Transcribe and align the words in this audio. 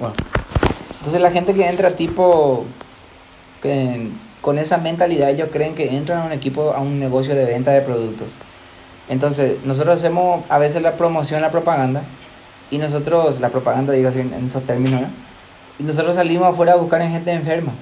Bueno. 0.00 0.14
Entonces 0.98 1.20
la 1.20 1.30
gente 1.30 1.54
que 1.54 1.68
entra 1.68 1.92
tipo 1.92 2.64
con 4.40 4.58
esa 4.58 4.78
mentalidad, 4.78 5.30
ellos 5.30 5.48
creen 5.52 5.74
que 5.74 5.94
entran 5.94 6.22
a 6.22 6.24
un 6.24 6.32
equipo, 6.32 6.72
a 6.72 6.80
un 6.80 6.98
negocio 6.98 7.34
de 7.34 7.44
venta 7.44 7.70
de 7.72 7.82
productos. 7.82 8.28
Entonces, 9.08 9.56
nosotros 9.64 9.98
hacemos 9.98 10.44
a 10.48 10.58
veces 10.58 10.82
la 10.82 10.92
promoción, 10.92 11.42
la 11.42 11.50
propaganda, 11.50 12.02
y 12.70 12.78
nosotros, 12.78 13.40
la 13.40 13.48
propaganda, 13.48 13.92
digo 13.92 14.08
así 14.08 14.20
en, 14.20 14.44
esos 14.44 14.62
términos, 14.64 15.02
y 15.78 15.82
nosotros 15.82 16.14
salimos 16.14 16.48
afuera 16.48 16.72
a 16.72 16.76
buscar 16.76 17.02
en 17.02 17.10
gente 17.10 17.32
enferma. 17.32 17.72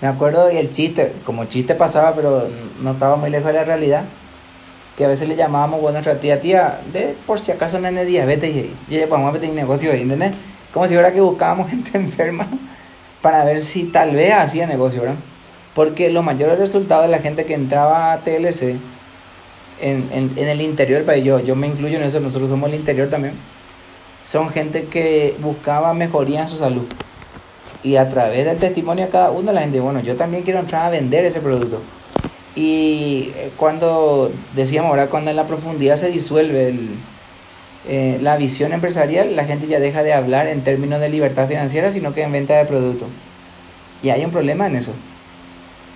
Me 0.00 0.08
acuerdo 0.08 0.50
y 0.52 0.56
el 0.56 0.70
chiste, 0.70 1.14
como 1.24 1.46
chiste 1.46 1.74
pasaba, 1.74 2.14
pero 2.14 2.48
no 2.80 2.92
estaba 2.92 3.16
muy 3.16 3.30
lejos 3.30 3.46
de 3.48 3.54
la 3.54 3.64
realidad, 3.64 4.04
que 4.96 5.04
a 5.04 5.08
veces 5.08 5.28
le 5.28 5.36
llamábamos 5.36 5.84
a 5.88 5.92
nuestra 5.92 6.20
tía, 6.20 6.40
tía, 6.40 6.80
de 6.92 7.16
por 7.26 7.40
si 7.40 7.52
acaso 7.52 7.78
no 7.78 7.88
es 7.88 8.06
diabetes, 8.06 8.54
y, 8.54 8.98
vamos 9.08 9.08
pues, 9.08 9.28
a 9.28 9.32
meter 9.32 9.50
un 9.50 9.56
negocio 9.56 9.92
ahí, 9.92 10.02
¿entendés? 10.02 10.32
Como 10.72 10.86
si 10.86 10.94
fuera 10.94 11.12
que 11.12 11.20
buscábamos 11.20 11.70
gente 11.70 11.90
enferma 11.94 12.46
para 13.22 13.44
ver 13.44 13.60
si 13.60 13.84
tal 13.84 14.14
vez 14.14 14.32
hacía 14.32 14.66
negocio, 14.66 15.00
¿verdad? 15.00 15.16
Porque 15.74 16.10
los 16.10 16.24
mayores 16.24 16.58
resultados 16.58 17.04
de 17.04 17.10
la 17.10 17.18
gente 17.18 17.44
que 17.44 17.54
entraba 17.54 18.12
a 18.12 18.18
TLC 18.18 18.76
en, 19.80 20.08
en, 20.36 20.48
el 20.48 20.60
interior 20.60 20.98
del 20.98 21.06
país, 21.06 21.24
yo, 21.24 21.38
yo 21.40 21.56
me 21.56 21.66
incluyo 21.66 21.96
en 21.98 22.04
eso, 22.04 22.20
nosotros 22.20 22.50
somos 22.50 22.68
el 22.68 22.74
interior 22.74 23.08
también, 23.08 23.34
son 24.24 24.50
gente 24.50 24.84
que 24.84 25.36
buscaba 25.40 25.94
mejoría 25.94 26.42
en 26.42 26.48
su 26.48 26.56
salud. 26.56 26.86
Y 27.82 27.96
a 27.96 28.08
través 28.10 28.44
del 28.44 28.58
testimonio 28.58 29.06
de 29.06 29.10
cada 29.10 29.30
uno, 29.30 29.52
la 29.52 29.62
gente, 29.62 29.80
bueno, 29.80 30.00
yo 30.00 30.16
también 30.16 30.42
quiero 30.42 30.60
entrar 30.60 30.86
a 30.86 30.90
vender 30.90 31.24
ese 31.24 31.40
producto. 31.40 31.80
Y 32.54 33.32
eh, 33.36 33.52
cuando 33.56 34.30
decíamos 34.54 34.90
ahora, 34.90 35.06
cuando 35.08 35.30
en 35.30 35.36
la 35.36 35.46
profundidad 35.46 35.96
se 35.96 36.10
disuelve 36.10 36.68
el, 36.68 36.90
eh, 37.88 38.18
la 38.20 38.36
visión 38.36 38.72
empresarial, 38.72 39.34
la 39.36 39.44
gente 39.44 39.66
ya 39.66 39.80
deja 39.80 40.02
de 40.02 40.12
hablar 40.12 40.46
en 40.46 40.62
términos 40.62 41.00
de 41.00 41.08
libertad 41.08 41.48
financiera, 41.48 41.92
sino 41.92 42.12
que 42.12 42.22
en 42.22 42.32
venta 42.32 42.56
de 42.56 42.64
producto. 42.64 43.06
Y 44.02 44.10
hay 44.10 44.24
un 44.24 44.30
problema 44.30 44.66
en 44.66 44.76
eso. 44.76 44.92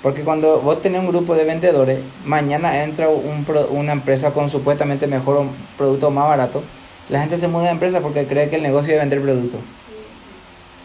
Porque 0.03 0.23
cuando 0.23 0.61
vos 0.61 0.83
tenés 0.83 1.01
un 1.01 1.09
grupo 1.09 1.35
de 1.35 1.45
vendedores, 1.45 1.99
mañana 2.25 2.85
entra 2.85 3.09
un, 3.09 3.47
una 3.71 3.93
empresa 3.93 4.33
con 4.33 4.51
supuestamente 4.51 5.07
mejor 5.07 5.39
un 5.39 5.51
producto 5.79 6.11
más 6.11 6.29
barato, 6.29 6.63
la 7.09 7.21
gente 7.21 7.39
se 7.39 7.49
muda 7.49 7.65
de 7.65 7.71
empresa 7.71 8.01
porque 8.01 8.27
cree 8.27 8.49
que 8.49 8.57
el 8.57 8.63
negocio 8.63 8.95
es 8.95 9.01
vender 9.01 9.23
producto. 9.23 9.59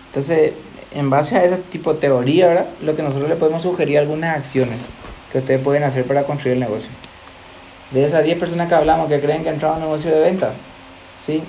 Entonces, 0.08 0.54
en 0.94 1.10
base 1.10 1.36
a 1.36 1.44
ese 1.44 1.58
tipo 1.58 1.94
de 1.94 2.00
teoría, 2.00 2.48
¿verdad? 2.48 2.68
lo 2.82 2.96
que 2.96 3.04
nosotros 3.04 3.30
le 3.30 3.36
podemos 3.36 3.64
sugerir 3.64 4.00
algunas 4.00 4.38
acciones 4.38 4.78
que 5.32 5.40
ustedes 5.40 5.62
pueden 5.62 5.84
hacer 5.84 6.06
para 6.06 6.24
construir 6.24 6.54
el 6.54 6.60
negocio. 6.60 6.90
De 7.92 8.06
esas 8.06 8.24
10 8.24 8.40
personas 8.40 8.68
que 8.68 8.76
hablamos 8.76 9.08
que 9.08 9.20
creen 9.20 9.44
que 9.44 9.50
han 9.50 9.56
entrado 9.56 9.76
a 9.76 9.78
un 9.78 9.84
negocio 9.84 10.12
de 10.12 10.20
venta, 10.20 10.54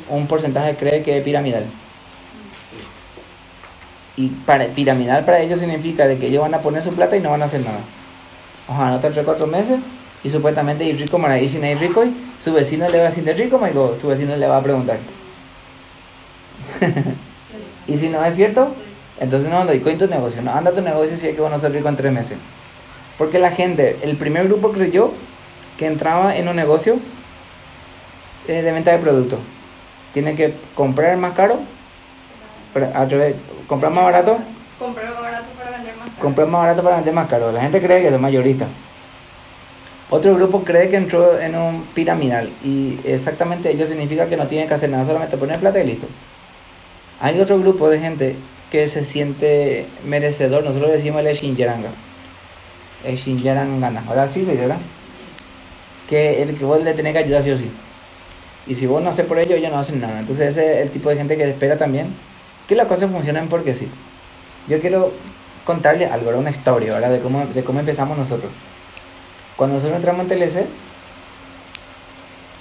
un 0.08 0.26
porcentaje 0.26 0.76
cree 0.76 1.02
que 1.02 1.18
es 1.18 1.24
piramidal. 1.24 1.64
Y 4.16 4.28
para, 4.28 4.66
piramidal 4.66 5.24
para 5.24 5.40
ellos 5.40 5.60
significa 5.60 6.06
de 6.06 6.18
que 6.18 6.26
ellos 6.26 6.42
van 6.42 6.54
a 6.54 6.60
poner 6.60 6.84
su 6.84 6.92
plata 6.92 7.16
y 7.16 7.20
no 7.20 7.30
van 7.30 7.42
a 7.42 7.46
hacer 7.46 7.62
nada. 7.62 7.80
Ojalá, 8.68 8.88
anotar 8.88 9.12
3 9.12 9.24
4 9.24 9.46
meses 9.46 9.78
y 10.22 10.28
supuestamente 10.28 10.84
ir 10.84 10.98
rico, 10.98 11.18
y 11.40 11.48
si 11.48 11.58
no 11.58 11.66
hay 11.66 11.74
rico, 11.76 12.04
y 12.04 12.14
su 12.44 12.52
vecino 12.52 12.86
le 12.88 12.98
va 12.98 13.04
a 13.04 13.08
decir 13.08 13.24
de 13.24 13.32
rico, 13.32 13.58
su 13.98 14.08
vecino 14.08 14.36
le 14.36 14.46
va 14.46 14.58
a 14.58 14.62
preguntar. 14.62 14.98
y 17.86 17.96
si 17.96 18.10
no 18.10 18.22
es 18.22 18.34
cierto, 18.34 18.74
entonces 19.18 19.48
no 19.48 19.58
ando 19.58 19.72
y 19.72 19.80
tu 19.80 20.06
negocio, 20.06 20.42
no 20.42 20.52
anda 20.52 20.72
tu 20.72 20.82
negocio 20.82 21.16
si 21.16 21.28
hay 21.28 21.34
que 21.34 21.40
van 21.40 21.54
a 21.54 21.60
ser 21.60 21.72
rico 21.72 21.88
en 21.88 21.96
3 21.96 22.12
meses. 22.12 22.36
Porque 23.16 23.38
la 23.38 23.50
gente, 23.50 23.98
el 24.02 24.16
primer 24.16 24.46
grupo 24.48 24.72
creyó 24.72 25.12
que 25.78 25.86
entraba 25.86 26.36
en 26.36 26.48
un 26.48 26.56
negocio 26.56 26.98
eh, 28.46 28.60
de 28.60 28.72
venta 28.72 28.92
de 28.92 28.98
productos 28.98 29.38
tiene 30.12 30.34
que 30.34 30.54
comprar 30.74 31.16
más 31.16 31.34
caro, 31.34 31.60
comprar 33.66 33.92
más 33.92 34.04
barato. 34.04 34.38
Comprar 34.78 35.10
más 35.10 35.20
barato 35.20 35.46
para 35.56 35.70
vender 35.72 35.96
más 35.96 36.08
caro. 36.08 36.20
Comprar 36.20 36.48
más 36.48 36.60
barato 36.60 36.82
para 36.82 36.96
vender 36.96 37.14
más 37.14 37.28
caro. 37.28 37.52
La 37.52 37.60
gente 37.62 37.80
cree 37.80 38.02
que 38.02 38.08
es 38.08 38.20
mayorista. 38.20 38.66
Otro 40.12 40.34
grupo 40.34 40.64
cree 40.64 40.88
que 40.88 40.96
entró 40.96 41.38
en 41.38 41.54
un 41.54 41.84
piramidal 41.94 42.50
y 42.64 42.98
exactamente 43.04 43.70
ello 43.70 43.86
significa 43.86 44.26
que 44.26 44.36
no 44.36 44.48
tiene 44.48 44.66
que 44.66 44.74
hacer 44.74 44.90
nada, 44.90 45.06
solamente 45.06 45.36
poner 45.36 45.60
plata 45.60 45.78
y 45.80 45.86
listo. 45.86 46.08
Hay 47.20 47.38
otro 47.40 47.60
grupo 47.60 47.88
de 47.88 48.00
gente 48.00 48.36
que 48.70 48.88
se 48.88 49.04
siente 49.04 49.86
merecedor, 50.04 50.64
nosotros 50.64 50.90
decimos 50.90 51.24
el 51.24 51.36
Shinjaranga. 51.36 51.90
El 53.04 53.16
Shinjarangana. 53.16 54.02
Ahora 54.08 54.26
sí 54.26 54.44
se 54.44 54.52
dice, 54.52 54.62
¿verdad? 54.62 54.78
Que 56.08 56.42
el 56.42 56.58
que 56.58 56.64
vos 56.64 56.82
le 56.82 56.92
tenés 56.94 57.12
que 57.12 57.20
ayudar 57.20 57.44
sí 57.44 57.50
o 57.52 57.58
sí. 57.58 57.70
Y 58.70 58.76
si 58.76 58.86
vos 58.86 59.02
no 59.02 59.10
haces 59.10 59.26
por 59.26 59.36
ello, 59.36 59.56
ellos 59.56 59.72
no 59.72 59.80
hacen 59.80 60.00
nada. 60.00 60.20
Entonces 60.20 60.50
ese 60.50 60.74
es 60.74 60.82
el 60.82 60.92
tipo 60.92 61.10
de 61.10 61.16
gente 61.16 61.36
que 61.36 61.42
espera 61.42 61.76
también 61.76 62.14
que 62.68 62.76
las 62.76 62.86
cosas 62.86 63.10
funcionen 63.10 63.48
porque 63.48 63.74
sí. 63.74 63.88
Yo 64.68 64.80
quiero 64.80 65.10
contarle 65.64 66.06
algo, 66.06 66.30
una 66.38 66.50
historia. 66.50 67.00
De 67.00 67.18
cómo, 67.18 67.46
de 67.46 67.64
cómo 67.64 67.80
empezamos 67.80 68.16
nosotros. 68.16 68.52
Cuando 69.56 69.74
nosotros 69.74 69.96
entramos 69.96 70.22
en 70.22 70.38
TLC, 70.38 70.66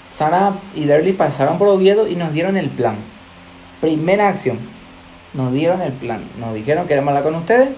Sara 0.10 0.54
y 0.74 0.86
Derly 0.86 1.14
pasaron 1.14 1.60
por 1.60 1.68
Oviedo 1.68 2.08
y 2.08 2.16
nos 2.16 2.34
dieron 2.34 2.58
el 2.58 2.72
plan. 2.72 2.96
Primera 3.80 4.30
acción. 4.30 4.58
Nos 5.36 5.54
dieron 5.54 5.80
el 5.80 5.94
plan. 5.94 6.24
Nos 6.40 6.56
dijeron 6.56 6.86
que 6.86 6.88
queremos 6.88 7.10
hablar 7.10 7.24
con 7.24 7.36
ustedes. 7.36 7.70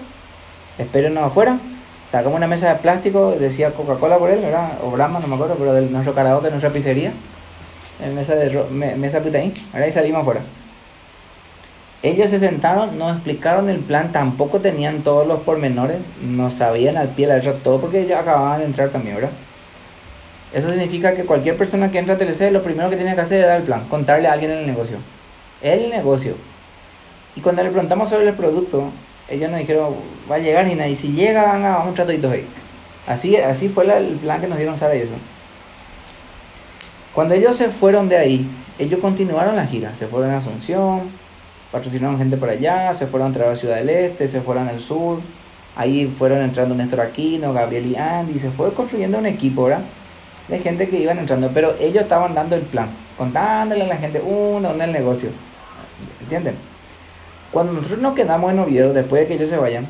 Espérenos 0.78 1.22
afuera. 1.22 1.58
Sacamos 2.10 2.38
una 2.38 2.46
mesa 2.46 2.72
de 2.72 2.76
plástico, 2.76 3.32
decía 3.32 3.74
Coca-Cola 3.74 4.16
por 4.16 4.30
él, 4.30 4.40
¿verdad? 4.40 4.78
O 4.82 4.90
Brahma, 4.90 5.20
no 5.20 5.26
me 5.26 5.34
acuerdo, 5.34 5.56
pero 5.58 5.74
de 5.74 5.82
nuestro 5.82 6.14
karaoke, 6.14 6.48
nuestra 6.48 6.70
pizzería 6.70 7.12
en 8.02 8.14
mesa 8.14 8.34
de 8.34 8.50
mesa 8.96 9.18
ahí, 9.18 9.52
ahora 9.72 9.84
ahí 9.84 9.92
salimos 9.92 10.22
afuera. 10.22 10.40
Ellos 12.02 12.30
se 12.30 12.40
sentaron, 12.40 12.98
nos 12.98 13.12
explicaron 13.12 13.68
el 13.70 13.78
plan, 13.78 14.10
tampoco 14.10 14.60
tenían 14.60 15.02
todos 15.02 15.26
los 15.26 15.40
pormenores, 15.40 15.98
no 16.20 16.50
sabían 16.50 16.96
al 16.96 17.10
pie 17.10 17.26
de 17.26 17.32
la 17.32 17.38
letra 17.38 17.54
todo 17.62 17.80
porque 17.80 18.00
ellos 18.00 18.18
acababan 18.18 18.58
de 18.58 18.66
entrar 18.66 18.90
también, 18.90 19.14
¿verdad? 19.14 19.30
Eso 20.52 20.68
significa 20.68 21.14
que 21.14 21.24
cualquier 21.24 21.56
persona 21.56 21.90
que 21.90 21.98
entra 21.98 22.16
a 22.16 22.18
TLC 22.18 22.50
lo 22.50 22.62
primero 22.62 22.90
que 22.90 22.96
tiene 22.96 23.14
que 23.14 23.20
hacer 23.20 23.40
es 23.40 23.46
dar 23.46 23.58
el 23.58 23.62
plan, 23.62 23.86
contarle 23.88 24.26
a 24.26 24.32
alguien 24.32 24.50
el 24.50 24.66
negocio. 24.66 24.96
El 25.62 25.90
negocio. 25.90 26.34
Y 27.36 27.40
cuando 27.40 27.62
le 27.62 27.70
preguntamos 27.70 28.08
sobre 28.08 28.28
el 28.28 28.34
producto, 28.34 28.90
ellos 29.28 29.50
nos 29.50 29.60
dijeron, 29.60 29.94
va 30.30 30.36
a 30.36 30.38
llegar 30.40 30.66
Nina, 30.66 30.88
y 30.88 30.96
si 30.96 31.12
llega, 31.12 31.44
van 31.44 31.64
a, 31.64 31.76
vamos 31.76 31.98
a 31.98 32.02
ahí. 32.02 32.46
Así, 33.06 33.36
así 33.36 33.68
fue 33.68 33.84
el 33.96 34.16
plan 34.16 34.40
que 34.40 34.48
nos 34.48 34.58
dieron 34.58 34.76
Sara 34.76 34.94
y 34.94 35.00
eso. 35.00 35.12
Cuando 37.14 37.34
ellos 37.34 37.56
se 37.56 37.68
fueron 37.68 38.08
de 38.08 38.16
ahí, 38.16 38.48
ellos 38.78 39.00
continuaron 39.00 39.56
la 39.56 39.66
gira. 39.66 39.94
Se 39.94 40.06
fueron 40.06 40.30
a 40.30 40.38
Asunción, 40.38 41.10
patrocinaron 41.70 42.18
gente 42.18 42.36
por 42.36 42.48
allá, 42.48 42.92
se 42.94 43.06
fueron 43.06 43.34
a 43.34 43.38
la 43.38 43.56
Ciudad 43.56 43.76
del 43.76 43.90
Este, 43.90 44.28
se 44.28 44.40
fueron 44.40 44.68
al 44.68 44.80
sur. 44.80 45.20
Ahí 45.76 46.06
fueron 46.18 46.40
entrando 46.40 46.74
Néstor 46.74 47.00
Aquino, 47.00 47.52
Gabriel 47.52 47.86
y 47.86 47.96
Andy. 47.96 48.38
Se 48.38 48.50
fue 48.50 48.72
construyendo 48.72 49.18
un 49.18 49.26
equipo, 49.26 49.64
¿verdad? 49.64 49.82
De 50.48 50.58
gente 50.58 50.88
que 50.88 50.98
iban 50.98 51.18
entrando. 51.18 51.50
Pero 51.52 51.74
ellos 51.78 52.02
estaban 52.02 52.34
dando 52.34 52.56
el 52.56 52.62
plan, 52.62 52.88
contándole 53.16 53.84
a 53.84 53.88
la 53.88 53.96
gente 53.96 54.20
uno, 54.20 54.70
uno 54.70 54.84
el 54.84 54.92
negocio. 54.92 55.30
¿Entienden? 56.20 56.56
Cuando 57.50 57.74
nosotros 57.74 58.00
nos 58.00 58.14
quedamos 58.14 58.50
en 58.50 58.58
Oviedo, 58.58 58.92
después 58.94 59.22
de 59.22 59.28
que 59.28 59.34
ellos 59.34 59.50
se 59.50 59.58
vayan, 59.58 59.86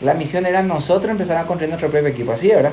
la 0.00 0.14
misión 0.14 0.46
era 0.46 0.62
nosotros 0.62 1.10
empezar 1.10 1.36
a 1.36 1.46
construir 1.46 1.70
nuestro 1.70 1.90
propio 1.90 2.08
equipo. 2.08 2.32
Así, 2.32 2.48
¿verdad? 2.48 2.72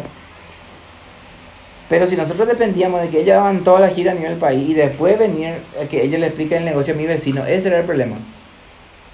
Pero 1.89 2.05
si 2.05 2.17
nosotros 2.17 2.47
dependíamos 2.47 3.01
de 3.01 3.09
que 3.09 3.21
ella 3.21 3.41
hagan 3.41 3.63
toda 3.63 3.79
la 3.79 3.89
gira 3.89 4.11
a 4.11 4.15
nivel 4.15 4.35
país 4.35 4.69
y 4.69 4.73
después 4.73 5.17
venir 5.17 5.55
a 5.81 5.87
que 5.87 6.03
ella 6.03 6.17
le 6.17 6.27
explique 6.27 6.57
el 6.57 6.65
negocio 6.65 6.93
a 6.93 6.97
mi 6.97 7.05
vecino, 7.05 7.45
ese 7.45 7.69
era 7.69 7.79
el 7.79 7.85
problema. 7.85 8.17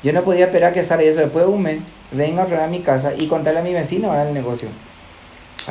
Yo 0.02 0.12
no 0.12 0.24
podía 0.24 0.46
esperar 0.46 0.74
que 0.74 0.82
y 0.82 1.08
eso 1.08 1.22
después 1.22 1.46
de 1.46 1.52
un 1.52 1.62
mes 1.62 1.78
venga 2.12 2.44
otra 2.44 2.58
vez 2.58 2.66
a 2.66 2.70
mi 2.70 2.82
casa 2.82 3.14
y 3.18 3.28
contarle 3.28 3.60
a 3.60 3.64
mi 3.64 3.74
vecino 3.74 4.10
ahora 4.10 4.28
el 4.28 4.34
negocio. 4.34 4.68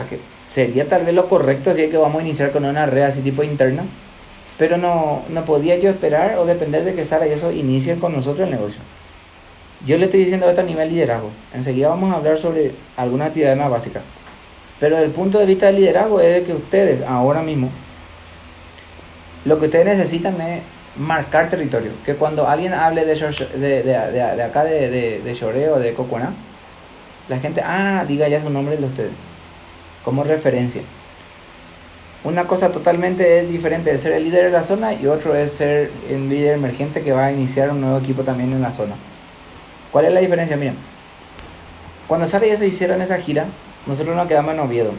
O 0.00 0.08
que 0.08 0.20
sería 0.48 0.88
tal 0.88 1.04
vez 1.04 1.14
lo 1.14 1.28
correcto 1.28 1.74
si 1.74 1.82
es 1.82 1.90
que 1.90 1.98
vamos 1.98 2.20
a 2.20 2.24
iniciar 2.24 2.50
con 2.52 2.64
una 2.64 2.86
red 2.86 3.02
así 3.02 3.20
tipo 3.20 3.42
interna. 3.42 3.84
Pero 4.56 4.76
no, 4.78 5.22
no 5.28 5.44
podía 5.44 5.78
yo 5.78 5.90
esperar 5.90 6.38
o 6.38 6.46
depender 6.46 6.84
de 6.84 6.94
que 6.94 7.04
Sara 7.04 7.26
y 7.26 7.32
eso 7.32 7.50
inicien 7.50 7.98
con 7.98 8.12
nosotros 8.12 8.48
el 8.48 8.54
negocio. 8.54 8.80
Yo 9.84 9.98
le 9.98 10.04
estoy 10.04 10.20
diciendo 10.20 10.48
esto 10.48 10.60
a 10.60 10.64
nivel 10.64 10.88
liderazgo. 10.88 11.30
Enseguida 11.52 11.88
vamos 11.88 12.12
a 12.12 12.16
hablar 12.16 12.38
sobre 12.38 12.72
alguna 12.96 13.26
actividad 13.26 13.56
más 13.56 13.70
básica. 13.70 14.00
Pero 14.82 14.96
desde 14.96 15.06
el 15.06 15.12
punto 15.12 15.38
de 15.38 15.46
vista 15.46 15.66
del 15.66 15.76
liderazgo 15.76 16.20
es 16.20 16.34
de 16.34 16.42
que 16.42 16.52
ustedes 16.54 17.02
ahora 17.06 17.40
mismo 17.40 17.70
lo 19.44 19.60
que 19.60 19.66
ustedes 19.66 19.86
necesitan 19.86 20.40
es 20.40 20.62
marcar 20.96 21.48
territorio. 21.48 21.92
Que 22.04 22.16
cuando 22.16 22.48
alguien 22.48 22.74
hable 22.74 23.04
de, 23.04 23.14
de, 23.14 23.82
de, 23.84 23.84
de 23.84 24.42
acá 24.42 24.64
de, 24.64 24.90
de, 24.90 25.20
de 25.20 25.34
Choreo, 25.36 25.78
de 25.78 25.94
Coconá, 25.94 26.32
la 27.28 27.38
gente, 27.38 27.62
ah, 27.64 28.04
diga 28.08 28.26
ya 28.26 28.42
su 28.42 28.50
nombre 28.50 28.76
de 28.76 28.84
ustedes, 28.84 29.12
como 30.04 30.24
referencia. 30.24 30.82
Una 32.24 32.48
cosa 32.48 32.72
totalmente 32.72 33.46
diferente 33.46 33.92
es 33.92 34.00
ser 34.00 34.14
el 34.14 34.24
líder 34.24 34.46
de 34.46 34.50
la 34.50 34.64
zona 34.64 34.94
y 34.94 35.06
otro 35.06 35.36
es 35.36 35.52
ser 35.52 35.92
el 36.10 36.28
líder 36.28 36.54
emergente 36.54 37.02
que 37.02 37.12
va 37.12 37.26
a 37.26 37.30
iniciar 37.30 37.70
un 37.70 37.82
nuevo 37.82 37.98
equipo 37.98 38.24
también 38.24 38.52
en 38.52 38.60
la 38.60 38.72
zona. 38.72 38.96
¿Cuál 39.92 40.06
es 40.06 40.12
la 40.12 40.18
diferencia? 40.18 40.56
Miren, 40.56 40.74
cuando 42.08 42.26
Sara 42.26 42.48
y 42.48 42.50
eso 42.50 42.64
hicieron 42.64 43.00
esa 43.00 43.18
gira, 43.18 43.46
nosotros 43.86 44.16
nos 44.16 44.26
quedamos 44.26 44.54
en 44.54 44.60
Oviedo. 44.60 44.92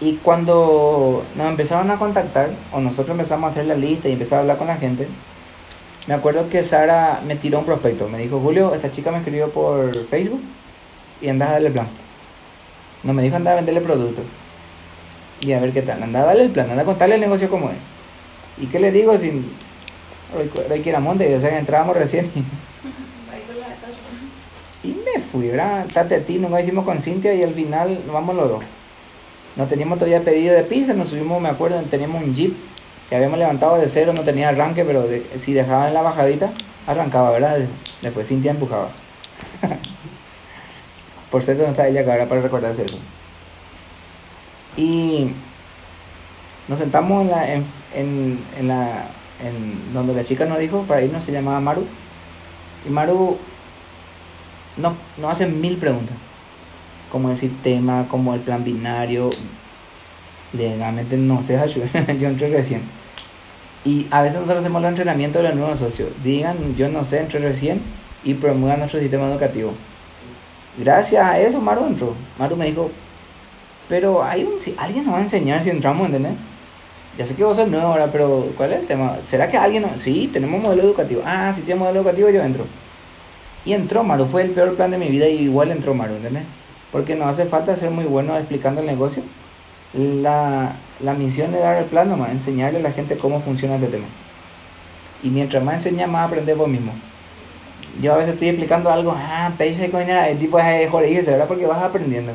Y 0.00 0.16
cuando 0.16 1.24
nos 1.36 1.48
empezaron 1.48 1.90
a 1.90 1.98
contactar, 1.98 2.50
o 2.72 2.80
nosotros 2.80 3.10
empezamos 3.10 3.48
a 3.48 3.50
hacer 3.50 3.66
la 3.66 3.74
lista 3.74 4.08
y 4.08 4.12
empezamos 4.12 4.38
a 4.38 4.40
hablar 4.40 4.58
con 4.58 4.66
la 4.66 4.76
gente, 4.76 5.08
me 6.06 6.14
acuerdo 6.14 6.48
que 6.48 6.62
Sara 6.62 7.20
me 7.26 7.36
tiró 7.36 7.58
un 7.58 7.64
prospecto. 7.64 8.08
Me 8.08 8.18
dijo, 8.18 8.38
Julio, 8.40 8.74
esta 8.74 8.92
chica 8.92 9.10
me 9.10 9.18
escribió 9.18 9.50
por 9.50 9.94
Facebook 10.06 10.40
y 11.20 11.28
anda 11.28 11.48
a 11.48 11.52
darle 11.52 11.68
el 11.68 11.72
plan. 11.72 11.88
No 13.02 13.12
me 13.12 13.22
dijo 13.22 13.36
anda 13.36 13.52
a 13.52 13.54
venderle 13.56 13.80
producto. 13.80 14.22
Y 15.40 15.52
a 15.52 15.60
ver 15.60 15.72
qué 15.72 15.82
tal. 15.82 16.02
Anda 16.02 16.22
a 16.22 16.26
darle 16.26 16.44
el 16.44 16.50
plan, 16.50 16.70
anda 16.70 16.82
a 16.82 16.86
contarle 16.86 17.16
el 17.16 17.20
negocio 17.20 17.48
como 17.48 17.70
es. 17.70 17.76
¿Y 18.58 18.66
qué 18.66 18.78
le 18.78 18.92
digo 18.92 19.16
sin... 19.16 19.50
Hoy, 20.36 20.50
hoy 20.70 20.80
que 20.80 20.90
era 20.90 21.00
monte, 21.00 21.34
o 21.34 21.40
sea 21.40 21.58
entrábamos 21.58 21.96
recién. 21.96 22.30
Y 22.34 22.44
me 24.92 25.20
fui, 25.20 25.48
¿verdad? 25.48 25.86
Tate 25.92 26.16
a 26.16 26.20
ti, 26.20 26.38
nunca 26.38 26.60
hicimos 26.60 26.84
con 26.84 27.00
Cintia 27.00 27.34
y 27.34 27.42
al 27.42 27.54
final 27.54 28.00
vamos 28.12 28.36
los 28.36 28.50
dos. 28.50 28.64
No 29.56 29.66
teníamos 29.66 29.98
todavía 29.98 30.22
pedido 30.22 30.54
de 30.54 30.62
pizza, 30.62 30.92
nos 30.92 31.08
subimos, 31.08 31.40
me 31.40 31.48
acuerdo, 31.48 31.80
teníamos 31.82 32.22
un 32.22 32.34
jeep 32.34 32.54
que 33.08 33.16
habíamos 33.16 33.38
levantado 33.38 33.78
de 33.78 33.88
cero, 33.88 34.12
no 34.14 34.22
tenía 34.22 34.50
arranque, 34.50 34.84
pero 34.84 35.06
si 35.36 35.52
dejaban 35.52 35.94
la 35.94 36.02
bajadita, 36.02 36.50
arrancaba, 36.86 37.30
¿verdad? 37.30 37.60
Después 38.02 38.28
Cintia 38.28 38.50
empujaba. 38.50 38.90
Por 41.30 41.42
cierto, 41.42 41.62
no 41.64 41.70
está 41.70 41.88
ella 41.88 42.02
acá 42.02 42.26
para 42.28 42.40
recordarse 42.40 42.84
eso. 42.84 42.98
Y 44.76 45.30
nos 46.68 46.78
sentamos 46.78 47.22
en 47.22 47.30
la, 47.30 47.52
en, 47.52 47.64
en, 47.94 48.44
en 48.58 48.68
la, 48.68 49.08
en 49.42 49.94
donde 49.94 50.14
la 50.14 50.24
chica 50.24 50.44
nos 50.44 50.58
dijo 50.58 50.82
para 50.82 51.02
irnos, 51.02 51.24
se 51.24 51.32
llamaba 51.32 51.60
Maru. 51.60 51.86
Y 52.86 52.90
Maru 52.90 53.38
no, 54.76 54.94
nos 55.18 55.32
hace 55.32 55.46
mil 55.46 55.76
preguntas. 55.76 56.16
Como 57.10 57.30
el 57.30 57.36
sistema, 57.36 58.06
como 58.08 58.34
el 58.34 58.40
plan 58.40 58.64
binario. 58.64 59.30
Legalmente 60.52 61.16
no 61.16 61.42
sé, 61.42 61.58
yo 62.18 62.28
entré 62.28 62.48
recién. 62.48 62.82
Y 63.84 64.06
a 64.10 64.20
veces 64.20 64.38
nosotros 64.38 64.60
hacemos 64.60 64.82
el 64.82 64.88
entrenamiento 64.88 65.38
de 65.38 65.48
los 65.48 65.54
nuevos 65.54 65.78
socios. 65.78 66.08
Digan, 66.24 66.74
yo 66.76 66.88
no 66.88 67.04
sé, 67.04 67.20
entré 67.20 67.38
recién 67.38 67.80
y 68.24 68.34
promuevan 68.34 68.80
nuestro 68.80 68.98
sistema 68.98 69.28
educativo. 69.28 69.72
Gracias 70.76 71.24
a 71.24 71.38
eso 71.38 71.60
Maru 71.60 71.86
entró. 71.86 72.14
Maru 72.38 72.56
me 72.56 72.66
dijo, 72.66 72.90
pero 73.88 74.22
hay 74.24 74.44
un, 74.44 74.58
si 74.58 74.74
alguien 74.76 75.04
nos 75.04 75.14
va 75.14 75.18
a 75.18 75.22
enseñar 75.22 75.62
si 75.62 75.70
entramos, 75.70 76.06
¿entendés? 76.06 76.32
Ya 77.16 77.24
sé 77.24 77.34
que 77.34 77.44
vos 77.44 77.56
sos 77.56 77.68
nuevo 77.68 77.86
ahora, 77.86 78.10
pero 78.10 78.52
¿cuál 78.56 78.72
es 78.72 78.80
el 78.80 78.86
tema? 78.86 79.18
¿Será 79.22 79.48
que 79.48 79.56
alguien 79.56 79.84
no? 79.84 79.96
Sí, 79.96 80.28
tenemos 80.30 80.60
modelo 80.60 80.82
educativo. 80.82 81.22
Ah, 81.24 81.52
si 81.54 81.62
tiene 81.62 81.80
modelo 81.80 82.00
educativo 82.00 82.28
yo 82.28 82.42
entro. 82.42 82.66
Y 83.66 83.72
entró 83.72 84.04
Maru, 84.04 84.26
fue 84.26 84.42
el 84.42 84.50
peor 84.50 84.76
plan 84.76 84.92
de 84.92 84.96
mi 84.96 85.08
vida 85.08 85.28
y 85.28 85.38
igual 85.38 85.72
entró 85.72 85.92
Maru, 85.92 86.14
¿entendés? 86.14 86.44
Porque 86.92 87.16
no 87.16 87.28
hace 87.28 87.46
falta 87.46 87.74
ser 87.76 87.90
muy 87.90 88.04
bueno 88.04 88.36
explicando 88.36 88.80
el 88.80 88.86
negocio. 88.86 89.24
La, 89.92 90.76
la 91.00 91.14
misión 91.14 91.52
es 91.52 91.60
dar 91.60 91.76
el 91.78 91.86
plan 91.86 92.08
nomás, 92.08 92.30
enseñarle 92.30 92.78
a 92.78 92.82
la 92.82 92.92
gente 92.92 93.16
cómo 93.16 93.40
funciona 93.40 93.74
este 93.74 93.88
tema. 93.88 94.06
Y 95.22 95.30
mientras 95.30 95.64
más 95.64 95.74
enseñas, 95.74 96.08
más 96.08 96.26
aprendes 96.26 96.56
vos 96.56 96.68
mismo. 96.68 96.92
Yo 98.00 98.12
a 98.12 98.18
veces 98.18 98.34
estoy 98.34 98.48
explicando 98.48 98.88
algo, 98.90 99.12
ah, 99.16 99.50
page 99.58 99.90
coñera, 99.90 100.28
el 100.28 100.38
tipo 100.38 100.60
es 100.60 100.88
joder, 100.88 101.24
¿verdad? 101.24 101.48
Porque 101.48 101.66
vas 101.66 101.82
aprendiendo. 101.82 102.32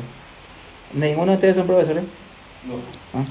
¿Ninguno 0.92 1.32
de 1.32 1.36
ustedes 1.36 1.56
son 1.56 1.66
profesores? 1.66 2.02
No. 2.66 2.74
¿Ah? 3.18 3.24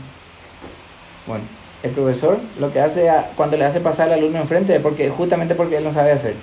Bueno, 1.27 1.44
el 1.83 1.92
profesor 1.92 2.39
lo 2.59 2.71
que 2.71 2.80
hace 2.80 3.12
cuando 3.36 3.57
le 3.57 3.65
hace 3.65 3.80
pasar 3.80 4.07
al 4.07 4.19
alumno 4.19 4.39
enfrente 4.39 4.75
es 4.75 4.81
porque, 4.81 5.09
justamente 5.09 5.54
porque 5.54 5.77
él 5.77 5.83
no 5.83 5.92
sabe 5.92 6.12
hacer. 6.12 6.36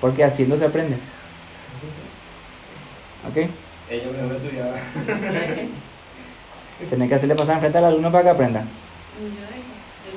Porque 0.00 0.24
haciendo 0.24 0.56
se 0.56 0.64
aprende. 0.64 0.96
¿Ok? 3.28 3.36
Ellos 3.90 4.14
no 4.16 4.34
estudiaba. 4.34 4.76
Tenés 6.88 7.08
que 7.08 7.14
hacerle 7.14 7.34
pasar 7.34 7.54
enfrente 7.56 7.78
al 7.78 7.86
alumno 7.86 8.12
para 8.12 8.24
que 8.24 8.30
aprenda. 8.30 8.60
Yo, 8.60 9.26
yo 9.26 9.30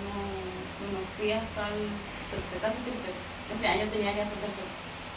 no, 0.05 0.13
no 0.91 0.99
fui 1.17 1.31
hasta 1.31 1.67
el 1.69 1.89
tercer, 2.29 2.61
casi 2.61 2.77
tercero. 2.83 3.17
Este 3.53 3.67
año 3.67 3.89
tenía 3.91 4.13
que 4.13 4.21
hacer 4.21 4.35
tercero. 4.35 4.67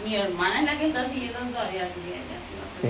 Mi 0.04 0.16
hermana 0.16 0.60
es 0.60 0.66
la 0.66 0.78
que 0.78 0.86
está 0.86 1.08
siguiendo 1.08 1.38
todavía. 1.38 1.88
Sí. 2.80 2.88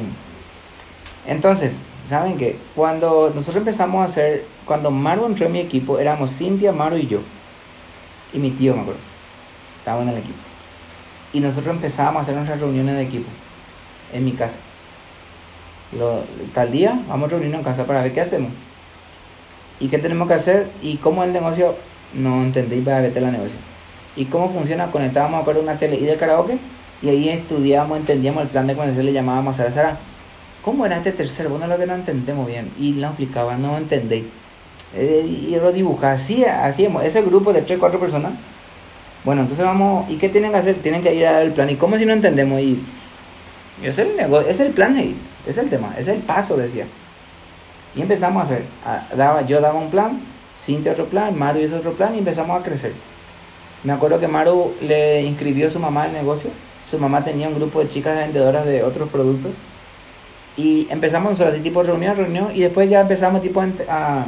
Entonces, 1.26 1.80
¿saben 2.06 2.36
qué? 2.38 2.58
Cuando 2.74 3.32
nosotros 3.34 3.56
empezamos 3.56 4.02
a 4.02 4.10
hacer, 4.10 4.46
cuando 4.64 4.90
Maru 4.90 5.26
entró 5.26 5.46
en 5.46 5.52
mi 5.52 5.60
equipo, 5.60 5.98
éramos 5.98 6.36
Cintia, 6.36 6.72
Maru 6.72 6.96
y 6.96 7.06
yo. 7.06 7.20
Y 8.32 8.38
mi 8.38 8.50
tío, 8.50 8.74
me 8.74 8.82
acuerdo. 8.82 9.00
Estábamos 9.78 10.08
en 10.08 10.14
el 10.14 10.18
equipo. 10.18 10.53
Y 11.34 11.40
nosotros 11.40 11.74
empezábamos 11.74 12.20
a 12.20 12.22
hacer 12.22 12.34
nuestras 12.36 12.60
reuniones 12.60 12.94
de 12.94 13.02
equipo. 13.02 13.28
En 14.12 14.24
mi 14.24 14.32
casa. 14.32 14.58
Tal 16.54 16.70
día 16.70 16.98
vamos 17.08 17.26
a 17.26 17.30
reunirnos 17.30 17.58
en 17.58 17.64
casa 17.64 17.84
para 17.84 18.02
ver 18.02 18.14
qué 18.14 18.20
hacemos. 18.20 18.52
Y 19.80 19.88
qué 19.88 19.98
tenemos 19.98 20.28
que 20.28 20.34
hacer. 20.34 20.70
Y 20.80 20.96
cómo 20.96 21.24
el 21.24 21.32
negocio, 21.32 21.74
no 22.14 22.40
entendí 22.42 22.80
para 22.80 23.00
ver 23.00 23.20
la 23.20 23.32
negocio. 23.32 23.58
Y 24.14 24.26
cómo 24.26 24.48
funciona, 24.48 24.92
conectábamos 24.92 25.46
a 25.46 25.50
una 25.58 25.76
tele 25.76 25.96
y 25.96 26.04
del 26.04 26.16
karaoke. 26.16 26.56
Y 27.02 27.08
ahí 27.08 27.28
estudiábamos, 27.28 27.98
entendíamos 27.98 28.44
el 28.44 28.48
plan 28.48 28.68
de 28.68 28.76
conexión, 28.76 29.04
le 29.04 29.12
llamábamos 29.12 29.58
a 29.58 29.70
Sara 29.70 29.98
¿Cómo 30.62 30.86
era 30.86 30.96
este 30.96 31.12
tercero? 31.12 31.50
Bueno, 31.50 31.66
lo 31.66 31.76
que 31.76 31.84
no 31.84 31.94
entendemos 31.94 32.46
bien. 32.46 32.70
Y 32.78 32.92
lo 32.94 33.08
explicaba, 33.08 33.56
no 33.56 33.76
entendí. 33.76 34.30
Eh, 34.94 35.26
y 35.26 35.56
lo 35.56 35.72
dibujaba. 35.72 36.12
Así 36.12 36.44
hacíamos. 36.44 37.04
Ese 37.04 37.20
grupo 37.22 37.52
de 37.52 37.60
3, 37.62 37.78
4 37.78 37.98
personas. 37.98 38.32
Bueno, 39.24 39.42
entonces 39.42 39.64
vamos. 39.64 40.08
¿Y 40.10 40.16
qué 40.16 40.28
tienen 40.28 40.52
que 40.52 40.58
hacer? 40.58 40.76
Tienen 40.76 41.02
que 41.02 41.14
ir 41.14 41.26
a 41.26 41.32
dar 41.32 41.42
el 41.42 41.52
plan. 41.52 41.68
¿Y 41.70 41.76
cómo 41.76 41.98
si 41.98 42.06
no 42.06 42.12
entendemos? 42.12 42.60
Y, 42.60 42.80
es 43.82 43.98
el 43.98 44.16
negocio, 44.16 44.50
es 44.50 44.60
el 44.60 44.72
plan 44.72 44.96
ahí. 44.96 45.16
Es 45.46 45.58
el 45.58 45.68
tema, 45.68 45.94
es 45.98 46.08
el 46.08 46.18
paso, 46.18 46.56
decía. 46.56 46.86
Y 47.94 48.02
empezamos 48.02 48.42
a 48.42 48.44
hacer. 48.44 48.64
daba, 49.16 49.42
yo 49.42 49.60
daba 49.60 49.78
un 49.78 49.90
plan, 49.90 50.20
Cintia 50.58 50.92
otro 50.92 51.06
plan, 51.06 51.36
Maru 51.38 51.60
hizo 51.60 51.76
otro 51.76 51.92
plan 51.92 52.14
y 52.14 52.18
empezamos 52.18 52.58
a 52.58 52.62
crecer. 52.62 52.92
Me 53.82 53.92
acuerdo 53.92 54.18
que 54.18 54.28
Maru 54.28 54.74
le 54.80 55.22
inscribió 55.22 55.66
a 55.66 55.70
su 55.70 55.78
mamá 55.78 56.04
al 56.04 56.12
negocio. 56.12 56.50
Su 56.88 56.98
mamá 56.98 57.24
tenía 57.24 57.48
un 57.48 57.54
grupo 57.56 57.80
de 57.80 57.88
chicas 57.88 58.16
vendedoras 58.16 58.66
de 58.66 58.82
otros 58.82 59.08
productos 59.10 59.52
y 60.56 60.86
empezamos 60.90 61.32
nosotros 61.32 61.54
así 61.54 61.62
tipo 61.62 61.82
reunión, 61.82 62.16
reunión, 62.16 62.50
y 62.54 62.60
después 62.60 62.88
ya 62.88 63.00
empezamos 63.00 63.42
tipo 63.42 63.60
a, 63.60 64.26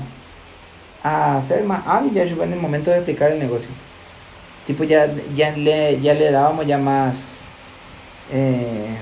a 1.02 1.36
hacer 1.36 1.62
más 1.64 1.86
hábil 1.86 2.12
ya 2.12 2.24
en 2.24 2.52
el 2.52 2.58
momento 2.58 2.90
de 2.90 2.96
explicar 2.96 3.30
el 3.32 3.38
negocio. 3.38 3.70
Tipo 4.66 4.84
ya, 4.84 5.08
ya, 5.34 5.52
le, 5.52 6.00
ya 6.00 6.14
le 6.14 6.30
dábamos 6.30 6.66
ya 6.66 6.78
más, 6.78 7.42
eh, 8.32 8.96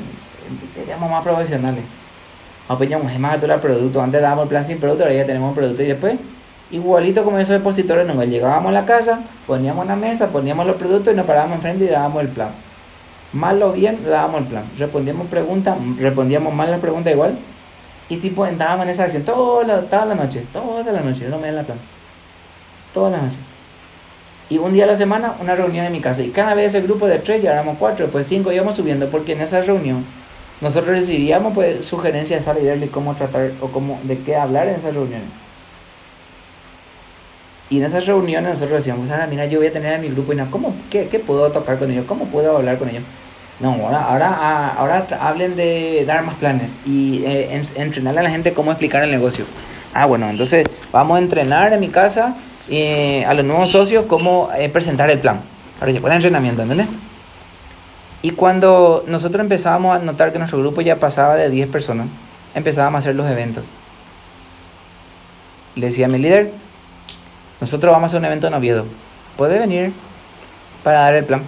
más 1.00 1.22
profesionales. 1.22 1.84
Apoyamos 2.68 3.06
pues 3.06 3.18
más 3.18 3.42
el 3.42 3.60
producto. 3.60 4.02
Antes 4.02 4.20
dábamos 4.20 4.44
el 4.44 4.48
plan 4.48 4.66
sin 4.66 4.78
producto, 4.78 5.04
ahora 5.04 5.14
ya 5.14 5.26
tenemos 5.26 5.48
un 5.48 5.54
producto 5.54 5.82
y 5.82 5.86
después, 5.86 6.16
igualito 6.70 7.24
como 7.24 7.38
esos 7.38 7.54
expositores, 7.54 8.06
nos 8.06 8.26
llegábamos 8.26 8.70
a 8.70 8.72
la 8.72 8.84
casa, 8.84 9.22
poníamos 9.46 9.86
la 9.86 9.96
mesa, 9.96 10.28
poníamos 10.28 10.66
los 10.66 10.76
productos 10.76 11.12
y 11.12 11.16
nos 11.16 11.26
parábamos 11.26 11.56
enfrente 11.56 11.84
y 11.84 11.88
dábamos 11.88 12.22
el 12.22 12.28
plan 12.28 12.50
mal 13.34 13.60
o 13.62 13.72
bien 13.72 14.04
dábamos 14.04 14.42
el 14.42 14.46
plan. 14.46 14.64
Respondíamos 14.78 15.26
preguntas, 15.26 15.76
respondíamos 15.98 16.54
mal 16.54 16.70
la 16.70 16.78
pregunta 16.78 17.10
igual. 17.10 17.36
Y 18.08 18.18
tipo 18.18 18.44
andábamos 18.44 18.84
en 18.84 18.90
esa 18.90 19.04
acción 19.04 19.24
toda 19.24 19.64
la, 19.64 19.80
toda 19.82 20.06
la 20.06 20.14
noche, 20.14 20.44
toda 20.52 20.92
la 20.92 21.00
noche, 21.00 21.28
no 21.28 21.38
me 21.38 21.46
dan 21.48 21.56
la 21.56 21.62
plan. 21.64 21.78
Toda 22.92 23.10
la 23.10 23.22
noche. 23.22 23.36
Y 24.54 24.58
un 24.58 24.72
día 24.72 24.84
a 24.84 24.86
la 24.86 24.94
semana 24.94 25.34
una 25.40 25.56
reunión 25.56 25.84
en 25.84 25.90
mi 25.90 25.98
casa. 25.98 26.22
Y 26.22 26.28
cada 26.28 26.54
vez 26.54 26.74
el 26.74 26.84
grupo 26.84 27.08
de 27.08 27.18
tres 27.18 27.42
ya 27.42 27.50
éramos 27.50 27.76
cuatro, 27.76 28.06
pues 28.06 28.28
cinco 28.28 28.52
íbamos 28.52 28.76
subiendo, 28.76 29.08
porque 29.08 29.32
en 29.32 29.40
esa 29.40 29.60
reunión 29.62 30.04
nosotros 30.60 30.96
recibíamos 30.96 31.52
pues 31.54 31.84
sugerencias 31.84 32.46
a 32.46 32.54
de 32.54 32.88
cómo 32.88 33.16
tratar 33.16 33.50
o 33.60 33.66
cómo, 33.66 33.98
de 34.04 34.16
qué 34.18 34.36
hablar 34.36 34.68
en 34.68 34.76
esas 34.76 34.94
reuniones. 34.94 35.26
Y 37.68 37.78
en 37.78 37.84
esas 37.86 38.06
reuniones 38.06 38.50
nosotros 38.50 38.78
decíamos, 38.78 39.10
ahora 39.10 39.26
mira, 39.26 39.46
yo 39.46 39.58
voy 39.58 39.66
a 39.66 39.72
tener 39.72 39.92
a 39.92 39.98
mi 39.98 40.08
grupo 40.08 40.32
y 40.32 40.36
no, 40.36 40.48
¿cómo, 40.52 40.72
qué, 40.88 41.08
qué 41.08 41.18
puedo 41.18 41.50
tocar 41.50 41.76
con 41.76 41.90
ellos? 41.90 42.04
¿Cómo 42.06 42.26
puedo 42.26 42.56
hablar 42.56 42.78
con 42.78 42.88
ellos? 42.88 43.02
No, 43.58 43.72
ahora, 43.72 44.04
ahora, 44.04 44.36
ah, 44.38 44.74
ahora 44.78 45.06
hablen 45.20 45.56
de 45.56 46.04
dar 46.06 46.22
más 46.22 46.36
planes 46.36 46.70
y 46.86 47.24
eh, 47.24 47.60
entrenarle 47.74 48.20
a 48.20 48.22
la 48.22 48.30
gente 48.30 48.52
cómo 48.52 48.70
explicar 48.70 49.02
el 49.02 49.10
negocio. 49.10 49.46
Ah, 49.92 50.06
bueno, 50.06 50.30
entonces 50.30 50.64
vamos 50.92 51.16
a 51.16 51.22
entrenar 51.22 51.72
en 51.72 51.80
mi 51.80 51.88
casa 51.88 52.36
eh, 52.68 53.24
a 53.26 53.34
los 53.34 53.44
nuevos 53.44 53.70
socios 53.70 54.06
cómo 54.06 54.48
eh, 54.56 54.68
presentar 54.68 55.10
el 55.10 55.18
plan. 55.18 55.40
Ahora 55.80 55.92
ya 55.92 55.98
el 55.98 56.12
entrenamiento, 56.12 56.62
¿entendés? 56.62 56.88
Y 58.22 58.30
cuando 58.30 59.04
nosotros 59.06 59.42
empezábamos 59.42 59.96
a 59.96 59.98
notar 59.98 60.32
que 60.32 60.38
nuestro 60.38 60.58
grupo 60.58 60.80
ya 60.80 60.98
pasaba 60.98 61.36
de 61.36 61.50
10 61.50 61.68
personas, 61.68 62.06
empezábamos 62.54 62.96
a 62.96 62.98
hacer 63.00 63.14
los 63.14 63.30
eventos. 63.30 63.64
Le 65.74 65.86
decía 65.86 66.06
a 66.06 66.08
mi 66.08 66.18
líder, 66.18 66.52
nosotros 67.60 67.92
vamos 67.92 68.04
a 68.04 68.06
hacer 68.08 68.20
un 68.20 68.24
evento 68.24 68.46
en 68.46 68.54
Oviedo. 68.54 68.86
¿Puede 69.36 69.58
venir 69.58 69.92
para 70.82 71.00
dar 71.00 71.14
el 71.14 71.24
plan? 71.24 71.42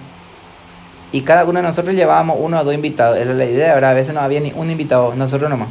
Y 1.12 1.22
cada 1.22 1.44
uno 1.44 1.60
de 1.60 1.62
nosotros 1.62 1.94
llevábamos 1.94 2.36
uno 2.40 2.60
o 2.60 2.64
dos 2.64 2.74
invitados. 2.74 3.16
Era 3.16 3.32
la 3.32 3.46
idea, 3.46 3.72
¿verdad? 3.74 3.92
A 3.92 3.94
veces 3.94 4.12
no 4.12 4.20
había 4.20 4.40
ni 4.40 4.52
un 4.52 4.70
invitado, 4.70 5.14
nosotros 5.14 5.48
nomás. 5.48 5.68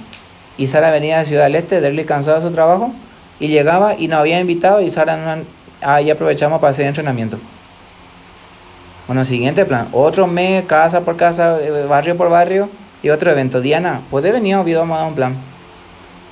Y 0.58 0.68
Sara 0.68 0.90
venía 0.90 1.20
de 1.20 1.26
Ciudad 1.26 1.44
del 1.44 1.56
Este, 1.56 1.82
Derly 1.82 2.06
cansado 2.06 2.38
de 2.38 2.48
su 2.48 2.52
trabajo, 2.52 2.94
y 3.40 3.48
llegaba 3.48 3.96
y 3.98 4.08
no 4.08 4.18
había 4.18 4.40
invitado, 4.40 4.82
y 4.82 4.90
Sara 4.90 5.38
ahí 5.82 6.10
aprovechamos 6.10 6.60
para 6.60 6.72
hacer 6.72 6.88
entrenamiento. 6.88 7.38
Bueno, 9.08 9.24
siguiente 9.24 9.66
plan. 9.66 9.88
Otro 9.92 10.26
mes, 10.26 10.66
casa 10.66 11.02
por 11.02 11.16
casa, 11.16 11.60
eh, 11.62 11.86
barrio 11.88 12.18
por 12.18 12.30
barrio, 12.30 12.70
y 13.04 13.10
otro 13.10 13.30
evento. 13.30 13.62
Diana, 13.62 14.02
¿puede 14.10 14.32
venir 14.32 14.56
Oviedo 14.56 14.82
a 14.82 14.88
dar 14.88 15.08
un 15.08 15.14
plan? 15.14 15.36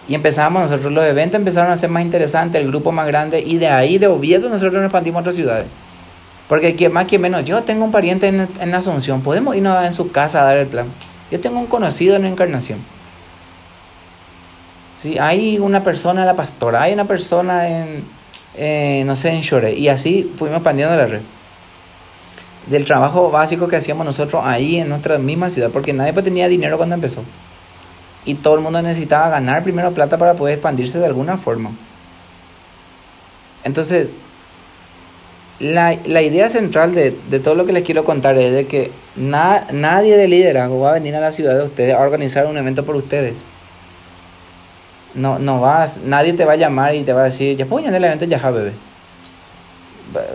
Y 0.07 0.15
empezamos 0.15 0.63
nosotros, 0.63 0.91
los 0.91 1.05
eventos 1.05 1.37
empezaron 1.37 1.71
a 1.71 1.77
ser 1.77 1.89
más 1.89 2.03
interesantes, 2.03 2.59
el 2.59 2.67
grupo 2.67 2.91
más 2.91 3.05
grande, 3.05 3.41
y 3.45 3.57
de 3.57 3.67
ahí, 3.67 3.99
de 3.99 4.07
Oviedo, 4.07 4.49
nosotros 4.49 4.73
nos 4.73 4.85
expandimos 4.85 5.19
a 5.19 5.21
otras 5.21 5.35
ciudades. 5.35 5.65
Porque 6.49 6.75
que 6.75 6.89
más 6.89 7.05
que 7.05 7.19
menos, 7.19 7.45
yo 7.45 7.63
tengo 7.63 7.85
un 7.85 7.91
pariente 7.91 8.27
en, 8.27 8.47
en 8.59 8.75
Asunción, 8.75 9.21
podemos 9.21 9.55
irnos 9.55 9.85
en 9.85 9.93
su 9.93 10.11
casa 10.11 10.41
a 10.41 10.45
dar 10.45 10.57
el 10.57 10.67
plan. 10.67 10.87
Yo 11.31 11.39
tengo 11.39 11.59
un 11.59 11.67
conocido 11.67 12.15
en 12.15 12.25
Encarnación. 12.25 12.79
Sí, 15.03 15.17
hay 15.19 15.59
una 15.59 15.83
persona 15.83 16.21
en 16.21 16.27
la 16.27 16.33
pastora, 16.37 16.83
hay 16.83 16.93
una 16.93 17.03
persona 17.03 17.67
en, 17.67 18.05
eh, 18.55 19.03
no 19.05 19.17
sé, 19.17 19.31
en 19.31 19.41
Chore. 19.41 19.73
Y 19.73 19.89
así 19.89 20.31
fuimos 20.37 20.59
expandiendo 20.59 20.95
la 20.95 21.05
red. 21.05 21.19
Del 22.67 22.85
trabajo 22.85 23.29
básico 23.29 23.67
que 23.67 23.75
hacíamos 23.75 24.05
nosotros 24.05 24.41
ahí 24.45 24.77
en 24.77 24.87
nuestra 24.87 25.17
misma 25.17 25.49
ciudad, 25.49 25.71
porque 25.71 25.91
nadie 25.91 26.13
pues 26.13 26.23
tenía 26.23 26.47
dinero 26.47 26.77
cuando 26.77 26.95
empezó. 26.95 27.21
Y 28.23 28.35
todo 28.35 28.55
el 28.55 28.61
mundo 28.61 28.81
necesitaba 28.81 29.27
ganar 29.27 29.61
primero 29.61 29.93
plata 29.93 30.17
para 30.17 30.35
poder 30.35 30.53
expandirse 30.53 30.99
de 30.99 31.05
alguna 31.07 31.37
forma. 31.37 31.71
Entonces, 33.65 34.11
la, 35.59 35.97
la 36.05 36.21
idea 36.21 36.49
central 36.49 36.95
de, 36.95 37.13
de, 37.29 37.39
todo 37.41 37.55
lo 37.55 37.65
que 37.65 37.73
les 37.73 37.83
quiero 37.83 38.05
contar 38.05 38.37
es 38.37 38.53
de 38.53 38.67
que 38.67 38.91
na, 39.17 39.67
nadie 39.73 40.15
de 40.15 40.29
liderazgo 40.29 40.79
va 40.79 40.91
a 40.91 40.93
venir 40.93 41.13
a 41.17 41.19
la 41.19 41.33
ciudad 41.33 41.57
de 41.57 41.65
ustedes 41.65 41.93
a 41.93 41.99
organizar 41.99 42.45
un 42.45 42.55
evento 42.55 42.85
por 42.85 42.95
ustedes. 42.95 43.33
No, 45.15 45.37
no 45.37 45.61
vas, 45.61 45.99
nadie 46.03 46.33
te 46.33 46.45
va 46.45 46.53
a 46.53 46.55
llamar 46.55 46.95
y 46.95 47.03
te 47.03 47.13
va 47.13 47.21
a 47.21 47.25
decir, 47.25 47.55
ya 47.55 47.65
puedo 47.65 47.87
el 47.87 48.03
evento, 48.03 48.25
ya 48.25 48.51
bebé. 48.51 48.73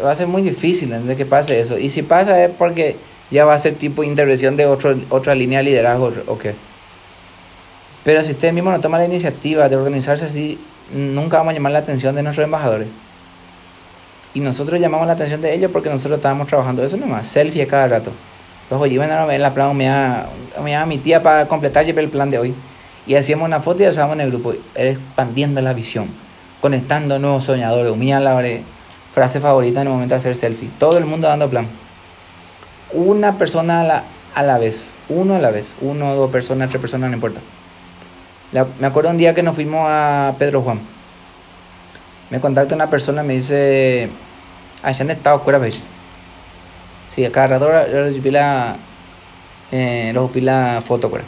Va 0.05 0.13
a 0.13 0.15
ser 0.15 0.27
muy 0.27 0.43
difícil 0.43 1.07
de 1.07 1.17
que 1.17 1.27
pase 1.27 1.61
eso. 1.61 1.79
Y 1.79 1.89
si 1.89 2.03
pasa 2.03 2.45
es 2.45 2.51
porque 2.51 2.97
ya 3.31 3.45
va 3.45 3.55
a 3.55 3.59
ser 3.59 3.75
tipo 3.75 4.03
intervención 4.03 4.57
de 4.57 4.67
otro, 4.67 4.97
otra 5.11 5.35
línea 5.35 5.59
de 5.59 5.65
liderazgo 5.65 6.13
o 6.27 6.39
qué. 6.39 6.55
Pero 8.05 8.23
si 8.23 8.33
usted 8.33 8.53
mismo 8.53 8.71
no 8.71 8.81
toma 8.81 8.99
la 8.99 9.05
iniciativa 9.05 9.69
de 9.69 9.77
organizarse 9.77 10.25
así, 10.25 10.59
nunca 10.93 11.39
vamos 11.39 11.51
a 11.53 11.55
llamar 11.55 11.73
la 11.73 11.81
atención 11.81 12.15
de 12.15 12.23
nuestros 12.23 12.45
embajadores. 12.45 12.89
Y 14.35 14.41
nosotros 14.41 14.81
llamamos 14.81 15.07
la 15.07 15.15
atención 15.15 15.41
de 15.41 15.55
ellos 15.55 15.71
porque 15.73 15.91
nosotros 15.91 16.19
estábamos 16.19 16.47
trabajando 16.47 16.85
eso 16.85 16.97
nomás, 16.97 17.27
selfie 17.27 17.67
cada 17.67 17.89
rato. 17.89 18.13
Luego 18.71 18.87
yo 18.87 19.03
a 19.03 19.25
ver 19.27 19.41
la 19.41 19.55
plan, 19.55 19.77
me 19.77 19.87
llama 19.87 20.87
mi 20.87 20.99
tía 20.99 21.23
para 21.23 21.49
completar 21.49 21.89
el 21.89 22.09
plan 22.09 22.31
de 22.31 22.39
hoy. 22.39 22.55
Y 23.09 23.17
hacíamos 23.17 23.47
una 23.47 23.61
foto 23.61 23.83
y 23.83 23.87
la 23.87 24.13
en 24.13 24.21
el 24.21 24.31
grupo, 24.31 24.55
expandiendo 24.77 25.61
la 25.61 25.73
visión, 25.73 26.09
conectando 26.61 27.19
nuevos 27.19 27.45
soñadores. 27.45 27.97
Mía 27.97 28.21
la 28.21 28.41
frase 29.13 29.41
favorita 29.41 29.81
en 29.81 29.89
el 29.89 29.93
momento 29.93 30.15
de 30.15 30.21
hacer 30.21 30.37
selfie. 30.37 30.71
Todo 30.79 30.99
el 30.99 31.07
mundo 31.07 31.27
dando 31.27 31.51
plan. 31.51 31.67
Una 32.93 33.37
persona 33.37 33.81
a 33.81 33.85
la, 33.85 34.05
a 34.35 34.43
la 34.45 34.59
vez, 34.59 34.95
uno 35.09 35.35
a 35.35 35.39
la 35.41 35.51
vez, 35.51 35.75
uno, 35.81 36.15
dos 36.15 36.31
personas, 36.31 36.69
tres 36.69 36.81
personas, 36.81 37.11
no 37.11 37.17
importa. 37.17 37.41
me 38.79 38.87
acuerdo 38.87 39.11
un 39.11 39.17
día 39.17 39.35
que 39.35 39.43
nos 39.43 39.57
fuimos 39.57 39.85
a 39.89 40.37
Pedro 40.39 40.63
Juan 40.63 40.81
me 42.31 42.41
contacta 42.41 42.75
una 42.75 42.91
persona 42.91 43.23
me 43.23 43.35
dice, 43.35 44.11
allá 44.83 45.03
han 45.03 45.11
estado 45.11 45.41
fuera, 45.41 45.59
¿ves? 45.59 45.83
Sí, 47.09 47.25
a 47.25 47.33
cada 47.33 47.59
rato 47.59 47.71
los 47.71 48.13
pila, 48.21 48.77
eh, 49.73 50.13
los 50.15 50.31
pila 50.31 50.83
foto, 50.87 51.09
fuera. 51.09 51.25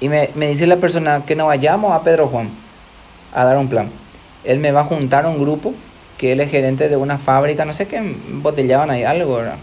Y 0.00 0.08
me, 0.08 0.30
me 0.34 0.48
dice 0.48 0.66
la 0.66 0.76
persona 0.76 1.24
que 1.24 1.34
nos 1.34 1.46
vayamos 1.46 1.92
a 1.92 2.02
Pedro 2.02 2.28
Juan 2.28 2.50
a 3.34 3.44
dar 3.44 3.56
un 3.56 3.68
plan. 3.68 3.90
Él 4.44 4.58
me 4.58 4.72
va 4.72 4.80
a 4.80 4.84
juntar 4.84 5.26
un 5.26 5.38
grupo 5.38 5.74
que 6.18 6.32
él 6.32 6.40
es 6.40 6.50
gerente 6.50 6.88
de 6.88 6.96
una 6.96 7.18
fábrica, 7.18 7.64
no 7.64 7.72
sé 7.72 7.86
qué, 7.86 8.00
botellaban 8.30 8.90
ahí 8.90 9.04
algo, 9.04 9.36
¿verdad? 9.36 9.56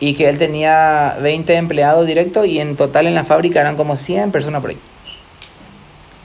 Y 0.00 0.14
que 0.14 0.28
él 0.28 0.38
tenía 0.38 1.16
20 1.20 1.54
empleados 1.56 2.06
directos 2.06 2.46
y 2.46 2.60
en 2.60 2.76
total 2.76 3.08
en 3.08 3.14
la 3.14 3.24
fábrica 3.24 3.60
eran 3.60 3.76
como 3.76 3.96
100 3.96 4.30
personas 4.30 4.60
por 4.60 4.70
ahí. 4.70 4.78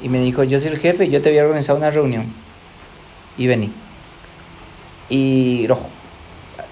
Y 0.02 0.10
me 0.10 0.20
dijo, 0.20 0.44
yo 0.44 0.60
soy 0.60 0.70
el 0.70 0.80
jefe, 0.80 1.10
yo 1.10 1.22
te 1.22 1.30
voy 1.30 1.40
a 1.40 1.44
organizar 1.44 1.76
una 1.76 1.90
reunión. 1.90 2.32
Y 3.38 3.48
vení. 3.48 3.72
Y 5.10 5.66
rojo. 5.68 5.88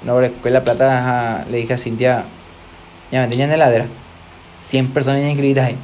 No, 0.04 0.20
la 0.20 0.64
plata 0.64 1.46
le 1.50 1.58
dije 1.58 1.74
a 1.74 1.78
Cintia, 1.78 2.26
ya 3.12 3.22
me 3.22 3.28
tenían 3.30 3.52
heladera. 3.52 3.88
100 4.60 4.94
personas 4.94 5.22
inscritas 5.22 5.68
ahí. 5.68 5.78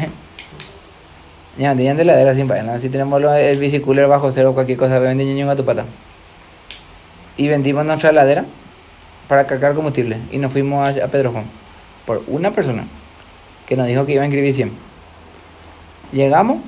ya 1.58 1.70
me 1.70 1.76
tenían 1.76 1.96
de 1.96 2.02
heladera 2.02 2.34
sin 2.34 2.48
pagar. 2.48 2.80
Si 2.80 2.88
tenemos 2.88 3.22
el 3.22 3.58
bicicooler 3.58 4.06
bajo 4.06 4.30
cero 4.32 4.54
cualquier 4.54 4.78
cosa, 4.78 4.98
venden 4.98 5.48
a 5.48 5.56
tu 5.56 5.64
pata. 5.64 5.84
Y 7.36 7.48
vendimos 7.48 7.84
nuestra 7.84 8.10
heladera 8.10 8.44
para 9.28 9.46
cargar 9.46 9.74
combustible. 9.74 10.18
Y 10.30 10.38
nos 10.38 10.52
fuimos 10.52 10.96
a, 10.98 11.08
Pedro 11.08 11.32
Juan. 11.32 11.44
Por 12.06 12.22
una 12.26 12.52
persona 12.52 12.86
que 13.66 13.76
nos 13.76 13.86
dijo 13.86 14.04
que 14.06 14.12
iba 14.12 14.22
a 14.22 14.26
inscribir 14.26 14.54
100. 14.54 14.72
Llegamos 16.12 16.58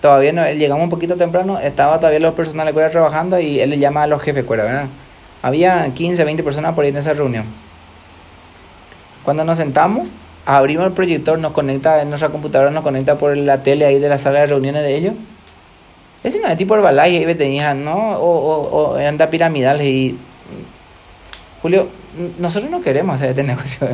todavía 0.00 0.32
no, 0.32 0.48
llegamos 0.50 0.84
un 0.84 0.90
poquito 0.90 1.16
temprano, 1.16 1.58
estaba 1.58 1.98
todavía 1.98 2.20
los 2.20 2.34
personales 2.34 2.72
cuera 2.72 2.90
trabajando 2.90 3.38
y 3.40 3.60
él 3.60 3.70
le 3.70 3.78
llama 3.78 4.04
a 4.04 4.06
los 4.06 4.22
jefes 4.22 4.44
cuera, 4.44 4.64
¿verdad? 4.64 4.86
Había 5.42 5.92
15, 5.92 6.24
20 6.24 6.42
personas 6.42 6.74
por 6.74 6.84
ahí 6.84 6.90
en 6.90 6.96
esa 6.96 7.12
reunión. 7.12 7.44
Cuando 9.24 9.44
nos 9.44 9.58
sentamos, 9.58 10.08
abrimos 10.46 10.86
el 10.86 10.92
proyector, 10.92 11.38
nos 11.38 11.52
conecta 11.52 12.02
en 12.02 12.08
nuestra 12.08 12.30
computadora, 12.30 12.70
nos 12.70 12.82
conecta 12.82 13.18
por 13.18 13.36
la 13.36 13.62
tele 13.62 13.84
ahí 13.84 13.98
de 13.98 14.08
la 14.08 14.18
sala 14.18 14.40
de 14.40 14.46
reuniones 14.46 14.82
de 14.82 14.96
ellos. 14.96 15.14
Ese 16.24 16.40
no 16.40 16.48
es 16.48 16.56
tipo 16.56 16.74
Herbalife, 16.74 17.26
ahí 17.26 17.34
tenía, 17.34 17.74
¿no? 17.74 18.18
O, 18.18 18.38
o, 18.38 18.92
o 18.92 18.96
anda 18.96 19.30
piramidal 19.30 19.80
y... 19.82 20.18
Julio, 21.62 21.88
nosotros 22.38 22.70
no 22.70 22.80
queremos 22.80 23.16
hacer 23.16 23.30
este 23.30 23.42
negocio. 23.44 23.88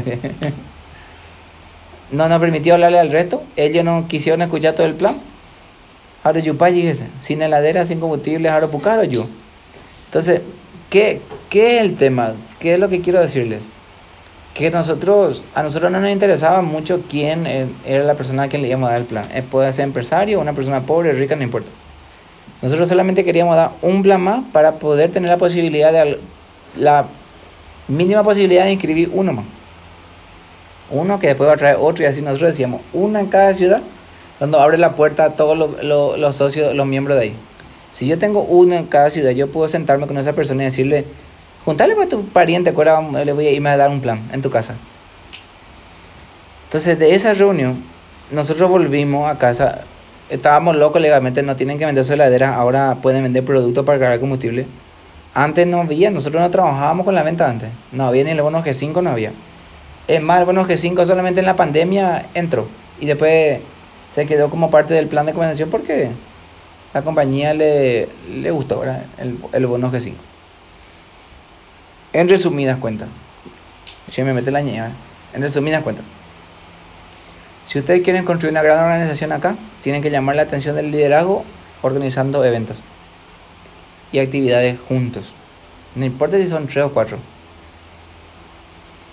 no 2.10 2.28
nos 2.28 2.40
permitió 2.40 2.74
hablarle 2.74 2.98
al 2.98 3.10
resto, 3.10 3.42
ellos 3.56 3.84
no 3.84 4.06
quisieron 4.08 4.42
escuchar 4.42 4.74
todo 4.74 4.86
el 4.86 4.94
plan 4.94 5.14
Ahora 6.24 6.40
yo 6.40 6.54
sin 7.20 7.42
heladera, 7.42 7.84
sin 7.84 8.00
combustible, 8.00 8.48
ahora 8.48 8.68
pucaro 8.68 9.04
yo. 9.04 9.26
Entonces, 10.06 10.40
¿qué, 10.88 11.20
¿qué 11.50 11.76
es 11.76 11.82
el 11.82 11.96
tema? 11.96 12.32
¿Qué 12.58 12.74
es 12.74 12.80
lo 12.80 12.88
que 12.88 13.02
quiero 13.02 13.20
decirles? 13.20 13.60
Que 14.54 14.70
nosotros, 14.70 15.42
a 15.54 15.62
nosotros 15.62 15.90
no 15.90 16.00
nos 16.00 16.10
interesaba 16.10 16.62
mucho 16.62 17.02
quién 17.10 17.46
e, 17.46 17.66
era 17.84 18.04
la 18.04 18.14
persona 18.14 18.44
a 18.44 18.48
quien 18.48 18.62
le 18.62 18.68
íbamos 18.68 18.88
a 18.88 18.92
dar 18.92 19.00
el 19.00 19.06
plan. 19.06 19.24
Eh, 19.34 19.42
puede 19.42 19.72
ser 19.72 19.84
empresario, 19.84 20.40
una 20.40 20.52
persona 20.52 20.82
pobre, 20.82 21.12
rica, 21.12 21.34
no 21.36 21.42
importa. 21.42 21.70
Nosotros 22.62 22.88
solamente 22.88 23.24
queríamos 23.24 23.56
dar 23.56 23.72
un 23.82 24.02
plan 24.02 24.20
más 24.20 24.44
para 24.52 24.78
poder 24.78 25.10
tener 25.10 25.28
la 25.28 25.36
posibilidad 25.36 25.92
de 25.92 26.18
la 26.76 27.06
mínima 27.88 28.22
posibilidad 28.22 28.64
de 28.64 28.72
inscribir 28.72 29.10
uno 29.12 29.32
más. 29.32 29.44
Uno 30.90 31.18
que 31.18 31.28
después 31.28 31.48
va 31.48 31.54
a 31.54 31.56
traer 31.56 31.76
otro 31.80 32.04
y 32.04 32.06
así 32.06 32.22
nosotros 32.22 32.50
decíamos, 32.50 32.80
una 32.92 33.20
en 33.20 33.26
cada 33.26 33.52
ciudad 33.54 33.82
cuando 34.38 34.60
abre 34.60 34.78
la 34.78 34.94
puerta 34.94 35.24
a 35.24 35.30
todos 35.30 35.56
los, 35.56 36.36
socios, 36.36 36.74
los 36.74 36.86
miembros 36.86 37.16
de 37.16 37.24
ahí. 37.24 37.34
Si 37.92 38.06
yo 38.06 38.18
tengo 38.18 38.42
uno 38.42 38.74
en 38.74 38.86
cada 38.86 39.10
ciudad, 39.10 39.30
yo 39.30 39.50
puedo 39.50 39.68
sentarme 39.68 40.06
con 40.06 40.18
esa 40.18 40.32
persona 40.32 40.62
y 40.62 40.66
decirle, 40.66 41.04
juntale 41.64 41.94
a 42.00 42.08
tu 42.08 42.24
pariente, 42.26 42.70
ahora 42.70 43.00
le 43.00 43.32
voy 43.32 43.46
a 43.46 43.50
irme 43.50 43.70
a 43.70 43.76
dar 43.76 43.90
un 43.90 44.00
plan 44.00 44.28
en 44.32 44.42
tu 44.42 44.50
casa. 44.50 44.74
Entonces, 46.64 46.98
de 46.98 47.14
esa 47.14 47.32
reunión, 47.32 47.84
nosotros 48.30 48.68
volvimos 48.68 49.30
a 49.30 49.38
casa. 49.38 49.82
Estábamos 50.28 50.76
locos 50.76 51.00
legalmente, 51.00 51.42
no 51.42 51.54
tienen 51.54 51.78
que 51.78 51.86
vender 51.86 52.04
su 52.04 52.12
heladera, 52.12 52.54
ahora 52.54 52.96
pueden 53.00 53.22
vender 53.22 53.44
productos 53.44 53.84
para 53.84 53.98
cargar 53.98 54.20
combustible. 54.20 54.66
Antes 55.34 55.66
no 55.66 55.80
había, 55.80 56.10
nosotros 56.10 56.40
no 56.40 56.50
trabajábamos 56.50 57.04
con 57.04 57.14
la 57.14 57.22
venta 57.22 57.48
antes. 57.48 57.68
No 57.92 58.06
había 58.06 58.24
ni 58.24 58.30
el 58.30 58.42
bono 58.42 58.62
G5, 58.62 59.02
no 59.02 59.10
había. 59.10 59.32
Es 60.06 60.22
más, 60.22 60.40
el 60.40 60.46
bono 60.46 60.66
G5 60.66 61.06
solamente 61.06 61.40
en 61.40 61.46
la 61.46 61.56
pandemia 61.56 62.26
entró. 62.34 62.68
Y 63.00 63.06
después 63.06 63.60
se 64.12 64.26
quedó 64.26 64.50
como 64.50 64.70
parte 64.70 64.94
del 64.94 65.08
plan 65.08 65.26
de 65.26 65.32
compensación 65.32 65.70
porque 65.70 66.10
la 66.92 67.02
compañía 67.02 67.52
le, 67.52 68.08
le 68.28 68.50
gustó 68.50 68.84
El, 69.18 69.38
el 69.52 69.66
bono 69.66 69.90
G5. 69.90 70.14
En 72.14 72.28
resumidas 72.28 72.78
cuentas, 72.78 73.08
si 74.08 74.22
me 74.22 74.32
mete 74.32 74.52
la 74.52 74.60
ñeva, 74.60 74.90
en 75.32 75.42
resumidas 75.42 75.82
cuentas, 75.82 76.04
si 77.66 77.80
ustedes 77.80 78.02
quieren 78.02 78.24
construir 78.24 78.52
una 78.52 78.62
gran 78.62 78.84
organización 78.84 79.32
acá, 79.32 79.56
tienen 79.82 80.00
que 80.00 80.10
llamar 80.10 80.36
la 80.36 80.42
atención 80.42 80.76
del 80.76 80.92
liderazgo 80.92 81.44
organizando 81.82 82.44
eventos 82.44 82.80
y 84.12 84.20
actividades 84.20 84.78
juntos. 84.88 85.32
No 85.96 86.04
importa 86.04 86.38
si 86.38 86.46
son 86.46 86.68
tres 86.68 86.84
o 86.84 86.92
cuatro. 86.92 87.18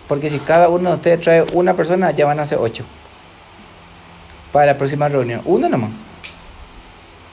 Porque 0.07 0.29
si 0.29 0.37
cada 0.37 0.69
uno 0.69 0.89
de 0.89 0.95
ustedes 0.97 1.21
trae 1.21 1.41
una 1.53 1.75
persona, 1.75 2.11
ya 2.11 2.27
van 2.27 2.39
a 2.39 2.45
ser 2.45 2.59
ocho 2.61 2.83
para 4.51 4.67
la 4.67 4.77
próxima 4.77 5.09
reunión. 5.09 5.41
Uno 5.45 5.67
nomás. 5.69 5.89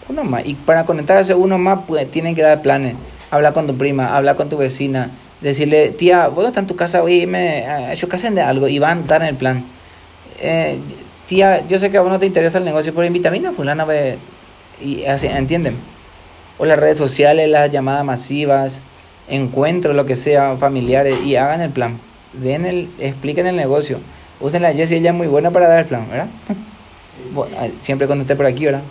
Uno 0.08 0.24
más. 0.24 0.46
Y 0.46 0.54
para 0.54 0.86
conectarse 0.86 1.34
uno 1.34 1.58
más, 1.58 1.80
pues 1.86 2.10
tienen 2.10 2.34
que 2.34 2.40
dar 2.40 2.62
planes. 2.62 2.94
Hablar 3.30 3.52
con 3.52 3.66
tu 3.66 3.76
prima, 3.76 4.16
hablar 4.16 4.36
con 4.36 4.48
tu 4.48 4.56
vecina. 4.56 5.10
Decirle, 5.40 5.90
tía, 5.90 6.28
vos 6.28 6.44
estás 6.46 6.62
en 6.62 6.66
tu 6.66 6.76
casa, 6.76 7.02
oye, 7.02 7.26
me, 7.26 7.92
ellos 7.92 8.08
hacen 8.12 8.34
de 8.34 8.42
algo 8.42 8.66
y 8.66 8.78
van 8.78 9.04
a 9.04 9.06
dar 9.06 9.22
en 9.22 9.28
el 9.28 9.36
plan. 9.36 9.64
Eh, 10.40 10.78
tía, 11.26 11.66
yo 11.66 11.78
sé 11.78 11.90
que 11.90 11.98
a 11.98 12.00
vos 12.00 12.10
no 12.10 12.18
te 12.18 12.26
interesa 12.26 12.58
el 12.58 12.64
negocio, 12.64 12.92
pero 12.92 13.06
invítame 13.06 13.46
a 13.46 13.52
fulana, 13.52 13.86
y 14.80 15.04
así, 15.04 15.26
¿entienden? 15.26 15.76
O 16.58 16.66
las 16.66 16.78
redes 16.78 16.98
sociales, 16.98 17.48
las 17.48 17.70
llamadas 17.70 18.04
masivas, 18.04 18.80
encuentros, 19.28 19.94
lo 19.94 20.06
que 20.06 20.16
sea, 20.16 20.56
familiares, 20.56 21.16
y 21.24 21.36
hagan 21.36 21.60
el 21.60 21.70
plan. 21.70 22.00
Den 22.32 22.66
el, 22.66 22.90
expliquen 22.98 23.46
el 23.46 23.56
negocio. 23.56 24.00
Usen 24.40 24.62
la 24.62 24.72
Jessie, 24.72 24.98
ella 24.98 25.10
es 25.10 25.16
muy 25.16 25.26
buena 25.26 25.50
para 25.50 25.68
dar 25.68 25.80
el 25.80 25.86
plan, 25.86 26.08
¿verdad? 26.08 26.28
siempre 27.80 28.06
cuando 28.06 28.22
esté 28.22 28.36
por 28.36 28.46
aquí, 28.46 28.64
¿verdad? 28.64 28.82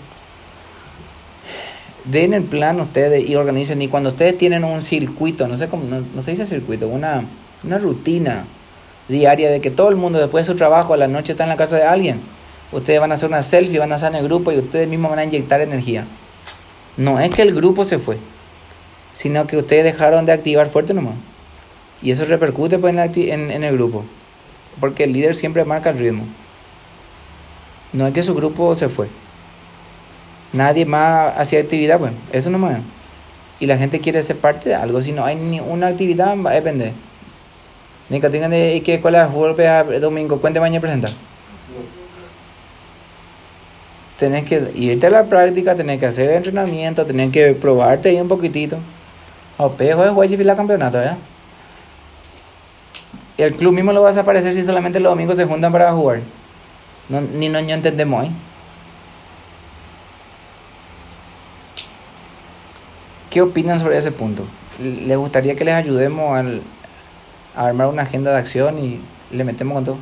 Den 2.09 2.33
el 2.33 2.43
plan 2.43 2.79
ustedes 2.79 3.27
y 3.27 3.35
organicen. 3.35 3.81
Y 3.81 3.87
cuando 3.87 4.09
ustedes 4.09 4.37
tienen 4.37 4.63
un 4.63 4.81
circuito, 4.81 5.47
no 5.47 5.57
sé 5.57 5.67
cómo, 5.67 5.83
no, 5.83 6.01
no 6.13 6.21
se 6.21 6.31
dice 6.31 6.45
circuito, 6.45 6.87
una, 6.87 7.25
una 7.63 7.77
rutina 7.77 8.45
diaria 9.07 9.49
de 9.49 9.61
que 9.61 9.71
todo 9.71 9.89
el 9.89 9.95
mundo 9.95 10.19
después 10.19 10.45
de 10.45 10.53
su 10.53 10.57
trabajo 10.57 10.93
a 10.93 10.97
la 10.97 11.07
noche 11.07 11.33
está 11.33 11.43
en 11.43 11.49
la 11.49 11.57
casa 11.57 11.77
de 11.77 11.83
alguien. 11.83 12.21
Ustedes 12.71 12.99
van 12.99 13.11
a 13.11 13.15
hacer 13.15 13.29
una 13.29 13.43
selfie, 13.43 13.79
van 13.79 13.91
a 13.91 13.95
hacer 13.95 14.09
en 14.09 14.17
el 14.17 14.23
grupo 14.25 14.51
y 14.51 14.57
ustedes 14.57 14.87
mismos 14.87 15.11
van 15.11 15.19
a 15.19 15.23
inyectar 15.23 15.61
energía. 15.61 16.05
No 16.97 17.19
es 17.19 17.29
que 17.29 17.41
el 17.41 17.53
grupo 17.53 17.85
se 17.85 17.99
fue, 17.99 18.17
sino 19.13 19.47
que 19.47 19.57
ustedes 19.57 19.83
dejaron 19.83 20.25
de 20.25 20.33
activar 20.33 20.69
fuerte 20.69 20.93
nomás. 20.93 21.15
Y 22.01 22.11
eso 22.11 22.25
repercute 22.25 22.77
pues, 22.77 22.93
en, 22.93 23.15
en, 23.15 23.51
en 23.51 23.63
el 23.63 23.75
grupo. 23.75 24.03
Porque 24.79 25.05
el 25.05 25.13
líder 25.13 25.35
siempre 25.35 25.63
marca 25.65 25.89
el 25.89 25.97
ritmo. 25.97 26.25
No 27.93 28.05
es 28.05 28.13
que 28.13 28.23
su 28.23 28.35
grupo 28.35 28.75
se 28.75 28.89
fue. 28.89 29.07
Nadie 30.53 30.85
más 30.85 31.33
hacía 31.37 31.59
actividad, 31.59 31.99
pues. 31.99 32.11
Eso 32.31 32.49
nomás. 32.49 32.79
Y 33.59 33.65
la 33.65 33.77
gente 33.77 33.99
quiere 33.99 34.21
ser 34.23 34.37
parte 34.37 34.69
de 34.69 34.75
algo. 34.75 35.01
Si 35.01 35.11
no 35.11 35.25
hay 35.25 35.35
ni 35.35 35.59
una 35.59 35.87
actividad, 35.87 36.35
va 36.37 36.51
a 36.51 36.53
depender. 36.53 36.93
Ni 38.09 38.21
que 38.21 38.29
de 38.29 38.75
¿y 38.75 38.81
qué 38.81 38.95
escuela 38.95 39.25
de 39.25 39.31
fútbol 39.31 39.53
vea 39.53 39.83
domingo, 39.83 40.39
cuente 40.39 40.59
mañana 40.59 40.79
presentar. 40.79 41.11
Tenés 44.17 44.45
que 44.45 44.71
irte 44.75 45.07
a 45.07 45.09
la 45.09 45.25
práctica, 45.25 45.75
tenés 45.75 45.99
que 45.99 46.05
hacer 46.05 46.29
entrenamiento, 46.31 47.05
tenés 47.05 47.31
que 47.31 47.53
probarte 47.53 48.09
ahí 48.09 48.19
un 48.19 48.27
poquitito. 48.27 48.77
O 49.57 49.71
pejo 49.71 50.03
de 50.03 50.09
jugar 50.09 50.31
y 50.31 50.37
la 50.37 50.55
campeonato, 50.55 51.03
¿ya? 51.03 51.17
Y 53.37 53.41
el 53.43 53.55
club 53.55 53.73
mismo 53.73 53.91
lo 53.91 54.01
va 54.01 54.09
a 54.09 54.11
desaparecer 54.11 54.53
si 54.53 54.63
solamente 54.63 54.99
los 54.99 55.11
domingos 55.11 55.37
se 55.37 55.45
juntan 55.45 55.71
para 55.71 55.91
jugar. 55.91 56.21
No, 57.09 57.21
ni 57.21 57.49
no 57.49 57.59
entendemos 57.59 58.23
ahí. 58.23 58.31
¿Qué 63.37 63.43
opinan 63.43 63.79
sobre 63.79 63.99
ese 63.99 64.11
punto? 64.11 64.47
¿Les 64.79 65.15
gustaría 65.15 65.55
que 65.55 65.63
les 65.63 65.75
ayudemos 65.75 66.35
al, 66.35 66.63
a 67.55 67.67
armar 67.67 67.85
una 67.85 68.01
agenda 68.01 68.31
de 68.31 68.39
acción 68.39 68.79
y 68.79 68.99
le 69.29 69.43
metemos 69.43 69.75
con 69.75 69.85
todo? 69.85 69.97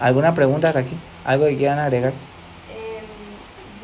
¿Alguna 0.00 0.32
pregunta 0.32 0.68
hasta 0.68 0.80
aquí? 0.80 0.96
¿Algo 1.26 1.44
que 1.44 1.58
quieran 1.58 1.78
agregar? 1.78 2.14
Eh, 2.72 3.02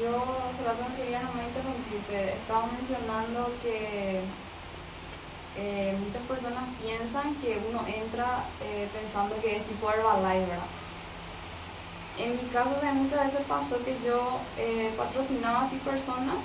yo 0.01 0.13
solo 0.57 0.71
me 0.81 0.97
quería 0.97 1.21
nomás 1.21 1.45
interrumpirte. 1.47 2.33
Estaba 2.41 2.69
mencionando 2.73 3.53
que 3.63 4.21
eh, 5.59 5.95
muchas 6.03 6.23
personas 6.23 6.65
piensan 6.83 7.35
que 7.35 7.61
uno 7.69 7.85
entra 7.87 8.45
eh, 8.65 8.89
pensando 8.99 9.39
que 9.43 9.57
es 9.57 9.67
tipo 9.67 9.91
Herbalife, 9.91 10.47
¿verdad? 10.47 10.76
En 12.19 12.33
mi 12.33 12.49
caso 12.51 12.71
también 12.71 13.03
muchas 13.05 13.27
veces 13.27 13.41
pasó 13.47 13.77
que 13.85 13.95
yo 14.05 14.39
eh, 14.59 14.91
patrocinaba 14.97 15.63
así 15.63 15.77
personas 15.77 16.37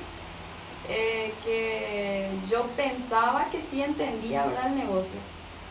eh, 0.89 1.33
que 1.45 2.27
yo 2.49 2.65
pensaba 2.75 3.45
que 3.51 3.61
sí 3.61 3.81
entendía 3.81 4.45
¿verdad? 4.45 4.67
el 4.67 4.75
negocio, 4.75 5.19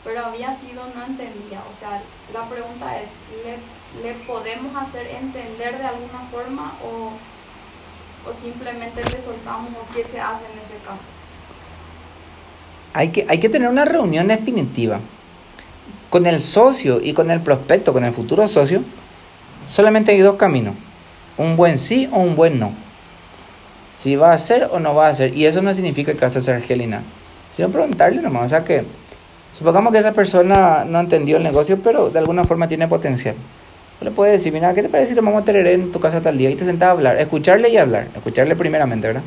pero 0.03 0.25
había 0.25 0.57
sido 0.57 0.85
no 0.95 1.05
entendía. 1.05 1.63
O 1.71 1.79
sea, 1.79 2.03
la 2.33 2.49
pregunta 2.49 2.99
es, 3.01 3.11
¿le, 3.45 4.03
le 4.03 4.15
podemos 4.25 4.75
hacer 4.81 5.07
entender 5.09 5.77
de 5.77 5.85
alguna 5.85 6.21
forma 6.31 6.75
o, 6.83 7.13
o 8.29 8.33
simplemente 8.33 9.03
le 9.05 9.21
soltamos 9.21 9.71
o 9.73 9.95
qué 9.95 10.03
se 10.05 10.19
hace 10.21 10.45
en 10.47 10.59
ese 10.61 10.77
caso? 10.87 11.05
Hay 12.95 13.11
que, 13.11 13.27
hay 13.29 13.39
que 13.39 13.49
tener 13.51 13.69
una 13.69 13.85
reunión 13.85 14.29
definitiva 14.29 15.01
con 16.09 16.25
el 16.27 16.41
socio 16.41 17.01
y 17.03 17.13
con 17.13 17.31
el 17.31 17.41
prospecto, 17.41 17.93
con 17.93 18.05
el 18.05 18.15
futuro 18.15 18.49
socio. 18.49 18.83
Solamente 19.71 20.11
hay 20.11 20.19
dos 20.19 20.35
caminos, 20.35 20.75
un 21.39 21.57
buen 21.57 21.79
sí 21.79 22.09
o 22.13 22.19
un 22.19 22.35
buen 22.35 22.59
no. 22.59 22.73
Si 23.95 24.17
va 24.17 24.33
a 24.33 24.35
hacer 24.35 24.69
o 24.73 24.81
no 24.81 24.97
va 24.97 25.07
a 25.07 25.11
hacer. 25.11 25.37
Y 25.37 25.47
eso 25.47 25.63
no 25.63 25.73
significa 25.73 26.13
que 26.13 26.21
vas 26.21 26.35
a 26.35 26.41
hacer 26.41 26.57
Angelina, 26.57 27.03
sino 27.55 27.69
preguntarle 27.69 28.21
nomás. 28.21 28.47
O 28.47 28.49
sea 28.49 28.65
que, 28.65 28.85
supongamos 29.57 29.93
que 29.93 30.01
esa 30.01 30.13
persona 30.13 30.85
no 30.85 30.99
entendió 30.99 31.37
el 31.37 31.45
negocio, 31.45 31.79
pero 31.81 32.11
de 32.11 32.19
alguna 32.19 32.43
forma 32.43 32.67
tiene 32.67 32.89
potencial. 32.89 33.37
Le 34.01 34.11
puedes 34.11 34.39
decir, 34.39 34.53
mira, 34.53 34.75
¿qué 34.75 34.83
te 34.83 34.89
parece 34.89 35.11
si 35.11 35.15
tomamos 35.15 35.45
tereré 35.45 35.75
en 35.75 35.93
tu 35.93 36.01
casa 36.01 36.21
tal 36.21 36.37
día? 36.37 36.51
Y 36.51 36.57
te 36.57 36.65
sentás 36.65 36.89
a 36.89 36.93
hablar, 36.93 37.19
escucharle 37.19 37.69
y 37.69 37.77
hablar. 37.77 38.09
Escucharle 38.17 38.57
primeramente, 38.57 39.07
¿verdad? 39.07 39.23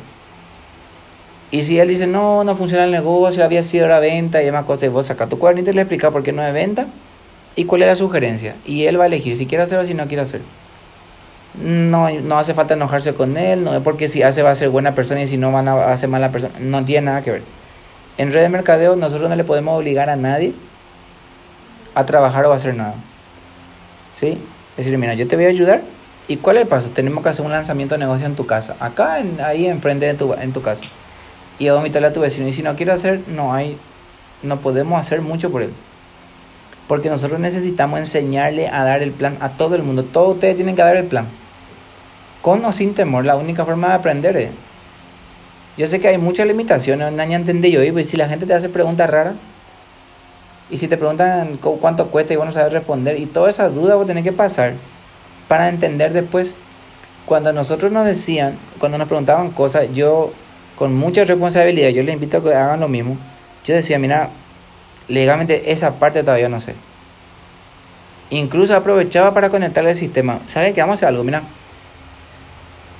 Y 1.52 1.62
si 1.62 1.78
él 1.78 1.88
dice, 1.88 2.06
no, 2.06 2.44
no 2.44 2.54
funciona 2.54 2.84
el 2.84 2.90
negocio, 2.90 3.44
había 3.44 3.62
sido 3.62 3.88
la 3.88 3.98
venta 3.98 4.42
y 4.42 4.44
demás 4.44 4.66
cosas, 4.66 4.84
y 4.84 4.88
vos 4.88 5.06
sacas 5.06 5.30
tu 5.30 5.38
cuadernito 5.38 5.70
y 5.70 5.74
le 5.74 5.82
explicas 5.82 6.10
por 6.10 6.22
qué 6.22 6.32
no 6.32 6.42
es 6.42 6.52
venta 6.52 6.86
y 7.56 7.64
cuál 7.64 7.82
es 7.82 7.88
la 7.88 7.96
sugerencia. 7.96 8.56
Y 8.66 8.84
él 8.84 8.98
va 8.98 9.04
a 9.04 9.06
elegir 9.06 9.36
si 9.36 9.46
quiere 9.46 9.64
hacer 9.64 9.78
o 9.78 9.84
si 9.84 9.94
no 9.94 10.06
quiere 10.06 10.22
hacer. 10.22 10.40
No, 11.62 12.10
no 12.10 12.38
hace 12.38 12.52
falta 12.52 12.74
enojarse 12.74 13.14
con 13.14 13.36
él, 13.36 13.62
no 13.62 13.74
es 13.74 13.80
porque 13.80 14.08
si 14.08 14.22
hace 14.22 14.42
va 14.42 14.50
a 14.50 14.56
ser 14.56 14.70
buena 14.70 14.94
persona 14.94 15.22
y 15.22 15.28
si 15.28 15.36
no 15.36 15.52
van 15.52 15.68
a 15.68 15.92
hacer 15.92 16.08
mala 16.08 16.32
persona. 16.32 16.54
No 16.58 16.84
tiene 16.84 17.06
nada 17.06 17.22
que 17.22 17.30
ver. 17.30 17.42
En 18.18 18.32
red 18.32 18.42
de 18.42 18.48
mercadeo 18.48 18.96
nosotros 18.96 19.28
no 19.28 19.36
le 19.36 19.44
podemos 19.44 19.78
obligar 19.78 20.10
a 20.10 20.16
nadie 20.16 20.52
a 21.94 22.04
trabajar 22.06 22.44
o 22.46 22.52
a 22.52 22.56
hacer 22.56 22.74
nada. 22.74 22.94
¿Sí? 24.12 24.38
Decirle, 24.76 24.98
mira, 24.98 25.14
yo 25.14 25.28
te 25.28 25.36
voy 25.36 25.44
a 25.44 25.48
ayudar. 25.48 25.82
¿Y 26.26 26.38
cuál 26.38 26.56
es 26.56 26.62
el 26.62 26.68
paso? 26.68 26.88
Tenemos 26.88 27.22
que 27.22 27.28
hacer 27.28 27.44
un 27.44 27.52
lanzamiento 27.52 27.94
de 27.94 28.00
negocio 28.00 28.26
en 28.26 28.34
tu 28.34 28.46
casa. 28.46 28.76
Acá, 28.80 29.20
en, 29.20 29.40
ahí 29.40 29.66
enfrente 29.66 30.06
de 30.06 30.14
tu, 30.14 30.32
en 30.34 30.52
tu 30.52 30.62
casa. 30.62 30.82
Y 31.58 31.68
a 31.68 31.76
invitarle 31.76 32.08
a 32.08 32.12
tu 32.12 32.20
vecino. 32.20 32.48
Y 32.48 32.52
si 32.52 32.62
no 32.62 32.74
quiere 32.76 32.92
hacer, 32.92 33.20
no 33.28 33.52
hay, 33.52 33.76
no 34.42 34.60
podemos 34.60 34.98
hacer 34.98 35.20
mucho 35.20 35.50
por 35.50 35.62
él. 35.62 35.70
Porque 36.88 37.08
nosotros 37.08 37.40
necesitamos 37.40 37.98
enseñarle 37.98 38.68
a 38.68 38.84
dar 38.84 39.02
el 39.02 39.10
plan 39.10 39.38
a 39.40 39.50
todo 39.50 39.74
el 39.74 39.82
mundo. 39.82 40.04
Todos 40.04 40.34
ustedes 40.34 40.56
tienen 40.56 40.76
que 40.76 40.82
dar 40.82 40.96
el 40.96 41.04
plan. 41.06 41.26
Con 42.42 42.62
o 42.64 42.72
sin 42.72 42.94
temor. 42.94 43.24
La 43.24 43.36
única 43.36 43.64
forma 43.64 43.88
de 43.88 43.94
aprender 43.94 44.36
es. 44.36 44.50
Yo 45.78 45.86
sé 45.86 45.98
que 45.98 46.08
hay 46.08 46.18
muchas 46.18 46.46
limitaciones. 46.46 47.10
Nadie 47.12 47.36
entiende 47.36 47.70
yo. 47.70 47.82
Y 47.82 47.90
pues, 47.90 48.10
si 48.10 48.16
la 48.18 48.28
gente 48.28 48.44
te 48.44 48.52
hace 48.54 48.68
preguntas 48.68 49.08
raras. 49.08 49.34
Y 50.70 50.76
si 50.76 50.86
te 50.88 50.96
preguntan 50.96 51.56
cu- 51.56 51.78
cuánto 51.80 52.08
cuesta 52.08 52.34
y 52.34 52.36
vos 52.36 52.46
no 52.46 52.52
sabes 52.52 52.72
responder. 52.72 53.18
Y 53.18 53.26
todas 53.26 53.54
esas 53.54 53.74
dudas 53.74 53.96
vos 53.96 54.06
tenés 54.06 54.24
que 54.24 54.32
pasar. 54.32 54.74
Para 55.48 55.68
entender 55.70 56.12
después. 56.12 56.54
Cuando 57.24 57.50
nosotros 57.54 57.90
nos 57.92 58.04
decían. 58.04 58.58
Cuando 58.78 58.98
nos 58.98 59.08
preguntaban 59.08 59.50
cosas. 59.52 59.86
Yo 59.94 60.32
con 60.76 60.94
mucha 60.94 61.24
responsabilidad. 61.24 61.88
Yo 61.88 62.02
les 62.02 62.12
invito 62.14 62.36
a 62.38 62.42
que 62.42 62.54
hagan 62.54 62.80
lo 62.80 62.88
mismo. 62.88 63.16
Yo 63.64 63.74
decía, 63.74 63.98
mira, 63.98 64.28
legalmente 65.08 65.72
esa 65.72 65.98
parte 65.98 66.22
todavía 66.22 66.48
no 66.48 66.60
sé. 66.60 66.74
Incluso 68.30 68.74
aprovechaba 68.74 69.34
para 69.34 69.50
conectarle 69.50 69.90
el 69.90 69.96
sistema. 69.96 70.40
¿Sabe 70.46 70.72
qué? 70.72 70.80
Vamos 70.80 70.94
a 70.94 70.98
hacer 70.98 71.08
algo, 71.08 71.24
mira. 71.24 71.42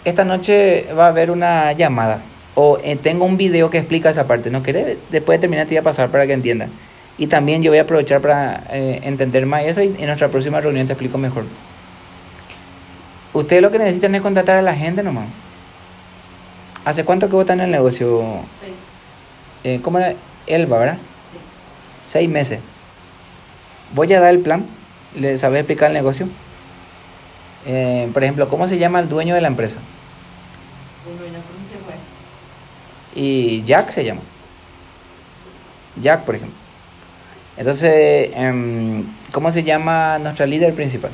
Esta 0.04 0.24
noche 0.24 0.86
va 0.96 1.06
a 1.06 1.08
haber 1.08 1.30
una 1.30 1.72
llamada. 1.72 2.20
O 2.54 2.78
eh, 2.84 2.96
tengo 2.96 3.24
un 3.24 3.36
video 3.36 3.70
que 3.70 3.78
explica 3.78 4.10
esa 4.10 4.26
parte. 4.26 4.50
¿No 4.50 4.62
querés? 4.62 4.98
Después 5.10 5.38
de 5.38 5.40
terminar 5.40 5.66
te 5.66 5.74
voy 5.74 5.78
a 5.78 5.82
pasar 5.82 6.10
para 6.10 6.26
que 6.26 6.34
entiendan. 6.34 6.70
Y 7.16 7.26
también 7.26 7.62
yo 7.62 7.70
voy 7.70 7.78
a 7.78 7.82
aprovechar 7.82 8.20
para 8.20 8.64
eh, 8.70 9.00
entender 9.04 9.46
más 9.46 9.64
eso 9.64 9.82
y 9.82 9.94
en 9.98 10.06
nuestra 10.06 10.28
próxima 10.28 10.60
reunión 10.60 10.86
te 10.86 10.92
explico 10.92 11.16
mejor. 11.16 11.44
Ustedes 13.32 13.62
lo 13.62 13.70
que 13.70 13.78
necesitan 13.78 14.14
es 14.14 14.20
contratar 14.20 14.56
a 14.56 14.62
la 14.62 14.74
gente 14.74 15.02
nomás. 15.02 15.26
¿Hace 16.84 17.04
cuánto 17.04 17.28
que 17.28 17.34
vos 17.34 17.42
estás 17.42 17.56
en 17.56 17.64
el 17.64 17.70
negocio? 17.70 18.22
Seis. 18.60 18.74
Eh, 19.64 19.80
¿Cómo 19.80 19.98
era? 19.98 20.14
Elba, 20.46 20.78
¿verdad? 20.78 20.98
Seis 22.04 22.28
meses. 22.28 22.60
Voy 23.94 24.12
a 24.12 24.20
dar 24.20 24.34
el 24.34 24.40
plan, 24.40 24.66
le 25.14 25.38
sabes 25.38 25.60
explicar 25.60 25.88
el 25.88 25.94
negocio. 25.94 26.28
Eh, 27.66 28.10
por 28.12 28.22
ejemplo, 28.22 28.48
¿cómo 28.48 28.68
se 28.68 28.78
llama 28.78 29.00
el 29.00 29.08
dueño 29.08 29.34
de 29.34 29.40
la 29.40 29.48
empresa? 29.48 29.78
Y 33.14 33.62
Jack 33.62 33.90
se 33.90 34.04
llama. 34.04 34.20
Jack, 36.00 36.24
por 36.24 36.34
ejemplo. 36.34 36.58
Entonces, 37.56 38.30
em, 38.34 39.04
¿cómo 39.30 39.50
se 39.52 39.62
llama 39.62 40.18
nuestra 40.18 40.46
líder 40.46 40.74
principal 40.74 41.12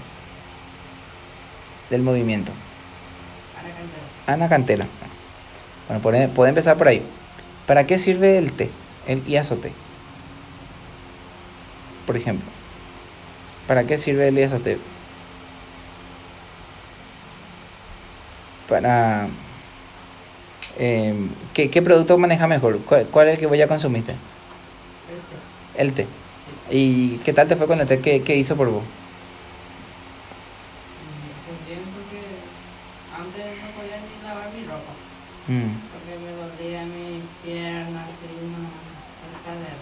del 1.90 2.03
movimiento? 2.03 2.53
Ana 4.26 4.48
Cantela. 4.48 4.87
Bueno, 5.88 6.03
puede, 6.03 6.29
puede 6.29 6.48
empezar 6.50 6.76
por 6.79 6.88
ahí. 6.88 7.03
¿Para 7.66 7.87
qué 7.87 7.98
sirve 7.98 8.38
el 8.38 8.53
té? 8.53 8.70
El 9.07 9.26
iazote. 9.29 9.72
Por 12.07 12.17
ejemplo. 12.17 12.49
¿Para 13.67 13.85
qué 13.85 13.99
sirve 13.99 14.29
el 14.29 14.39
iazote? 14.39 14.79
Para... 18.69 19.29
em, 20.79 21.29
¿qué, 21.55 21.71
¿Qué 21.71 21.83
producto 21.83 22.19
maneja 22.19 22.47
mejor? 22.47 22.81
¿Cuál, 22.81 23.07
cuál 23.07 23.29
es 23.29 23.35
el 23.35 23.41
que 23.41 23.47
voy 23.47 23.61
a 23.63 23.69
consumiste? 23.69 24.13
Este. 25.11 25.83
El 25.83 25.93
té. 25.93 26.07
¿Y 26.71 27.19
qué 27.19 27.33
tal 27.33 27.49
te 27.49 27.57
fue 27.57 27.67
con 27.67 27.81
el 27.81 27.87
té? 27.87 28.01
¿Qué, 28.01 28.23
qué 28.23 28.37
hizo 28.37 28.57
por 28.57 28.69
vos? 28.71 28.83
Hace 31.35 31.53
tiempo 31.67 31.99
que 32.11 32.23
antes 33.11 33.59
no 33.63 33.71
podía 33.75 33.99
ni 33.99 34.23
lavar 34.23 34.53
mi 34.55 34.63
ropa. 34.65 34.93
Mm. 35.49 35.75
Porque 35.91 36.15
me 36.23 36.31
dolía 36.31 36.85
mi 36.87 37.23
pierna, 37.43 38.03
así, 38.07 38.31
no, 38.39 38.71
esa 39.31 39.53
de... 39.59 39.75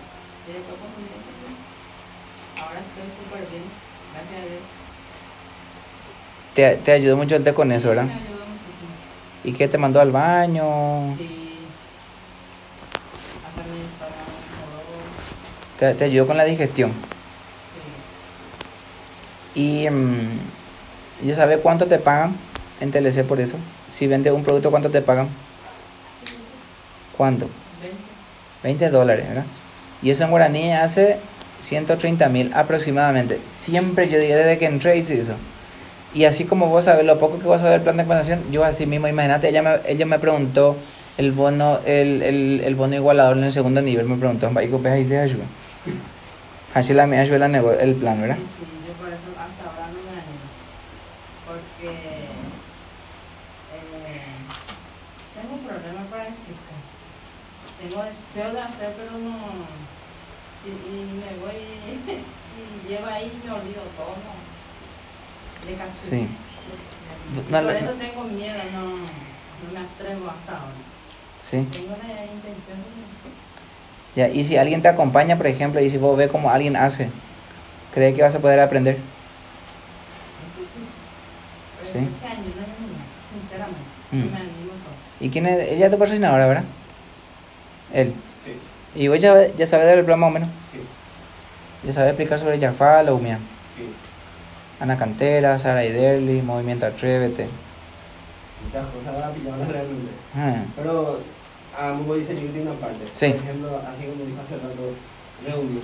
Y 0.48 0.52
después 0.56 0.80
consumí 0.80 1.12
ese 1.12 1.28
té. 1.28 1.52
Ahora 2.62 2.80
estoy 2.80 3.04
súper 3.20 3.44
bien, 3.52 3.68
gracias 4.16 4.40
a 4.40 4.48
Dios. 4.48 4.64
Te, 6.58 6.74
te 6.74 6.90
ayudó 6.90 7.16
mucho 7.16 7.36
el 7.36 7.44
té 7.44 7.54
con 7.54 7.70
eso, 7.70 7.90
¿verdad? 7.90 8.06
Me 8.06 8.14
ayudó 8.14 8.24
muchísimo. 8.30 8.90
¿Y 9.44 9.52
qué 9.52 9.68
te 9.68 9.78
mandó 9.78 10.00
al 10.00 10.10
baño? 10.10 11.16
Sí. 11.16 11.56
Te, 15.78 15.94
te 15.94 16.02
ayudó 16.02 16.26
con 16.26 16.36
la 16.36 16.44
digestión. 16.44 16.90
Sí. 19.54 19.84
Y 19.84 19.88
mm, 19.88 21.26
ya 21.28 21.36
sabes 21.36 21.58
cuánto 21.58 21.86
te 21.86 22.00
pagan 22.00 22.34
en 22.80 22.90
TLC 22.90 23.22
por 23.22 23.38
eso. 23.38 23.56
Si 23.88 24.08
vendes 24.08 24.32
un 24.32 24.42
producto, 24.42 24.72
¿cuánto 24.72 24.90
te 24.90 25.00
pagan? 25.00 25.28
¿Cuánto? 27.16 27.48
20. 27.80 27.98
20 28.64 28.90
dólares, 28.90 29.28
¿verdad? 29.28 29.46
Y 30.02 30.10
eso 30.10 30.24
en 30.24 30.30
guaraní 30.30 30.72
hace 30.72 31.20
130 31.60 32.28
mil 32.30 32.52
aproximadamente. 32.52 33.38
Siempre 33.60 34.08
yo 34.08 34.18
digo 34.18 34.34
desde 34.34 34.58
que 34.58 34.66
entré 34.66 34.96
hice 34.96 35.20
eso. 35.20 35.36
Y 36.18 36.24
así 36.24 36.44
como 36.46 36.66
vos 36.66 36.84
sabes 36.84 37.06
lo 37.06 37.16
poco 37.16 37.38
que 37.38 37.44
vos 37.46 37.60
sabes 37.60 37.74
del 37.74 37.82
plan 37.82 37.96
de 37.96 38.02
expansión, 38.02 38.42
yo 38.50 38.64
así 38.64 38.86
mismo, 38.86 39.06
imagínate, 39.06 39.50
ella 39.50 39.62
me, 39.62 39.78
ella 39.86 40.04
me 40.04 40.18
preguntó 40.18 40.76
el 41.16 41.30
bono, 41.30 41.78
el, 41.86 42.22
el, 42.22 42.60
el 42.64 42.74
bono 42.74 42.96
igualador 42.96 43.38
en 43.38 43.44
el 43.44 43.52
segundo 43.52 43.80
nivel, 43.80 44.04
me 44.04 44.16
preguntó, 44.16 44.50
¿y 44.60 44.66
qué 44.66 44.88
ahí 44.88 45.04
de 45.04 45.20
ayuda? 45.20 45.44
Así 46.74 46.92
la 46.92 47.06
me 47.06 47.20
ayuda 47.20 47.46
el 47.46 47.94
plan, 47.94 48.20
¿verdad? 48.20 48.34
Sí, 48.34 48.66
yo 48.84 48.94
por 48.94 49.06
eso 49.14 49.30
hasta 49.38 49.62
ahora 49.70 49.86
no 49.94 50.00
me 50.02 50.10
animo. 50.10 50.42
Porque 51.46 51.86
eh, 51.86 52.34
tengo 55.38 55.54
un 55.54 55.60
problema 55.60 56.02
para 56.10 56.24
explicar. 56.24 56.82
Tengo 57.78 58.02
deseo 58.10 58.52
de 58.54 58.60
hacer, 58.60 58.92
pero 58.98 59.12
no. 59.22 59.38
Y 60.66 61.14
me 61.14 61.30
voy 61.46 61.62
y 62.58 62.88
llevo 62.88 63.06
ahí 63.06 63.30
y 63.30 63.46
me 63.46 63.52
olvido 63.52 63.82
todo. 63.96 64.18
¿no? 64.18 64.48
De. 65.68 65.74
Sí. 65.94 66.08
Sí. 66.10 66.28
Por 67.50 67.70
eso 67.70 67.92
tengo 67.92 68.24
miedo, 68.24 68.56
no, 68.72 68.80
no 68.88 69.72
me 69.72 69.80
atrevo 69.80 70.30
hasta 70.30 70.52
ahora. 70.52 70.72
Sí. 71.42 71.66
Tengo 71.70 71.96
la 71.98 72.24
intención 72.24 72.78
de. 72.78 73.08
Ya, 74.16 74.28
y 74.28 74.44
si 74.44 74.56
alguien 74.56 74.80
te 74.82 74.88
acompaña, 74.88 75.36
por 75.36 75.46
ejemplo, 75.46 75.80
y 75.80 75.90
si 75.90 75.98
vos 75.98 76.16
ves 76.16 76.30
cómo 76.30 76.50
alguien 76.50 76.74
hace, 76.76 77.10
¿cree 77.92 78.14
que 78.14 78.22
vas 78.22 78.34
a 78.34 78.40
poder 78.40 78.60
aprender? 78.60 78.98
Sí. 81.82 81.98
mí, 82.00 82.08
sinceramente. 83.30 83.80
Mm. 84.10 84.18
No 84.18 84.24
me 84.24 84.36
animo 84.40 84.70
solo. 84.72 84.96
¿Y 85.20 85.30
quién 85.30 85.46
es? 85.46 85.68
Ella 85.72 85.86
es 85.86 85.92
tu 85.92 85.98
patrocinadora, 85.98 86.46
¿verdad? 86.46 86.64
Él. 87.92 88.14
Sí, 88.44 89.00
¿Y 89.00 89.08
vos 89.08 89.20
ya, 89.20 89.34
ya 89.56 89.66
sabes 89.66 89.86
del 89.86 90.04
plan 90.04 90.18
más 90.18 90.28
o 90.28 90.32
menos? 90.32 90.48
sí, 90.72 90.80
Ya 91.86 91.92
sabes 91.92 92.10
explicar 92.10 92.40
sobre 92.40 92.58
Jaffa, 92.58 93.02
la 93.02 93.12
UMIA. 93.12 93.36
sí. 93.76 94.07
Ana 94.80 94.96
Cantera, 94.96 95.58
Sara 95.58 95.84
Iderli, 95.84 96.40
Movimiento 96.42 96.86
Atrévete. 96.86 97.48
Muchas 98.64 98.86
cosas 98.86 99.14
ahora 99.14 99.30
pillaban 99.30 99.68
realmente. 99.68 100.12
Ah, 100.36 100.62
Pero 100.76 101.20
a 101.76 101.92
Mugo 101.94 102.14
dice 102.16 102.34
yo 102.34 102.50
tiene 102.50 102.70
una 102.70 102.80
parte. 102.80 103.04
Sí. 103.12 103.30
Por 103.30 103.42
ejemplo, 103.42 103.80
así 103.86 104.04
como 104.06 104.24
dijo 104.24 104.40
hace 104.42 104.54
rato, 104.54 104.94
reunión. 105.44 105.82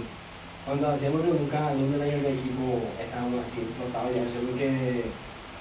Cuando 0.65 0.89
hacíamos 0.89 1.23
reunión 1.23 1.49
cada 1.51 1.73
uno 1.73 1.99
de 1.99 2.09
el 2.09 2.27
equipo 2.27 2.81
estábamos 3.03 3.41
así, 3.45 3.67
ya. 4.15 4.25
Yo 4.25 4.41
creo 4.47 4.57
que, 4.57 5.05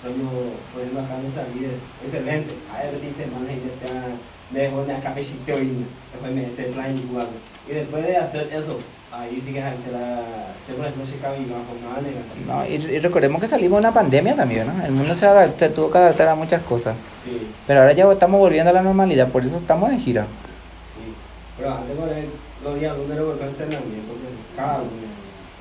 por 0.01 0.81
ejemplo, 0.81 1.01
acá 1.01 1.17
nuestra 1.21 1.45
vida, 1.53 1.69
excelente. 2.03 2.53
A 2.71 2.83
ver, 2.83 3.01
dice, 3.01 3.27
man, 3.27 3.47
y 3.49 3.65
ya 3.65 4.15
dejo 4.53 4.85
de 4.85 4.93
acá 4.93 5.13
pechito 5.13 5.59
y 5.59 5.85
después 6.11 6.31
me 6.33 6.45
hace 6.45 6.63
plan 6.65 6.95
jugar. 7.07 7.27
Y 7.67 7.73
después 7.73 8.05
de 8.05 8.17
hacer 8.17 8.47
eso, 8.53 8.79
ahí 9.13 9.41
sí 9.45 9.53
que 9.53 9.59
la 9.61 9.69
gente 9.71 9.91
la. 9.91 10.21
Se 10.65 11.17
cabe 11.17 11.39
y 11.39 11.45
bajo 11.45 11.75
nada 11.83 12.01
negativo. 12.01 12.45
no, 12.47 12.65
y, 12.65 12.75
y 12.95 12.99
recordemos 12.99 13.41
que 13.41 13.47
salimos 13.47 13.77
de 13.77 13.87
una 13.87 13.93
pandemia 13.93 14.35
también, 14.35 14.65
¿no? 14.65 14.85
El 14.85 14.91
mundo 14.91 15.13
se, 15.13 15.25
adap- 15.27 15.57
se 15.57 15.69
tuvo 15.69 15.91
que 15.91 15.97
adaptar 15.97 16.29
a 16.29 16.35
muchas 16.35 16.61
cosas. 16.63 16.95
Sí. 17.25 17.47
Pero 17.67 17.81
ahora 17.81 17.91
ya 17.91 18.09
estamos 18.09 18.39
volviendo 18.39 18.69
a 18.69 18.73
la 18.73 18.81
normalidad, 18.81 19.27
por 19.27 19.43
eso 19.43 19.57
estamos 19.57 19.89
de 19.91 19.97
gira. 19.99 20.23
Sí, 20.23 21.13
pero 21.57 21.73
antes 21.75 21.97
con 21.97 22.09
el, 22.09 22.29
los 22.63 22.79
días 22.79 22.95
lunes 22.97 23.17
lo 23.17 23.37
que 23.37 23.45
entrenamiento, 23.45 24.07
porque 24.07 24.27
cada 24.55 24.77
lunes. 24.79 25.11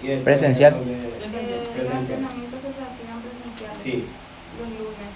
Y 0.03 0.17
Presencial. 0.23 0.75
los 0.75 0.83
Presencial. 0.83 2.01
entrenamientos 2.01 2.61
que 2.63 2.71
se 2.73 2.83
hacían 2.87 3.19
presenciales 3.23 3.83
Sí, 3.83 4.05
los 4.59 4.69
lunes. 4.79 5.13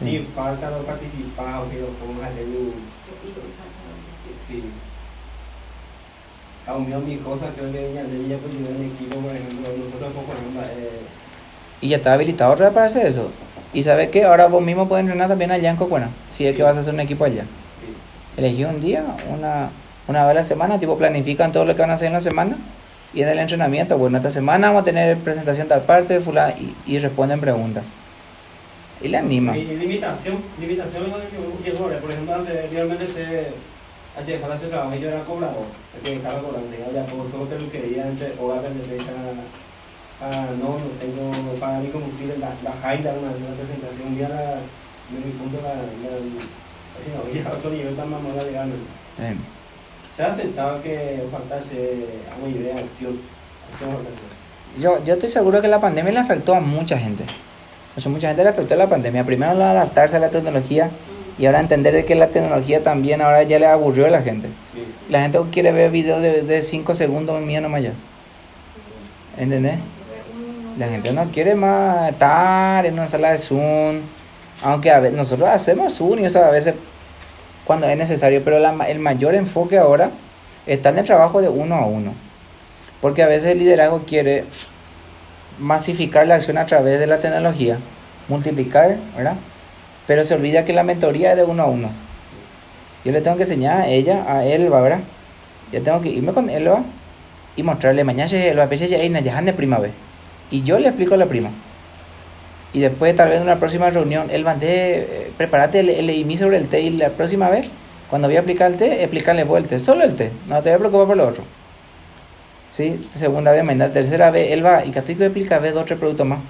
sí, 0.00 0.26
falta 0.34 0.70
los 0.70 0.84
participados 0.86 1.68
que 1.70 1.80
lo 1.80 1.88
pongan 2.00 2.34
de 2.34 2.44
luz. 2.46 2.74
Sí. 4.48 4.64
Mío, 6.78 7.00
mi 7.00 7.16
cosa, 7.16 7.46
creo 7.56 7.70
que 7.72 7.90
ella 7.90 8.02
ella 8.02 8.38
pues 8.38 8.52
yo 8.54 8.68
en 8.70 8.86
equipo, 8.92 9.18
por 9.20 9.34
ejemplo, 9.34 9.68
nosotros 9.84 10.12
por 10.24 10.36
ejemplo, 10.36 10.62
eh, 10.62 11.00
Y 11.80 11.88
ya 11.88 11.96
está 11.96 12.12
habilitado 12.14 12.52
otra 12.52 12.66
vez 12.66 12.74
para 12.74 12.86
hacer 12.86 13.06
eso. 13.06 13.30
Y 13.72 13.82
sabes 13.82 14.08
qué, 14.10 14.24
ahora 14.24 14.46
vos 14.46 14.62
mismo 14.62 14.88
puedes 14.88 15.02
entrenar 15.04 15.28
también 15.28 15.50
allá 15.50 15.70
en 15.70 15.76
Cocuena, 15.76 16.10
si 16.30 16.46
es 16.46 16.56
que 16.56 16.62
vas 16.62 16.76
a 16.76 16.80
hacer 16.80 16.94
un 16.94 17.00
equipo 17.00 17.24
allá. 17.24 17.42
sí, 17.42 17.94
Elegí 18.36 18.64
un 18.64 18.80
día, 18.80 19.04
una, 19.28 19.70
una 20.08 20.22
vez 20.22 20.30
a 20.30 20.34
la 20.34 20.44
semana, 20.44 20.78
tipo 20.78 20.96
planifican 20.96 21.52
todo 21.52 21.64
lo 21.64 21.74
que 21.74 21.80
van 21.82 21.90
a 21.90 21.94
hacer 21.94 22.08
en 22.08 22.14
la 22.14 22.20
semana. 22.20 22.56
Y 23.12 23.22
en 23.22 23.28
el 23.28 23.38
entrenamiento, 23.40 23.98
bueno, 23.98 24.18
esta 24.18 24.30
semana 24.30 24.68
vamos 24.68 24.82
a 24.82 24.84
tener 24.84 25.16
presentación 25.18 25.66
tal 25.66 25.82
parte, 25.82 26.20
fulana, 26.20 26.54
y, 26.58 26.74
y 26.86 26.98
responden 26.98 27.40
preguntas. 27.40 27.82
Y 29.02 29.08
le 29.08 29.16
anima. 29.16 29.56
Y 29.56 29.64
limitación, 29.64 30.38
limitación 30.60 31.04
es 31.04 31.08
lo 31.10 31.18
que 31.18 31.70
llegó, 31.70 31.88
por 32.00 32.10
ejemplo, 32.10 32.34
anteriormente 32.34 33.08
se 33.08 33.48
HF 34.16 34.44
hace 34.50 34.66
trabajo 34.66 34.94
y 34.94 35.00
yo 35.00 35.08
era 35.08 35.22
cobrador, 35.24 35.66
HF 36.02 36.08
estaba 36.08 36.42
cobrando, 36.42 36.68
y 36.68 36.94
ya 36.94 37.06
por 37.06 37.30
solo 37.30 37.44
peluquería 37.46 38.08
entre 38.08 38.34
horas 38.40 38.62
de 38.62 38.82
fecha, 38.82 39.12
ah, 40.20 40.46
no, 40.58 40.78
no 40.78 40.90
tengo 41.00 41.30
para 41.60 41.78
mi 41.78 41.88
combustible, 41.88 42.38
la, 42.38 42.50
la 42.64 42.72
Jaida, 42.82 43.14
una 43.14 43.30
vez 43.30 43.40
en 43.40 43.50
la 43.50 43.56
presentación, 43.56 44.08
un 44.08 44.16
día 44.16 44.28
la, 44.28 44.58
me 45.14 45.20
punto 45.38 45.58
la, 45.62 45.74
la, 45.74 46.16
así 46.98 47.08
no, 47.14 47.32
ya 47.32 47.48
a 47.48 47.52
otro 47.54 47.70
nivel 47.70 47.96
tan 47.96 48.10
mamona 48.10 48.42
de 48.44 48.52
gana. 48.52 48.74
Eh, 49.20 49.34
Se 50.16 50.22
ha 50.24 50.28
aceptado 50.28 50.82
que 50.82 51.22
faltase 51.30 52.06
una 52.42 52.50
idea, 52.50 52.78
acción, 52.78 53.20
acción, 53.72 53.90
acción. 53.90 54.40
Yo, 54.78 55.04
yo 55.04 55.14
estoy 55.14 55.28
seguro 55.28 55.60
que 55.60 55.68
la 55.68 55.80
pandemia 55.80 56.12
le 56.12 56.18
afectó 56.20 56.54
a 56.54 56.60
mucha 56.60 56.98
gente. 56.98 57.24
O 57.96 58.00
sea, 58.00 58.10
mucha 58.10 58.28
gente 58.28 58.44
le 58.44 58.50
afectó 58.50 58.76
la 58.76 58.88
pandemia. 58.88 59.24
Primero 59.24 59.52
adaptarse 59.52 60.16
a 60.16 60.20
la 60.20 60.30
tecnología 60.30 60.90
y 61.40 61.46
ahora 61.46 61.60
entender 61.60 61.94
de 61.94 62.04
que 62.04 62.14
la 62.14 62.26
tecnología 62.28 62.82
también 62.82 63.22
ahora 63.22 63.42
ya 63.44 63.58
le 63.58 63.66
aburrió 63.66 64.06
a 64.06 64.10
la 64.10 64.20
gente. 64.20 64.48
Sí, 64.74 64.84
La 65.08 65.22
gente 65.22 65.40
quiere 65.50 65.72
ver 65.72 65.90
videos 65.90 66.20
de 66.20 66.62
5 66.62 66.94
segundos 66.94 67.40
mío 67.40 67.62
nomás 67.62 67.82
ya. 67.82 67.92
¿Entendés? 69.38 69.78
La 70.78 70.88
gente 70.88 71.14
no 71.14 71.30
quiere 71.30 71.54
más 71.54 72.10
estar 72.10 72.84
en 72.84 72.92
una 72.92 73.08
sala 73.08 73.32
de 73.32 73.38
Zoom. 73.38 74.02
Aunque 74.62 74.90
a 74.90 75.00
veces 75.00 75.16
nosotros 75.16 75.48
hacemos 75.48 75.94
Zoom 75.94 76.18
y 76.18 76.26
eso 76.26 76.44
a 76.44 76.50
veces 76.50 76.74
cuando 77.64 77.86
es 77.86 77.96
necesario. 77.96 78.42
Pero 78.44 78.58
la 78.58 78.74
el 78.86 78.98
mayor 78.98 79.34
enfoque 79.34 79.78
ahora 79.78 80.10
está 80.66 80.90
en 80.90 80.98
el 80.98 81.06
trabajo 81.06 81.40
de 81.40 81.48
uno 81.48 81.76
a 81.76 81.86
uno. 81.86 82.12
Porque 83.00 83.22
a 83.22 83.26
veces 83.26 83.52
el 83.52 83.60
liderazgo 83.60 84.02
quiere 84.06 84.44
masificar 85.58 86.26
la 86.26 86.34
acción 86.34 86.58
a 86.58 86.66
través 86.66 87.00
de 87.00 87.06
la 87.06 87.18
tecnología, 87.18 87.78
multiplicar, 88.28 88.98
¿verdad? 89.16 89.36
Pero 90.10 90.24
se 90.24 90.34
olvida 90.34 90.64
que 90.64 90.72
la 90.72 90.82
mentoría 90.82 91.30
es 91.30 91.36
de 91.36 91.44
uno 91.44 91.62
a 91.62 91.66
uno. 91.66 91.88
Yo 93.04 93.12
le 93.12 93.20
tengo 93.20 93.36
que 93.36 93.44
enseñar 93.44 93.82
a 93.82 93.86
ella, 93.86 94.24
a 94.26 94.44
Elba, 94.44 94.80
¿verdad? 94.80 94.98
Yo 95.72 95.80
tengo 95.84 96.00
que 96.00 96.08
irme 96.08 96.32
con 96.32 96.50
Elba 96.50 96.82
y 97.54 97.62
mostrarle 97.62 98.02
mañana 98.02 98.28
Elba, 98.28 98.66
peche 98.66 98.88
ya 98.88 98.98
ya 98.98 99.40
de 99.40 99.52
prima 99.52 99.78
vez. 99.78 99.92
Y 100.50 100.64
yo 100.64 100.80
le 100.80 100.88
explico 100.88 101.14
a 101.14 101.16
la 101.16 101.26
prima. 101.26 101.50
Y 102.72 102.80
después, 102.80 103.14
tal 103.14 103.28
vez 103.28 103.36
en 103.36 103.44
una 103.44 103.60
próxima 103.60 103.88
reunión, 103.88 104.26
él 104.32 104.42
mandé, 104.42 104.98
eh, 104.98 105.32
prepárate 105.36 105.78
el, 105.78 105.90
el 105.90 106.10
IMI 106.10 106.36
sobre 106.36 106.56
el 106.56 106.66
té 106.66 106.80
y 106.80 106.90
la 106.90 107.10
próxima 107.10 107.48
vez, 107.48 107.74
cuando 108.08 108.26
voy 108.26 108.36
a 108.36 108.40
aplicar 108.40 108.68
el 108.72 108.78
té, 108.78 109.02
explicarle 109.04 109.44
vos 109.44 109.58
el 109.58 109.68
té, 109.68 109.78
solo 109.78 110.02
el 110.02 110.16
té, 110.16 110.32
no 110.48 110.60
te 110.60 110.70
voy 110.70 110.74
a 110.74 110.78
preocupar 110.78 111.06
por 111.06 111.16
lo 111.18 111.28
otro. 111.28 111.44
¿Sí? 112.76 113.00
Segunda 113.14 113.52
vez, 113.52 113.62
mañana, 113.62 113.92
tercera 113.92 114.32
vez, 114.32 114.50
él 114.50 114.66
va, 114.66 114.84
y 114.84 114.90
estoy 114.90 115.14
que 115.14 115.26
explicar 115.26 115.62
dos 115.72 115.86
tres 115.86 116.00
productos 116.00 116.26
más. 116.26 116.40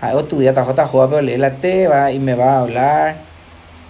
Ah, 0.00 0.12
o 0.14 0.24
tu 0.24 0.38
día 0.40 0.54
tajo, 0.54 0.74
pero 1.08 1.20
lee 1.20 1.36
la 1.36 2.10
y 2.12 2.18
me 2.18 2.34
va 2.34 2.54
a 2.54 2.60
hablar. 2.60 3.16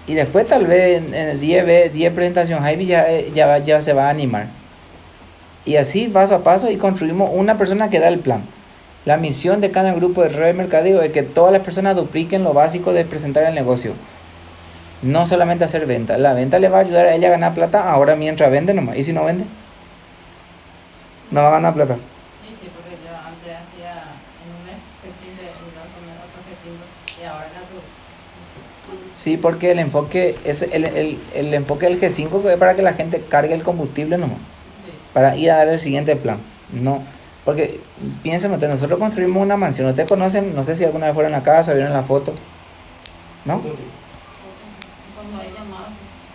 Y 0.07 0.15
después, 0.15 0.47
tal 0.47 0.67
vez, 0.67 0.99
en, 0.99 1.15
en 1.15 1.41
10 1.41 1.65
ve- 1.65 1.89
10 1.91 2.13
presentaciones, 2.13 2.65
Jaime 2.65 2.85
ya, 2.87 3.09
eh, 3.13 3.31
ya, 3.33 3.59
ya 3.59 3.81
se 3.81 3.93
va 3.93 4.07
a 4.07 4.11
animar. 4.11 4.47
Y 5.65 5.77
así, 5.77 6.09
paso 6.09 6.35
a 6.35 6.43
paso, 6.43 6.71
y 6.71 6.77
construimos 6.79 7.31
una 7.33 7.57
persona 7.59 7.91
que 7.91 8.01
da 8.01 8.09
el 8.09 8.19
plan. 8.19 8.43
La 9.05 9.19
misión 9.19 9.61
de 9.61 9.71
cada 9.71 9.93
grupo 9.95 10.23
de 10.23 10.31
red 10.31 10.55
mercadeo 10.55 11.01
es 11.03 11.13
que 11.13 11.23
todas 11.23 11.53
las 11.53 11.63
personas 11.63 11.95
dupliquen 11.97 12.43
lo 12.43 12.53
básico 12.55 12.93
de 12.93 13.05
presentar 13.05 13.45
el 13.45 13.55
negocio. 13.55 13.93
No 15.03 15.27
solamente 15.27 15.65
hacer 15.65 15.87
venta. 15.87 16.19
La 16.19 16.33
venta 16.35 16.59
le 16.59 16.69
va 16.69 16.79
a 16.79 16.81
ayudar 16.81 17.07
a 17.07 17.15
ella 17.15 17.29
a 17.29 17.31
ganar 17.31 17.55
plata 17.55 17.89
ahora 17.91 18.17
mientras 18.17 18.51
vende 18.51 18.75
nomás. 18.75 18.97
¿Y 18.97 19.05
si 19.05 19.13
no 19.13 19.25
vende? 19.25 19.45
No 21.31 21.43
va 21.43 21.49
a 21.49 21.53
ganar 21.53 21.73
plata. 21.75 21.95
Sí, 21.95 22.55
sí, 22.61 22.69
porque 22.75 22.97
yo 23.01 23.15
antes 23.17 23.53
hacía 23.55 23.93
en 24.43 24.51
un 24.59 24.67
mes 24.67 24.81
G5 25.01 25.39
y 25.39 25.73
luego 25.73 25.89
tomé 25.95 26.13
otro 26.21 26.41
G5 26.45 27.23
y 27.23 27.25
ahora 27.25 27.47
ya 27.47 27.61
tú. 27.71 27.79
Sí, 29.23 29.37
porque 29.37 29.71
el 29.73 29.79
enfoque 29.81 30.35
es 30.47 30.63
el, 30.63 30.87
el, 30.87 31.19
el 31.35 31.53
enfoque 31.53 31.85
del 31.85 32.01
G5 32.01 32.43
es 32.51 32.57
para 32.57 32.75
que 32.75 32.81
la 32.81 32.95
gente 32.95 33.21
cargue 33.21 33.53
el 33.53 33.63
combustible 33.63 34.17
nomás. 34.17 34.39
Sí. 34.39 34.93
Para 35.13 35.37
ir 35.37 35.51
a 35.51 35.57
dar 35.57 35.69
el 35.69 35.79
siguiente 35.79 36.17
plan. 36.17 36.39
No. 36.73 37.03
Porque 37.45 37.81
piensen 38.23 38.51
ustedes, 38.53 38.73
nosotros 38.73 38.99
construimos 38.99 39.43
una 39.43 39.59
mansión. 39.59 39.89
Ustedes 39.89 40.09
conocen, 40.09 40.55
no 40.55 40.63
sé 40.65 40.75
si 40.75 40.87
alguna 40.87 41.05
vez 41.05 41.15
fueron 41.15 41.35
a 41.35 41.39
la 41.39 41.43
casa, 41.43 41.75
vieron 41.75 41.93
la 41.93 42.03
foto. 42.03 42.33
¿no? 43.45 43.57
Entonces, 43.57 43.81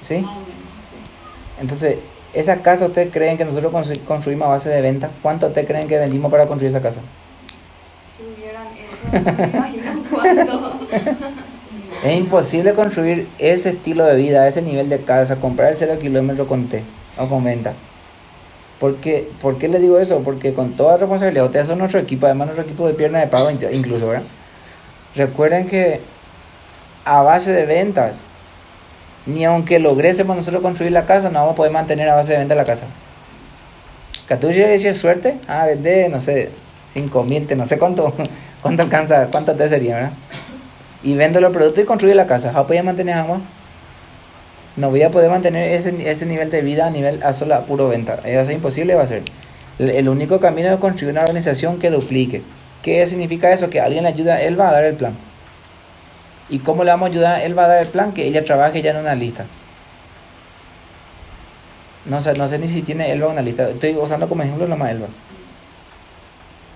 ¿Sí? 0.04 0.17
Más 0.17 0.32
o 0.38 0.39
menos, 0.41 0.50
sí. 0.91 1.62
Entonces, 1.62 1.98
¿esa 2.36 2.58
casa 2.62 2.86
ustedes 2.86 3.12
creen 3.12 3.36
que 3.39 3.45
nosotros 3.45 3.74
constru- 3.74 4.04
construimos 4.04 4.45
a 4.45 4.50
base 4.52 4.69
de 4.69 4.82
venta? 4.84 5.10
¿Cuánto 5.24 5.48
ustedes 5.48 5.65
creen 5.65 5.88
que 5.88 5.98
vendimos 5.98 6.30
para 6.30 6.45
construir 6.45 6.69
esa 6.69 6.84
casa? 6.84 7.00
Si 8.15 8.21
hubieran 8.24 8.67
hecho, 8.78 9.32
no 9.32 9.34
me 9.34 9.58
imagino 9.58 10.04
cuánto. 10.12 10.80
Es 12.06 12.15
imposible 12.15 12.76
construir 12.76 13.28
ese 13.39 13.70
estilo 13.70 14.06
de 14.06 14.15
vida, 14.15 14.48
ese 14.48 14.62
nivel 14.62 14.89
de 14.89 15.02
casa, 15.02 15.38
comprar 15.38 15.72
el 15.72 15.76
cero 15.76 15.98
kilómetro 16.00 16.46
con 16.46 16.68
T 16.68 16.84
o 17.18 17.28
con 17.28 17.44
venta. 17.44 17.74
Porque, 18.80 19.28
¿Por 19.41 19.58
qué 19.58 19.68
les 19.68 19.82
digo 19.82 19.98
eso? 19.98 20.20
Porque 20.20 20.54
con 20.54 20.74
toda 20.74 20.98
responsabilidad, 20.98 21.46
ustedes 21.46 21.65
son 21.65 21.80
nuestro 21.80 22.00
equipo, 22.00 22.28
además 22.28 22.50
nuestro 22.50 22.63
equipo 22.63 22.88
de 22.88 22.94
pierna 22.94 23.22
de 23.22 23.26
pago 23.26 23.50
incluso, 23.50 24.06
¿verdad? 24.06 24.28
Recuerden 25.15 25.68
que 25.68 26.00
a 27.06 27.24
base 27.24 27.52
de 27.52 27.65
ventas, 27.65 28.24
ni 29.26 29.44
aunque 29.44 29.80
logrésemos 29.80 30.36
nosotros 30.36 30.62
construir 30.62 30.91
la 30.91 31.08
casa, 31.08 31.32
no 31.32 31.39
vamos 31.39 31.54
a 31.54 31.56
poder 31.56 31.72
mantener 31.72 32.08
a 32.08 32.13
base 32.13 32.34
de 32.34 32.38
venta 32.38 32.54
la 32.54 32.65
casa. 32.65 32.86
Catuche 34.28 34.72
dice 34.72 34.94
suerte, 34.94 35.39
ah, 35.48 35.65
vende, 35.65 36.08
no 36.10 36.22
sé, 36.22 36.52
5 36.94 37.24
mil, 37.24 37.48
no 37.58 37.65
sé 37.65 37.80
cuánto, 37.80 38.13
cuánto 38.62 38.84
alcanza, 38.84 39.26
cuánto 39.32 39.56
te 39.56 39.68
sería, 39.70 39.96
¿verdad? 39.96 40.12
Y 41.06 41.13
vendo 41.13 41.39
los 41.39 41.54
productos 41.54 41.84
y 41.84 41.86
construyo 41.86 42.15
la 42.15 42.26
casa. 42.26 42.52
¿Cómo 42.52 42.65
voy 42.65 42.78
a 42.78 42.84
mantener 42.84 43.15
agua? 43.15 43.39
No 44.76 44.89
voy 44.89 45.04
a 45.04 45.12
poder 45.12 45.30
mantener 45.30 45.72
ese, 45.72 45.94
ese 46.10 46.26
nivel 46.26 46.50
de 46.50 46.62
vida 46.62 46.88
a 46.88 46.89
nivel 46.89 47.22
a 47.22 47.32
sola 47.32 47.65
puro 47.65 47.88
venta. 47.88 48.15
Va 48.15 48.41
a 48.41 48.46
ser 48.46 48.56
imposible, 48.56 48.96
va 48.96 49.04
a 49.04 49.08
ser. 49.08 49.22
El, 49.78 50.10
único 50.10 50.39
camino 50.39 50.70
es 50.70 50.80
construir 50.80 51.13
una 51.13 51.22
organización 51.22 51.78
que 51.78 51.91
duplique. 51.91 52.41
¿Qué 52.82 53.06
significa 53.06 53.54
eso? 53.54 53.70
Que 53.70 53.80
alguien 53.80 54.04
le 54.04 54.10
ayuda, 54.10 54.41
él 54.41 54.60
va 54.60 54.70
a 54.70 54.72
dar 54.72 54.84
el 54.84 54.96
plan. 54.96 55.13
¿Y 56.50 56.60
cómo 56.60 56.84
le 56.84 56.89
vamos 56.89 57.10
a 57.10 57.12
ayudar? 57.12 57.41
Él 57.44 57.58
va 57.58 57.65
a 57.65 57.68
dar 57.68 57.84
el 57.84 57.89
plan, 57.89 58.12
que 58.12 58.26
ella 58.26 58.44
trabaje 58.44 58.82
ya 58.82 58.91
en 58.91 58.98
una 58.98 59.13
lista. 59.13 59.46
No 62.06 62.20
sé, 62.20 62.34
no 62.34 62.48
sé 62.48 62.58
ni 62.58 62.68
si 62.68 62.82
tiene 62.82 63.12
Elba 63.12 63.28
una 63.28 63.41
lista. 63.41 63.70
Estoy 63.70 63.96
usando 63.96 64.28
como 64.28 64.41
ejemplo 64.41 64.68
nomás 64.68 64.89
Elba. 64.89 65.08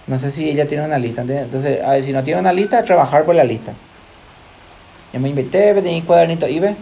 No 0.05 0.19
sé 0.19 0.29
si 0.29 0.49
ella 0.49 0.67
tiene 0.67 0.85
una 0.85 0.99
lista. 0.99 1.21
Entonces, 1.21 1.83
a 1.83 1.93
ver, 1.93 2.03
si 2.03 2.13
no 2.13 2.23
tiene 2.23 2.39
una 2.39 2.53
lista, 2.53 2.83
trabajar 2.83 3.25
por 3.25 3.33
la 3.33 3.43
lista. 3.43 3.73
Yo 5.13 5.19
me 5.19 5.29
invité, 5.29 5.73
tenía 5.73 5.97
un 5.97 6.05
cuadernito 6.05 6.45
ve 6.45 6.75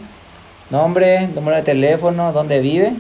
nombre, 0.70 1.28
número 1.28 1.58
de 1.58 1.64
teléfono, 1.64 2.34
dónde 2.34 2.60
vive 2.60 2.94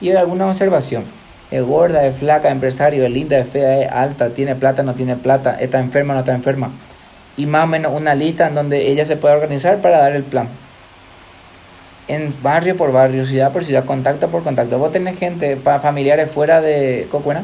y 0.00 0.10
alguna 0.12 0.46
observación. 0.46 1.04
Es 1.50 1.62
gorda, 1.62 2.06
es 2.06 2.16
flaca, 2.16 2.50
empresario, 2.50 3.04
es 3.04 3.10
linda, 3.10 3.38
es 3.38 3.48
fea, 3.48 3.82
es 3.82 3.90
alta, 3.90 4.30
tiene 4.30 4.54
plata, 4.54 4.82
no 4.82 4.94
tiene 4.94 5.16
plata, 5.16 5.56
está 5.60 5.78
enferma, 5.78 6.14
no 6.14 6.20
está 6.20 6.34
enferma. 6.34 6.70
Y 7.36 7.46
más 7.46 7.64
o 7.64 7.66
menos 7.66 7.92
una 7.94 8.14
lista 8.14 8.48
en 8.48 8.54
donde 8.54 8.88
ella 8.90 9.04
se 9.04 9.16
puede 9.16 9.34
organizar 9.34 9.78
para 9.80 9.98
dar 9.98 10.12
el 10.12 10.24
plan. 10.24 10.48
En 12.06 12.34
barrio 12.42 12.76
por 12.76 12.92
barrio, 12.92 13.24
ciudad 13.24 13.52
por 13.52 13.64
ciudad, 13.64 13.84
contacto 13.84 14.28
por 14.28 14.42
contacto. 14.42 14.78
¿Vos 14.78 14.92
tenés 14.92 15.18
gente, 15.18 15.56
familiares 15.56 16.30
fuera 16.30 16.60
de 16.60 17.08
Cocuena? 17.10 17.40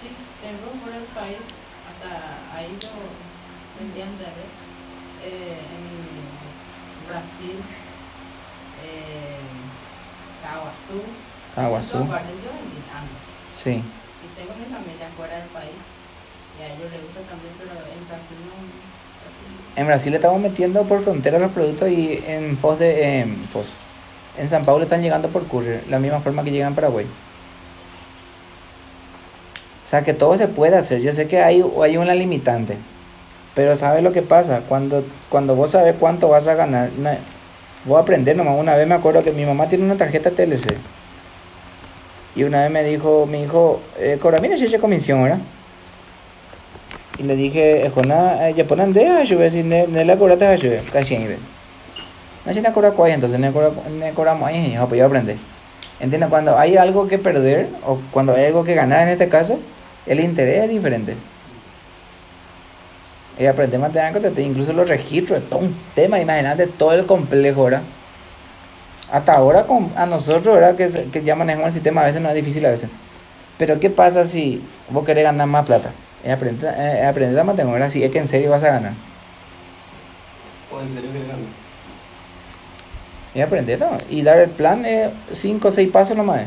Sí, 0.00 0.08
tengo 0.40 0.70
por 0.84 0.92
el 0.94 1.02
país, 1.14 1.42
hasta 1.88 2.56
ahí 2.56 2.78
lo 2.80 3.84
vendían 3.84 4.16
de 4.18 4.24
red. 4.24 4.50
Eh, 5.24 5.58
en 5.74 7.08
Brasil, 7.08 7.56
eh, 8.84 9.40
Caguazú. 10.44 11.02
Caguazú. 11.56 11.98
En 11.98 12.06
todas 12.06 12.20
partes 12.22 12.36
yo 12.44 12.50
vendí 12.52 12.78
antes. 12.94 13.18
Sí. 13.56 13.70
Y 13.72 14.28
tengo 14.38 14.52
mi 14.54 14.64
familia 14.66 15.08
fuera 15.16 15.38
del 15.38 15.48
país. 15.48 15.74
Y 16.58 16.62
a 16.62 16.66
ellos 16.68 16.90
les 16.92 17.02
gusta 17.02 17.20
también, 17.28 17.52
pero 17.58 17.72
en 17.72 18.08
Brasil 18.08 18.36
no. 18.46 19.80
En 19.80 19.86
Brasil 19.86 20.14
estamos 20.14 20.40
metiendo 20.40 20.82
por 20.84 21.02
frontera 21.02 21.38
los 21.38 21.50
productos 21.52 21.88
y 21.90 22.22
en 22.26 22.56
Foz 22.56 22.78
de 22.78 23.20
en 23.20 23.36
Foz. 23.52 23.66
En 24.38 24.48
San 24.48 24.64
Paulo 24.64 24.84
están 24.84 25.02
llegando 25.02 25.28
por 25.28 25.46
courier, 25.48 25.82
la 25.88 25.98
misma 25.98 26.20
forma 26.20 26.44
que 26.44 26.50
llegan 26.50 26.68
en 26.68 26.74
Paraguay. 26.74 27.06
O 29.84 29.88
sea 29.88 30.02
que 30.02 30.14
todo 30.14 30.36
se 30.36 30.48
puede 30.48 30.76
hacer. 30.76 31.00
Yo 31.00 31.12
sé 31.12 31.26
que 31.28 31.42
hay, 31.42 31.62
hay 31.82 31.96
una 31.96 32.14
limitante. 32.14 32.76
Pero 33.54 33.76
¿sabes 33.76 34.02
lo 34.02 34.12
que 34.12 34.22
pasa? 34.22 34.60
Cuando, 34.68 35.04
cuando 35.30 35.54
vos 35.56 35.70
sabes 35.70 35.94
cuánto 35.98 36.28
vas 36.28 36.46
a 36.46 36.54
ganar, 36.54 36.90
na- 36.98 37.18
voy 37.84 37.96
a 37.98 38.00
aprender 38.00 38.36
nomás. 38.36 38.58
Una 38.58 38.74
vez 38.76 38.86
me 38.86 38.94
acuerdo 38.94 39.22
que 39.22 39.32
mi 39.32 39.46
mamá 39.46 39.66
tiene 39.68 39.84
una 39.84 39.96
tarjeta 39.96 40.30
TLC. 40.30 40.76
Y 42.36 42.44
una 42.44 42.62
vez 42.62 42.70
me 42.70 42.84
dijo, 42.84 43.26
mi 43.26 43.42
hijo, 43.44 43.80
eh, 43.98 44.18
cobra, 44.20 44.40
mira, 44.40 44.58
si 44.58 44.78
comisión, 44.78 45.22
¿verdad? 45.22 45.38
Y 47.18 47.22
le 47.22 47.34
dije, 47.34 47.90
Jona, 47.94 48.50
ya 48.50 48.66
ponen 48.66 48.92
de 48.92 49.08
a 49.08 49.14
ver 49.14 49.50
si 49.50 49.62
ne 49.62 50.04
la 50.04 50.18
cobra 50.18 50.36
te 50.36 50.46
ayude, 50.46 50.82
casi 50.92 51.16
No 52.44 52.52
si 52.52 52.60
no 52.60 52.72
cobra 52.74 52.90
cuál, 52.90 53.12
entonces 53.12 53.40
no 53.40 53.50
cobra 53.54 53.70
ne 53.90 54.12
cobramos 54.12 54.46
ahí, 54.46 54.76
pues 54.86 54.98
yo 54.98 55.06
aprender. 55.06 55.36
¿Entiendes? 55.98 56.28
Cuando 56.28 56.58
hay 56.58 56.76
algo 56.76 57.08
que 57.08 57.16
perder 57.16 57.68
o 57.86 57.98
cuando 58.10 58.34
hay 58.34 58.44
algo 58.44 58.64
que 58.64 58.74
ganar 58.74 59.00
en 59.00 59.08
este 59.08 59.30
caso, 59.30 59.58
el 60.04 60.20
interés 60.20 60.64
es 60.64 60.70
diferente. 60.70 61.16
Y 63.38 63.46
aprender 63.46 63.78
a 63.80 63.82
mantener 63.82 64.12
contacto, 64.12 64.42
incluso 64.42 64.74
los 64.74 64.86
registros, 64.86 65.42
todo 65.48 65.60
un 65.60 65.74
tema, 65.94 66.20
imagínate 66.20 66.66
todo 66.66 66.92
el 66.92 67.06
complejo, 67.06 67.64
¿verdad? 67.64 67.82
Hasta 69.10 69.32
ahora 69.32 69.64
con, 69.64 69.92
a 69.96 70.06
nosotros, 70.06 70.54
¿verdad? 70.54 70.74
Que, 70.74 71.10
que 71.10 71.22
ya 71.22 71.36
manejamos 71.36 71.68
el 71.68 71.74
sistema, 71.74 72.02
a 72.02 72.06
veces 72.06 72.20
no 72.20 72.28
es 72.28 72.34
difícil 72.34 72.66
a 72.66 72.70
veces. 72.70 72.90
Pero 73.58 73.80
¿qué 73.80 73.88
pasa 73.90 74.24
si 74.24 74.62
vos 74.90 75.04
querés 75.04 75.24
ganar 75.24 75.46
más 75.46 75.64
plata? 75.64 75.92
Es 76.24 76.32
aprender, 76.32 76.74
eh, 76.76 77.06
aprender 77.06 77.38
a 77.38 77.44
mantener, 77.44 77.72
¿verdad? 77.72 77.90
Si 77.90 78.02
es 78.02 78.10
que 78.10 78.18
en 78.18 78.28
serio 78.28 78.50
vas 78.50 78.62
a 78.64 78.72
ganar. 78.72 78.92
O 80.72 80.80
en 80.80 80.88
serio 80.92 81.12
que 81.12 81.20
le 81.20 81.26
gano. 81.26 81.38
Y 83.34 83.40
aprender, 83.40 83.78
¿no? 83.78 83.90
Y 84.10 84.22
dar 84.22 84.38
el 84.38 84.50
plan, 84.50 84.84
5 85.30 85.68
o 85.68 85.70
6 85.70 85.90
pasos 85.90 86.16
nomás. 86.16 86.42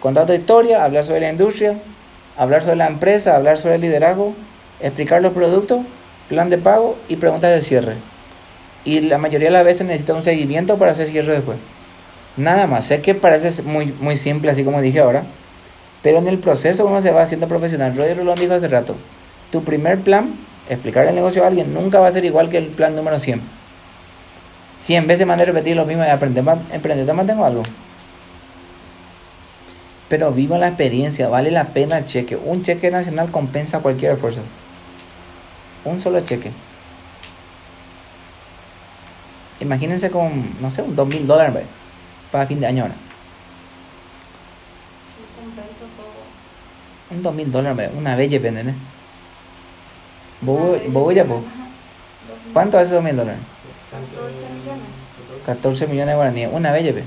Contar 0.00 0.26
tu 0.26 0.32
historia, 0.32 0.84
hablar 0.84 1.04
sobre 1.04 1.20
la 1.20 1.30
industria, 1.30 1.76
hablar 2.36 2.62
sobre 2.62 2.76
la 2.76 2.86
empresa, 2.86 3.36
hablar 3.36 3.58
sobre 3.58 3.74
el 3.74 3.80
liderazgo, 3.80 4.34
explicar 4.80 5.20
los 5.20 5.32
productos, 5.32 5.80
plan 6.28 6.48
de 6.48 6.58
pago 6.58 6.96
y 7.08 7.16
preguntas 7.16 7.52
de 7.52 7.60
cierre. 7.60 7.96
Y 8.84 9.00
la 9.00 9.18
mayoría 9.18 9.48
de 9.48 9.52
las 9.52 9.64
veces 9.64 9.86
necesita 9.86 10.14
un 10.14 10.22
seguimiento 10.22 10.78
para 10.78 10.92
hacer 10.92 11.08
cierre 11.08 11.34
después. 11.34 11.58
Nada 12.38 12.68
más. 12.68 12.86
Sé 12.86 13.02
que 13.02 13.14
parece 13.14 13.62
muy, 13.62 13.92
muy 14.00 14.16
simple, 14.16 14.50
así 14.50 14.64
como 14.64 14.80
dije 14.80 15.00
ahora. 15.00 15.24
Pero 16.02 16.18
en 16.18 16.28
el 16.28 16.38
proceso 16.38 16.86
uno 16.86 17.02
se 17.02 17.10
va 17.10 17.22
haciendo 17.22 17.48
profesional. 17.48 17.94
Roger 17.96 18.16
Rolón 18.16 18.38
dijo 18.38 18.54
hace 18.54 18.68
rato, 18.68 18.94
tu 19.50 19.64
primer 19.64 19.98
plan, 19.98 20.34
explicar 20.68 21.06
el 21.06 21.16
negocio 21.16 21.42
a 21.42 21.48
alguien, 21.48 21.74
nunca 21.74 21.98
va 21.98 22.06
a 22.06 22.12
ser 22.12 22.24
igual 22.24 22.48
que 22.48 22.58
el 22.58 22.68
plan 22.68 22.94
número 22.94 23.18
100. 23.18 23.42
100 24.80 25.06
veces 25.08 25.26
más 25.26 25.36
de 25.38 25.46
repetir 25.46 25.74
lo 25.74 25.84
mismo 25.84 26.04
y 26.04 26.08
aprender 26.08 26.44
más, 26.44 26.58
emprender 26.72 27.12
más 27.12 27.26
tengo 27.26 27.44
algo. 27.44 27.62
Pero 30.08 30.30
vivo 30.32 30.56
la 30.56 30.68
experiencia, 30.68 31.28
vale 31.28 31.50
la 31.50 31.64
pena 31.64 31.98
el 31.98 32.04
cheque. 32.04 32.36
Un 32.36 32.62
cheque 32.62 32.90
nacional 32.92 33.32
compensa 33.32 33.80
cualquier 33.80 34.12
esfuerzo. 34.12 34.40
Un 35.84 36.00
solo 36.00 36.20
cheque. 36.20 36.52
Imagínense 39.60 40.08
con, 40.10 40.54
no 40.60 40.70
sé, 40.70 40.82
un 40.82 40.94
2 40.94 41.08
mil 41.08 41.26
dólares 41.26 41.64
para 42.30 42.46
fin 42.46 42.60
de 42.60 42.66
año 42.66 42.82
ahora. 42.82 42.94
Sí, 45.06 45.22
todo. 45.96 47.16
Un 47.16 47.22
2 47.22 47.34
mil 47.34 47.50
dólares, 47.50 47.90
una 47.96 48.16
bella 48.16 48.38
¿eh? 48.68 48.74
Vos, 50.40 50.78
vos 50.88 51.14
ya. 51.14 51.24
Dos 51.24 51.40
mil- 51.40 52.52
¿Cuánto 52.52 52.78
hace 52.78 52.94
2 52.94 53.02
mil 53.04 53.16
dólares? 53.16 53.40
14 53.90 54.46
millones. 54.54 54.94
14 55.46 55.86
millones 55.86 56.08
de 56.08 56.14
guaraníes. 56.16 56.50
Una 56.52 56.72
bella, 56.72 56.92
ve. 56.92 57.04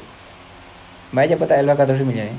Vaya, 1.11 1.37
pues, 1.37 1.51
él 1.51 1.67
va 1.69 1.73
a 1.73 1.77
14 1.77 2.03
millones. 2.03 2.33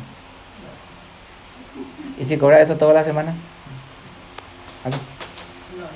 ¿Y 2.19 2.25
si 2.25 2.37
cobra 2.37 2.61
eso 2.61 2.77
toda 2.77 2.95
la 2.95 3.05
semana? 3.05 3.35
No, 4.85 4.91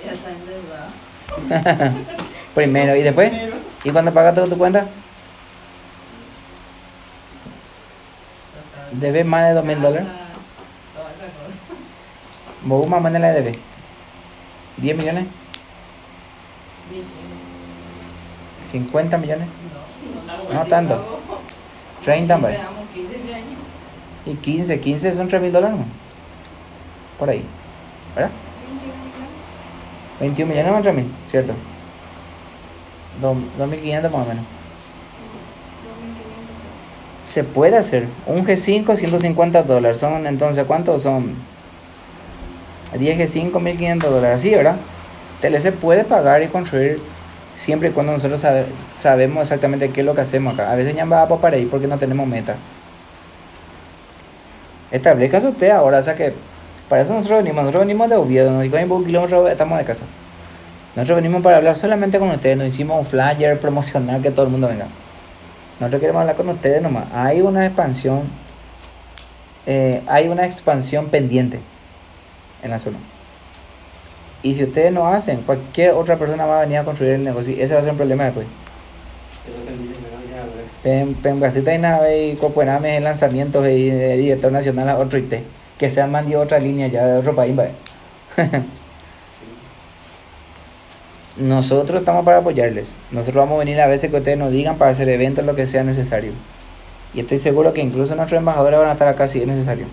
ya 0.05 0.12
está 0.12 0.31
endeudada. 0.31 1.94
Primero, 2.55 2.96
¿y 2.96 3.03
después? 3.03 3.33
¿Y 3.85 3.90
cuando 3.90 4.12
pagas 4.12 4.35
toda 4.35 4.49
tu 4.49 4.57
cuenta? 4.57 4.87
¿Debes 9.00 9.26
más 9.26 9.48
de 9.48 9.54
2 9.54 9.64
mil 9.64 9.80
dólares? 9.82 10.09
¿Vos 12.62 12.88
más 12.88 13.12
la 13.12 13.30
debe? 13.30 13.52
¿10 14.80 14.96
millones? 14.96 15.26
Michi, 16.90 18.87
¿50 18.87 19.18
millones? 19.18 19.48
No, 20.48 20.54
No 20.54 20.66
tanto. 20.66 21.20
30, 22.04 22.35
hombre. 22.35 22.52
Llevamos 22.52 22.88
15 22.94 23.35
años. 23.35 23.46
Y 24.24 24.35
15, 24.35 24.80
15 24.80 25.14
son 25.14 25.28
3 25.28 25.42
mil 25.42 25.52
dólares. 25.52 25.78
Por 27.18 27.28
ahí. 27.28 27.44
¿Verdad? 28.14 28.30
21 30.20 30.50
millones 30.50 30.72
más 30.72 30.82
3 30.82 30.94
mil, 30.94 31.12
¿cierto? 31.30 31.52
2.500 33.20 34.02
más 34.11 34.14
o 34.14 34.28
menos. 34.28 34.56
Se 37.27 37.45
puede 37.45 37.77
hacer. 37.77 38.07
Un 38.27 38.47
G5, 38.47 38.97
150 38.97 39.62
dólares. 39.62 39.99
Son 39.99 40.27
entonces, 40.27 40.65
¿cuántos 40.65 41.03
son? 41.03 41.35
10 42.99 43.19
G5, 43.19 43.51
1.500 43.53 43.99
dólares. 44.11 44.41
Así, 44.41 44.51
¿verdad? 44.55 44.77
TLC 45.41 45.73
puede 45.73 46.05
pagar 46.05 46.43
y 46.43 46.49
construir 46.49 47.01
siempre 47.57 47.89
y 47.89 47.93
cuando 47.93 48.12
nosotros 48.12 48.41
sabe- 48.41 48.67
sabemos 48.95 49.43
exactamente 49.43 49.91
qué 49.91 50.01
es 50.01 50.07
lo 50.07 50.15
que 50.15 50.21
hacemos 50.23 50.55
acá. 50.55 50.71
A 50.71 50.77
veces 50.77 50.95
ya 50.95 51.05
va 51.05 51.27
para 51.41 51.57
ahí 51.57 51.67
porque 51.67 51.87
no 51.87 51.99
tenemos 51.99 52.27
meta. 52.27 52.57
Establezca 54.91 55.39
usted 55.39 55.71
ahora, 55.71 55.99
o 55.99 56.03
sea 56.03 56.15
que 56.15 56.33
para 56.89 57.03
eso 57.03 57.12
nosotros 57.12 57.39
venimos, 57.39 57.65
nosotros 57.65 57.85
venimos 57.87 58.09
de 58.09 58.17
Oviedo, 58.17 58.51
nos 58.53 58.62
dijo 58.62 58.77
estamos 59.49 59.79
de 59.79 59.85
casa. 59.85 60.05
Nosotros 60.95 61.17
venimos 61.17 61.43
para 61.43 61.57
hablar 61.57 61.75
solamente 61.75 62.19
con 62.19 62.31
ustedes, 62.31 62.57
nos 62.57 62.69
hicimos 62.69 62.99
un 63.01 63.05
flyer 63.05 63.59
promocional 63.59 64.23
que 64.23 64.31
todo 64.31 64.47
el 64.47 64.53
mundo 64.53 64.69
venga. 64.69 64.87
Nosotros 65.79 66.01
queremos 66.01 66.21
hablar 66.21 66.37
con 66.37 66.49
ustedes 66.49 66.81
nomás. 66.81 67.07
Hay 67.12 67.43
una 67.43 67.67
expansión, 67.67 68.23
eh, 69.67 70.03
hay 70.07 70.29
una 70.29 70.47
expansión 70.47 71.09
pendiente 71.09 71.61
en 72.62 72.71
la 72.71 72.79
zona. 72.79 72.99
Y 74.43 74.55
si 74.55 74.62
ustedes 74.62 74.93
no 74.93 75.07
hacen, 75.07 75.43
cualquier 75.43 75.93
otra 75.93 76.17
persona 76.17 76.47
va 76.47 76.59
a 76.59 76.61
venir 76.62 76.79
a 76.79 76.85
construir 76.85 77.15
el 77.15 77.25
negocio 77.25 77.55
y 77.55 77.61
ese 77.61 77.75
va 77.75 77.81
a 77.81 77.83
ser 77.83 77.93
un 77.93 77.99
problema 77.99 78.25
después. 78.25 78.47
Yo 79.47 79.55
no 79.55 79.61
entendí, 79.61 79.89
me 79.89 80.35
van 80.35 80.41
a 80.41 80.47
ver. 80.47 80.65
Pen, 80.83 81.15
Pembasita 81.15 81.75
y 81.75 81.79
nave 81.79 82.27
y 82.29 82.37
Copenhague 82.37 82.97
en 82.97 83.05
lanzamientos 83.05 83.65
de 83.65 84.17
director 84.17 84.53
nacional 84.53 84.89
a 84.89 84.99
otro 84.99 85.19
IT. 85.19 85.35
Que 85.77 85.91
se 85.91 86.01
han 86.01 86.11
mandado 86.11 86.43
otra 86.43 86.59
línea 86.59 86.87
ya 86.87 87.05
de 87.07 87.19
otro 87.19 87.35
país, 87.35 87.55
¿vale? 87.57 87.73
Nosotros 91.37 92.01
estamos 92.01 92.25
para 92.25 92.38
apoyarles. 92.38 92.88
Nosotros 93.11 93.44
vamos 93.44 93.57
a 93.57 93.59
venir 93.59 93.81
a 93.81 93.87
veces 93.87 94.11
que 94.11 94.16
ustedes 94.16 94.38
nos 94.38 94.51
digan 94.51 94.79
para 94.79 94.90
hacer 94.90 95.09
eventos, 95.09 95.44
lo 95.44 95.55
que 95.55 95.66
sea 95.66 95.85
necesario. 95.85 96.33
Y 97.12 97.20
estoy 97.20 97.38
seguro 97.38 97.75
que 97.75 97.83
incluso 97.83 98.14
nuestros 98.16 98.38
embajadores 98.38 98.79
van 98.79 98.88
a 98.88 98.92
estar 98.92 99.09
acá 99.09 99.27
si 99.27 99.40
es 99.40 99.46
necesario. 99.46 99.87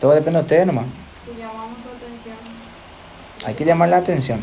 Todo 0.00 0.12
depende 0.12 0.38
de 0.38 0.42
ustedes 0.42 0.66
nomás. 0.66 0.86
Si 1.24 1.38
llamamos 1.38 1.76
su 1.82 1.88
atención. 1.88 2.36
Hay 3.46 3.54
que 3.54 3.64
llamar 3.64 3.90
la 3.90 3.98
atención. 3.98 4.40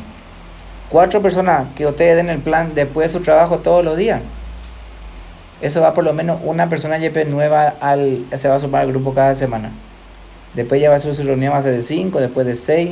Cuatro 0.90 1.22
personas 1.22 1.68
que 1.76 1.86
ustedes 1.86 2.16
den 2.16 2.30
el 2.30 2.40
plan 2.40 2.74
después 2.76 3.12
de 3.12 3.18
su 3.18 3.24
trabajo 3.24 3.60
todos 3.60 3.84
los 3.84 3.98
días. 3.98 4.22
Eso 5.62 5.82
va 5.82 5.94
por 5.94 6.04
lo 6.04 6.14
menos 6.14 6.40
una 6.44 6.70
persona 6.70 6.98
YP 6.98 7.28
nueva 7.28 7.76
al, 7.82 8.26
se 8.34 8.48
va 8.48 8.56
a 8.56 8.60
sumar 8.60 8.82
al 8.82 8.88
grupo 8.88 9.14
cada 9.14 9.36
semana. 9.36 9.72
Después 10.54 10.80
ya 10.82 10.90
va 10.90 10.96
a 10.96 11.00
ser 11.00 11.14
su 11.14 11.24
reunión 11.24 11.54
va 11.54 11.58
a 11.58 11.64
ser 11.64 11.74
de 11.74 11.82
5, 11.82 12.20
después 12.20 12.48
de 12.48 12.56
6, 12.56 12.92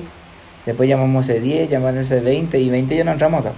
después 0.67 0.87
llamamos 0.89 1.25
de 1.27 1.39
10, 1.39 1.69
llamamos 1.69 2.09
de 2.09 2.19
20 2.19 2.59
y 2.59 2.69
20 2.69 2.95
ya 2.95 3.03
no 3.03 3.13
entramos 3.13 3.39
acá. 3.41 3.53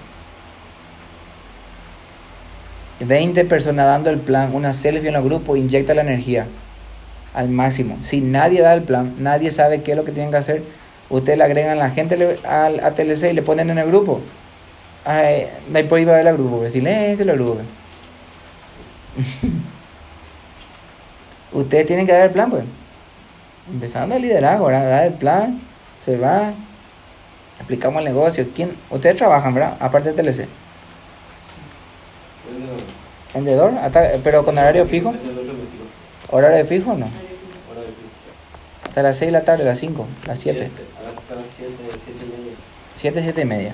20 3.00 3.46
personas 3.46 3.86
dando 3.88 4.10
el 4.10 4.20
plan, 4.20 4.54
una 4.54 4.74
selfie 4.74 5.10
en 5.10 5.16
el 5.16 5.24
grupo, 5.24 5.56
inyecta 5.56 5.94
la 5.94 6.02
energía 6.02 6.46
al 7.34 7.50
máximo. 7.50 7.98
Si 8.02 8.22
nadie 8.22 8.62
da 8.62 8.74
el 8.74 8.84
plan, 8.84 9.16
nadie 9.20 9.52
sabe 9.52 9.82
qué 9.82 9.92
es 9.92 9.98
lo 9.98 10.06
que 10.06 10.12
tienen 10.12 10.32
que 10.32 10.38
hacer, 10.38 10.64
ustedes 11.10 11.38
le 11.38 11.46
agregan 11.46 11.72
a 11.72 11.76
la 11.76 11.90
gente 11.90 12.38
al 12.46 12.80
a 12.80 12.92
TLC 12.94 13.32
y 13.32 13.34
le 13.34 13.42
ponen 13.42 13.70
en 13.72 13.80
el 13.80 13.88
grupo. 13.88 14.22
Ay, 15.04 15.48
de 15.68 15.80
ahí 15.80 15.86
por 15.86 15.98
ahí 15.98 16.06
va 16.06 16.14
a 16.14 16.18
ver 16.18 16.28
el 16.28 16.36
grupo, 16.36 16.60
ve, 16.60 16.70
silencio 16.70 17.26
el 17.26 17.38
grupo. 17.38 17.62
ustedes 21.54 21.88
tienen 21.88 22.06
que 22.06 22.12
dar 22.12 22.24
el 22.24 22.32
plan, 22.32 22.52
pues. 22.52 22.64
Empezando 23.72 24.16
el 24.16 24.22
liderazgo, 24.22 24.66
¿verdad? 24.66 24.90
Dar 24.90 25.06
el 25.06 25.14
plan, 25.14 25.62
se 26.00 26.18
va, 26.18 26.54
explicamos 27.60 28.00
el 28.00 28.06
negocio. 28.06 28.48
¿Quién? 28.56 28.76
Ustedes 28.90 29.18
trabajan, 29.18 29.54
¿verdad? 29.54 29.78
Aparte 29.80 30.12
de 30.14 30.24
TLC. 30.24 30.48
Vendedor. 32.50 32.80
Vendedor, 33.34 33.72
hasta, 33.82 34.12
pero 34.24 34.44
con 34.44 34.58
horario 34.58 34.86
fijo. 34.86 35.14
¿Horario 36.32 36.66
fijo 36.66 36.92
o 36.92 36.96
no? 36.98 37.08
Hasta 38.86 39.04
las 39.04 39.18
6 39.18 39.28
de 39.28 39.32
la 39.32 39.44
tarde, 39.44 39.64
las 39.66 39.78
5, 39.78 40.08
las 40.26 40.40
7. 40.40 40.60
A 40.60 40.64
las 40.64 40.70
a 40.72 41.42
las 41.42 41.46
siete, 41.56 41.74
siete 42.04 42.26
y 42.26 42.30
media. 42.30 42.54
7, 42.96 43.20
7 43.24 43.42
y 43.42 43.46
media. 43.46 43.74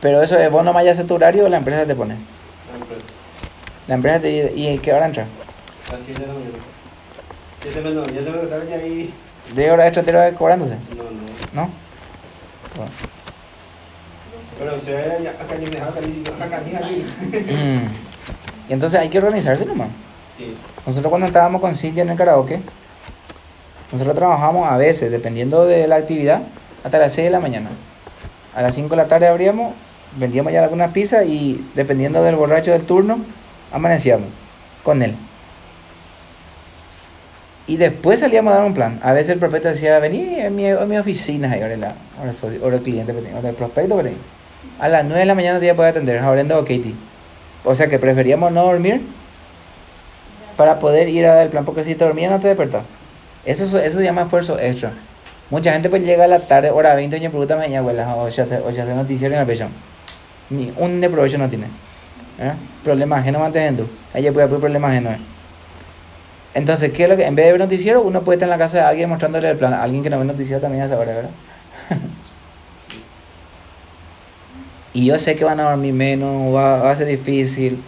Pero 0.00 0.22
eso 0.22 0.38
es, 0.38 0.50
vos 0.50 0.64
nomás 0.64 0.84
ya 0.84 0.92
haces 0.92 1.06
tu 1.06 1.14
horario 1.14 1.44
o 1.44 1.48
la 1.48 1.58
empresa 1.58 1.84
te 1.86 1.94
pone. 1.94 2.14
Ah, 2.14 2.78
pues, 2.78 3.00
La 3.88 3.94
empresa 3.94 4.20
te 4.20 4.28
dice, 4.28 4.52
¿y 4.54 4.68
en 4.68 4.78
qué 4.80 4.92
hora 4.92 5.06
entra? 5.06 5.24
a 5.24 5.92
las 5.92 6.02
siete 6.04 6.20
de 6.20 6.26
la 6.26 6.32
mañana. 6.34 6.52
Siete 7.60 7.82
de 7.82 7.90
la 7.90 8.00
mañana. 8.00 8.12
Yo 8.14 8.24
tengo 8.24 8.38
que 8.38 8.44
estar 8.44 8.66
ya 8.68 8.76
ahí. 8.76 9.14
¿De 9.54 9.70
hora 9.70 9.86
extra 9.86 10.02
te 10.02 10.12
lo 10.12 10.18
vas 10.18 10.32
cobrándose? 10.32 10.76
No, 10.96 11.04
no. 11.04 11.62
¿No? 11.62 11.70
Y 18.68 18.72
entonces 18.72 18.98
hay 18.98 19.08
que 19.08 19.18
organizarse 19.18 19.66
nomás. 19.66 19.88
Sí. 20.36 20.54
Nosotros 20.86 21.10
cuando 21.10 21.26
estábamos 21.26 21.60
con 21.60 21.74
Cintia 21.74 22.02
en 22.02 22.10
el 22.10 22.16
karaoke, 22.16 22.60
nosotros 23.92 24.16
trabajamos 24.16 24.70
a 24.70 24.76
veces, 24.76 25.10
dependiendo 25.10 25.66
de 25.66 25.86
la 25.86 25.96
actividad, 25.96 26.42
hasta 26.84 26.98
las 26.98 27.12
6 27.12 27.26
de 27.26 27.30
la 27.30 27.40
mañana. 27.40 27.70
A 28.54 28.62
las 28.62 28.74
5 28.74 28.88
de 28.88 28.96
la 28.96 29.06
tarde 29.06 29.28
abríamos, 29.28 29.74
vendíamos 30.16 30.52
ya 30.52 30.62
algunas 30.62 30.92
pizzas 30.92 31.26
y 31.26 31.64
dependiendo 31.74 32.22
del 32.22 32.36
borracho 32.36 32.70
del 32.72 32.84
turno, 32.84 33.18
amanecíamos 33.72 34.28
con 34.82 35.02
él. 35.02 35.14
Y 37.68 37.76
después 37.78 38.20
salíamos 38.20 38.52
a 38.52 38.56
dar 38.58 38.64
un 38.66 38.74
plan. 38.74 39.00
A 39.02 39.12
veces 39.12 39.30
el 39.30 39.38
prospecto 39.38 39.68
decía, 39.68 39.98
vení 39.98 40.36
en 40.38 40.54
mi, 40.54 40.66
en 40.66 40.88
mi 40.88 40.96
oficina, 40.98 41.50
ahí, 41.50 41.60
ahora, 41.62 41.76
la, 41.76 41.94
ahora, 42.18 42.32
soy, 42.32 42.60
ahora 42.62 42.76
el 42.76 42.82
cliente, 42.82 43.12
ahora 43.34 43.48
el 43.48 43.54
prospecto, 43.56 43.96
vení. 43.96 44.16
A 44.78 44.88
las 44.88 45.04
9 45.04 45.20
de 45.20 45.26
la 45.26 45.34
mañana 45.34 45.58
te 45.58 45.74
puede 45.74 45.88
atender, 45.90 46.18
ahora 46.18 46.42
o 46.56 46.60
Katie. 46.60 46.94
O 47.64 47.74
sea 47.74 47.88
que 47.88 47.98
preferíamos 47.98 48.52
no 48.52 48.62
dormir 48.64 49.00
para 50.56 50.78
poder 50.78 51.08
ir 51.08 51.26
a 51.26 51.34
dar 51.34 51.42
el 51.44 51.48
plan, 51.50 51.64
porque 51.64 51.82
si 51.84 51.94
te 51.94 52.04
dormías 52.04 52.30
no 52.30 52.38
te 52.40 52.48
despertas. 52.48 52.84
Eso, 53.44 53.64
es- 53.64 53.74
eso 53.74 53.98
se 53.98 54.04
llama 54.04 54.22
esfuerzo 54.22 54.58
extra. 54.58 54.92
Mucha 55.50 55.72
gente 55.72 55.88
pues 55.90 56.02
llega 56.02 56.24
a 56.24 56.28
la 56.28 56.40
tarde, 56.40 56.70
hora 56.70 56.94
20, 56.94 57.16
y 57.16 57.20
me 57.20 57.30
pregunta, 57.30 57.56
mi 57.56 57.74
abuela, 57.76 58.14
o 58.16 58.28
ya 58.28 58.44
te, 58.44 58.56
o 58.58 58.70
ya 58.70 58.84
te 58.84 58.94
noticiero 58.94 59.34
en 59.34 59.40
la 59.40 59.46
pecho. 59.46 59.68
Ni 60.50 60.72
un 60.78 61.00
de 61.00 61.08
provecho 61.10 61.38
no 61.38 61.48
tiene. 61.48 61.66
¿eh? 62.38 62.52
Problema 62.84 63.18
ajeno 63.18 63.38
manteniendo. 63.38 63.88
Ella 64.14 64.32
puede 64.32 64.46
haber 64.46 64.58
problema 64.60 64.88
ajeno. 64.88 65.10
Entonces, 66.56 66.90
¿qué 66.90 67.02
es 67.02 67.08
lo 67.10 67.18
que, 67.18 67.26
en 67.26 67.34
vez 67.34 67.44
de 67.44 67.52
ver 67.52 67.60
noticiero, 67.60 68.00
uno 68.00 68.22
puede 68.22 68.36
estar 68.36 68.46
en 68.46 68.50
la 68.50 68.56
casa 68.56 68.78
de 68.78 68.84
alguien 68.84 69.10
mostrándole 69.10 69.50
el 69.50 69.58
plan. 69.58 69.74
Alguien 69.74 70.02
que 70.02 70.08
no 70.08 70.18
ve 70.18 70.24
noticiero 70.24 70.58
también 70.58 70.84
a 70.84 70.86
esa 70.86 70.98
hora, 70.98 71.12
¿verdad? 71.12 71.30
y 74.94 75.04
yo 75.04 75.18
sé 75.18 75.36
que 75.36 75.44
van 75.44 75.60
a 75.60 75.64
dormir 75.64 75.92
menos, 75.92 76.54
va, 76.54 76.78
va 76.78 76.90
a 76.90 76.94
ser 76.94 77.08
difícil. 77.08 77.82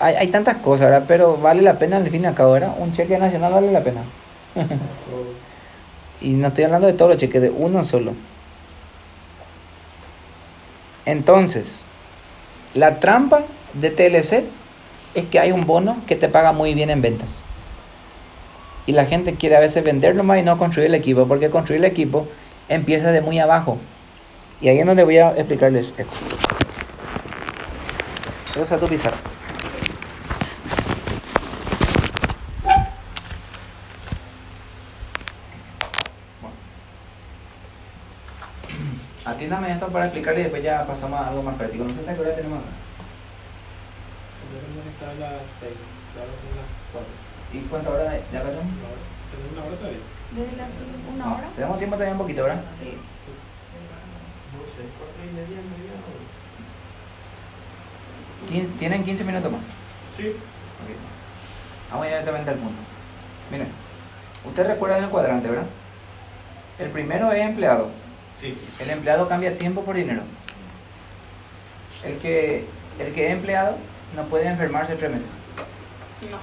Hay, 0.00 0.16
hay 0.16 0.26
tantas 0.26 0.56
cosas, 0.56 0.90
¿verdad? 0.90 1.04
Pero 1.06 1.36
vale 1.36 1.62
la 1.62 1.78
pena 1.78 1.98
al 1.98 2.10
fin 2.10 2.24
y 2.24 2.26
al 2.26 2.34
cabo, 2.34 2.54
¿verdad? 2.54 2.74
Un 2.76 2.92
cheque 2.92 3.16
nacional 3.18 3.52
vale 3.52 3.70
la 3.70 3.84
pena. 3.84 4.02
Y 6.20 6.32
no 6.32 6.48
estoy 6.48 6.64
hablando 6.64 6.86
de 6.86 6.94
todos 6.94 7.10
los 7.10 7.20
cheques, 7.20 7.42
de 7.42 7.50
uno 7.50 7.84
solo. 7.84 8.14
Entonces, 11.04 11.84
la 12.72 12.98
trampa 12.98 13.42
de 13.74 13.90
TLC 13.90 14.44
es 15.14 15.24
que 15.26 15.38
hay 15.38 15.52
un 15.52 15.66
bono 15.66 15.98
que 16.06 16.16
te 16.16 16.28
paga 16.28 16.52
muy 16.52 16.74
bien 16.74 16.90
en 16.90 17.02
ventas. 17.02 17.30
Y 18.86 18.92
la 18.92 19.06
gente 19.06 19.34
quiere 19.34 19.56
a 19.56 19.60
veces 19.60 19.82
vender 19.82 20.14
nomás 20.14 20.38
y 20.38 20.42
no 20.42 20.58
construir 20.58 20.88
el 20.88 20.94
equipo, 20.94 21.26
porque 21.26 21.50
construir 21.50 21.80
el 21.80 21.90
equipo 21.90 22.28
empieza 22.68 23.12
de 23.12 23.20
muy 23.20 23.38
abajo. 23.38 23.78
Y 24.60 24.68
ahí 24.68 24.78
es 24.78 24.86
donde 24.86 25.04
voy 25.04 25.18
a 25.18 25.30
explicarles 25.30 25.94
esto. 25.96 26.14
Voy 28.54 28.62
a 28.62 28.64
usar 28.64 28.78
tu 28.78 28.86
pizarra. 28.86 29.16
Atiéndame 39.24 39.72
esto 39.72 39.86
para 39.88 40.04
explicarle 40.04 40.40
y 40.40 40.42
después 40.44 40.62
ya 40.62 40.86
pasamos 40.86 41.18
a 41.18 41.28
algo 41.28 41.42
más 41.42 41.54
práctico. 41.56 41.84
No 41.84 41.94
sé 41.94 42.00
hasta 42.00 42.14
qué 42.14 42.20
hora 42.20 42.36
tenemos 42.36 42.58
acá. 42.58 42.83
Que 44.54 44.90
estar 44.90 45.10
a 45.10 45.14
las 45.18 45.42
6, 45.58 45.72
ahora 46.14 46.34
son 46.38 46.52
las 46.54 46.70
4. 46.94 47.10
¿Y 47.54 47.58
cuánta 47.66 47.90
hora 47.90 48.04
de 48.04 48.22
de 48.22 48.38
acá 48.38 48.50
tenemos? 48.54 48.70
¿Tenemos 48.70 49.50
una 49.52 49.62
hora 49.66 49.76
todavía? 49.76 49.98
Desde 50.34 50.56
las 50.56 50.70
cinco, 50.70 51.10
una 51.14 51.24
No, 51.26 51.34
hora. 51.36 51.48
Tenemos 51.56 51.78
tiempo 51.78 51.96
también 51.96 52.12
un 52.14 52.22
poquito, 52.22 52.42
¿verdad? 52.44 52.62
Sí. 52.70 52.94
No 54.54 54.62
sé, 54.70 54.82
4 54.94 55.22
y 55.26 55.30
media, 55.34 55.58
media 55.58 55.94
hora. 55.98 56.22
Quin- 58.50 58.76
Tienen 58.78 59.04
15 59.04 59.24
minutos 59.24 59.50
más. 59.52 59.60
Sí. 60.16 60.28
Ok. 60.30 60.90
Vamos 61.90 62.06
directamente 62.06 62.50
al 62.50 62.56
punto. 62.58 62.80
Miren, 63.50 63.68
ustedes 64.44 64.68
recuerdan 64.68 65.04
el 65.04 65.10
cuadrante, 65.10 65.48
¿verdad? 65.48 65.66
El 66.78 66.90
primero 66.90 67.32
es 67.32 67.42
empleado. 67.42 67.90
Sí. 68.40 68.56
El 68.80 68.90
empleado 68.90 69.28
cambia 69.28 69.56
tiempo 69.58 69.82
por 69.84 69.96
dinero. 69.96 70.22
El 72.04 72.18
que, 72.18 72.64
el 72.98 73.12
que 73.14 73.26
es 73.28 73.32
empleado 73.32 73.76
no 74.14 74.22
puede 74.24 74.46
enfermarse 74.46 74.94
tres 74.94 75.10
meses. 75.10 75.26
No. 76.30 76.38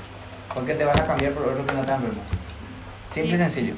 Porque 0.54 0.76
te 0.76 0.84
van 0.84 1.00
a 1.00 1.06
cambiar 1.06 1.34
por 1.34 1.48
otro 1.48 1.66
que 1.66 1.74
no 1.74 1.82
está 1.82 1.96
enfermo. 1.96 2.22
Simple 3.12 3.36
y 3.36 3.38
sencillo. 3.38 3.74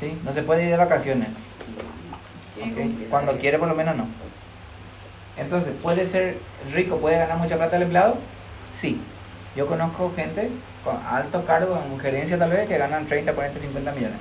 ¿Sí? 0.00 0.18
No 0.24 0.32
se 0.32 0.42
puede 0.42 0.64
ir 0.64 0.70
de 0.70 0.76
vacaciones. 0.76 1.28
Cuando 3.10 3.36
quiere 3.38 3.58
por 3.58 3.68
lo 3.68 3.74
menos 3.74 3.96
no. 3.96 4.06
Entonces, 5.36 5.72
¿puede 5.82 6.06
ser 6.06 6.38
rico, 6.72 6.98
puede 6.98 7.18
ganar 7.18 7.36
mucha 7.36 7.56
plata 7.56 7.76
el 7.76 7.82
empleado? 7.82 8.16
Sí. 8.72 9.00
Yo 9.54 9.66
conozco 9.66 10.12
gente 10.14 10.50
con 10.84 10.96
altos 11.04 11.44
cargos 11.44 11.78
en 11.84 11.98
gerencia 11.98 12.38
tal 12.38 12.50
vez 12.50 12.68
que 12.68 12.78
ganan 12.78 13.06
30, 13.06 13.32
40, 13.32 13.60
50 13.60 13.92
millones. 13.92 14.18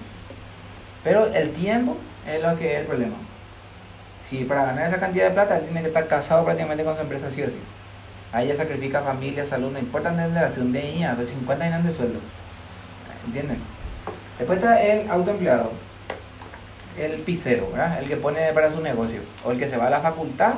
Pero 1.03 1.27
el 1.27 1.51
tiempo 1.51 1.97
es 2.27 2.41
lo 2.41 2.57
que 2.57 2.73
es 2.73 2.79
el 2.81 2.85
problema. 2.87 3.15
Si 4.27 4.43
para 4.43 4.65
ganar 4.65 4.87
esa 4.87 4.99
cantidad 4.99 5.27
de 5.27 5.33
plata, 5.33 5.57
él 5.57 5.65
tiene 5.65 5.81
que 5.81 5.87
estar 5.87 6.07
casado 6.07 6.43
prácticamente 6.43 6.83
con 6.83 6.95
su 6.95 7.01
empresa, 7.01 7.29
sí 7.31 7.43
o 7.43 7.47
sí. 7.47 7.59
Ahí 8.31 8.47
ella 8.47 8.57
sacrifica 8.57 9.01
familia, 9.01 9.45
salud, 9.45 9.71
no 9.71 9.79
importa 9.79 10.11
de 10.11 10.27
la 10.27 10.51
segunda 10.51 10.79
niña, 10.79 11.15
de 11.15 11.25
50 11.25 11.65
años 11.65 11.83
de 11.85 11.93
sueldo. 11.93 12.19
¿Entienden? 13.25 13.59
Después 14.37 14.59
está 14.59 14.81
el 14.81 15.09
autoempleado, 15.09 15.71
el 16.97 17.21
pisero, 17.21 17.71
¿verdad? 17.71 17.99
el 17.99 18.07
que 18.07 18.17
pone 18.17 18.51
para 18.53 18.71
su 18.71 18.81
negocio, 18.81 19.21
o 19.45 19.51
el 19.51 19.57
que 19.57 19.69
se 19.69 19.77
va 19.77 19.87
a 19.87 19.89
la 19.89 20.01
facultad 20.01 20.55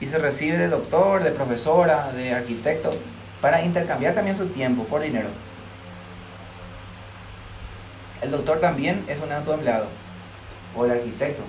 y 0.00 0.06
se 0.06 0.18
recibe 0.18 0.56
de 0.56 0.68
doctor, 0.68 1.24
de 1.24 1.32
profesora, 1.32 2.12
de 2.12 2.32
arquitecto, 2.32 2.90
para 3.40 3.62
intercambiar 3.62 4.14
también 4.14 4.36
su 4.36 4.46
tiempo 4.46 4.84
por 4.84 5.00
dinero. 5.00 5.28
El 8.22 8.30
doctor 8.30 8.60
también 8.60 9.04
es 9.08 9.20
un 9.20 9.32
autoempleado, 9.32 9.86
o 10.76 10.84
el 10.84 10.92
arquitecto. 10.92 11.42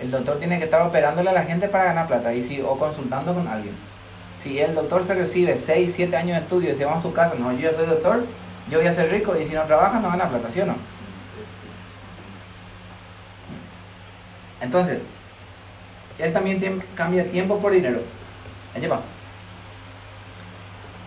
El 0.00 0.10
doctor 0.10 0.38
tiene 0.38 0.58
que 0.58 0.64
estar 0.64 0.82
operándole 0.82 1.30
a 1.30 1.32
la 1.32 1.44
gente 1.44 1.68
para 1.68 1.84
ganar 1.84 2.06
plata 2.06 2.32
y 2.32 2.42
si, 2.42 2.60
o 2.60 2.76
consultando 2.76 3.34
con 3.34 3.46
alguien. 3.46 3.74
Si 4.44 4.58
el 4.60 4.74
doctor 4.74 5.02
se 5.02 5.14
recibe 5.14 5.56
6, 5.56 5.92
7 5.96 6.14
años 6.18 6.36
de 6.36 6.42
estudio 6.42 6.74
y 6.74 6.76
se 6.76 6.84
va 6.84 6.96
a 6.96 7.00
su 7.00 7.14
casa, 7.14 7.34
no, 7.38 7.50
yo 7.52 7.72
soy 7.72 7.86
doctor, 7.86 8.26
yo 8.70 8.78
voy 8.78 8.86
a 8.86 8.94
ser 8.94 9.10
rico 9.10 9.34
y 9.34 9.46
si 9.46 9.54
no 9.54 9.62
trabaja 9.62 9.98
no 10.00 10.10
gana 10.10 10.28
plata, 10.28 10.50
¿sí 10.52 10.60
o 10.60 10.66
no? 10.66 10.76
Entonces, 14.60 15.00
él 16.18 16.30
también 16.34 16.84
cambia 16.94 17.30
tiempo 17.30 17.58
por 17.58 17.72
dinero. 17.72 18.00
Allí 18.76 18.86
va. 18.86 19.00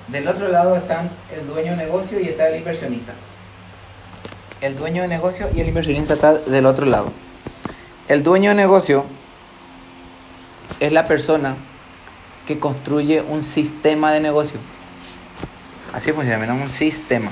Del 0.08 0.28
otro 0.28 0.48
lado 0.48 0.76
están 0.76 1.12
el 1.32 1.46
dueño 1.46 1.74
de 1.74 1.78
negocio 1.78 2.20
y 2.20 2.30
está 2.30 2.50
el 2.50 2.58
inversionista. 2.58 3.14
El 4.62 4.76
dueño 4.76 5.04
de 5.04 5.10
negocio 5.10 5.48
y 5.54 5.62
el 5.62 5.68
inversionista 5.68 6.16
está 6.16 6.34
del 6.34 6.66
otro 6.66 6.88
lado. 6.88 7.12
El 8.08 8.24
dueño 8.24 8.50
de 8.50 8.56
negocio 8.56 9.06
es 10.80 10.92
la 10.92 11.06
persona 11.06 11.56
que 12.48 12.60
construye 12.60 13.22
un 13.22 13.43
sistema 13.43 14.12
de 14.14 14.22
negocio. 14.22 14.58
Así 15.93 16.14
funciona, 16.14 16.39
mira, 16.39 16.54
un 16.54 16.70
sistema. 16.70 17.30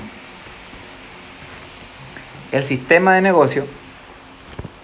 El 2.52 2.64
sistema 2.64 3.14
de 3.14 3.22
negocio 3.22 3.66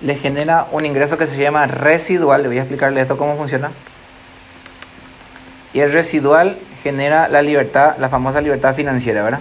le 0.00 0.16
genera 0.16 0.66
un 0.72 0.86
ingreso 0.86 1.18
que 1.18 1.26
se 1.26 1.36
llama 1.36 1.66
residual. 1.66 2.42
Le 2.42 2.48
voy 2.48 2.58
a 2.58 2.62
explicarle 2.62 3.02
esto 3.02 3.18
cómo 3.18 3.36
funciona. 3.36 3.70
Y 5.74 5.80
el 5.80 5.92
residual 5.92 6.58
genera 6.82 7.28
la 7.28 7.42
libertad, 7.42 7.96
la 7.98 8.08
famosa 8.08 8.40
libertad 8.40 8.74
financiera, 8.74 9.22
¿verdad? 9.22 9.40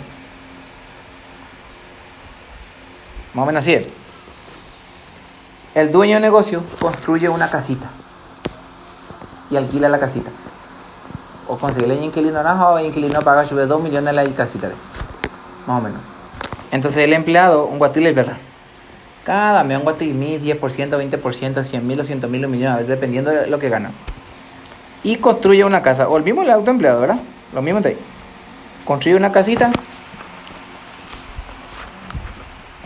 Más 3.34 3.44
o 3.44 3.46
menos 3.46 3.62
así 3.62 3.74
es. 3.74 3.88
El 5.74 5.90
dueño 5.92 6.16
de 6.16 6.22
negocio 6.22 6.64
construye 6.80 7.30
una 7.30 7.50
casita 7.50 7.90
y 9.50 9.56
alquila 9.56 9.88
la 9.88 10.00
casita. 10.00 10.32
O 11.52 11.58
conseguirle 11.58 11.98
un 11.98 12.06
inquilino 12.06 12.42
no, 12.42 12.70
o 12.70 12.78
el 12.78 12.86
inquilino 12.86 13.20
paga 13.20 13.46
sobre 13.46 13.66
2 13.66 13.84
millones 13.84 14.14
la 14.14 14.24
casita. 14.24 14.72
Más 15.68 15.80
o 15.80 15.82
menos. 15.82 16.00
Entonces 16.72 17.04
el 17.04 17.12
empleado, 17.12 17.66
un 17.66 17.78
guatile, 17.78 18.14
¿verdad? 18.14 18.38
Cada 19.26 19.62
mes 19.66 19.78
un 19.78 19.84
guatilmí, 19.84 20.40
10%, 20.40 20.62
20%, 20.62 21.64
100 21.66 21.86
mil 21.86 22.00
o 22.00 22.06
100 22.06 22.32
mil 22.32 22.48
millones, 22.48 22.74
a 22.74 22.76
veces 22.76 22.88
dependiendo 22.88 23.32
de 23.32 23.48
lo 23.48 23.60
que 23.60 23.68
gana. 23.68 23.92
Y 25.04 25.18
construye 25.18 25.66
una 25.66 25.82
casa. 25.82 26.08
O 26.08 26.18
el 26.18 26.50
autoempleado, 26.50 27.02
¿verdad? 27.02 27.20
Lo 27.54 27.62
mismo 27.62 27.80
está 27.80 27.90
ahí. 27.90 27.98
Construye 28.86 29.18
una 29.18 29.34
casita. 29.34 29.74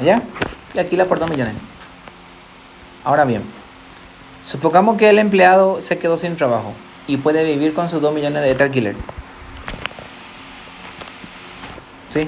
¿Ya? 0.04 0.24
Le 0.74 0.82
alquila 0.82 1.06
por 1.06 1.20
2 1.20 1.30
millones. 1.30 1.54
Ahora 3.04 3.26
bien, 3.26 3.44
supongamos 4.44 4.98
que 4.98 5.08
el 5.08 5.20
empleado 5.20 5.80
se 5.80 6.00
quedó 6.00 6.18
sin 6.18 6.36
trabajo 6.36 6.74
y 7.08 7.18
puede 7.18 7.44
vivir 7.44 7.74
con 7.74 7.90
sus 7.90 8.02
2 8.02 8.14
millones 8.14 8.58
de 8.58 8.64
alquiler. 8.64 8.96
¿Sí? 12.14 12.28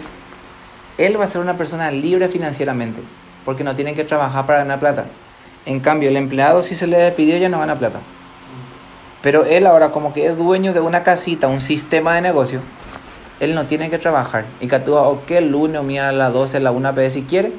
Él 0.98 1.20
va 1.20 1.26
a 1.26 1.28
ser 1.28 1.42
una 1.42 1.58
persona 1.58 1.92
libre 1.92 2.28
financieramente 2.30 3.02
porque 3.46 3.64
no 3.64 3.76
tiene 3.76 3.94
que 3.94 4.04
trabajar 4.04 4.46
para 4.46 4.60
ganar 4.60 4.80
plata. 4.80 5.06
En 5.66 5.80
cambio, 5.80 6.10
el 6.10 6.18
empleado 6.18 6.62
si 6.62 6.76
se 6.76 6.88
le 6.88 6.98
despidió 6.98 7.38
ya 7.38 7.50
no 7.50 7.60
gana 7.60 7.76
plata. 7.76 8.00
Pero 9.22 9.46
él 9.46 9.66
ahora 9.68 9.92
como 9.92 10.14
que 10.14 10.26
es 10.26 10.38
dueño 10.38 10.74
de 10.74 10.80
una 10.80 11.04
casita, 11.04 11.48
un 11.48 11.62
sistema 11.62 12.16
de 12.16 12.22
negocio, 12.22 12.62
él 13.40 13.56
no 13.56 13.66
tiene 13.66 13.90
que 13.90 13.98
trabajar. 13.98 14.46
Y 14.60 14.68
que 14.68 14.76
actúa 14.76 15.04
o 15.04 15.26
que 15.26 15.38
el 15.38 15.52
lunes 15.52 15.82
mía 15.84 16.10
a 16.10 16.12
las 16.12 16.34
12, 16.34 16.58
a 16.58 16.60
la 16.60 16.72
1 16.72 16.96
p 16.96 17.10
si 17.10 17.24
quiere, 17.24 17.52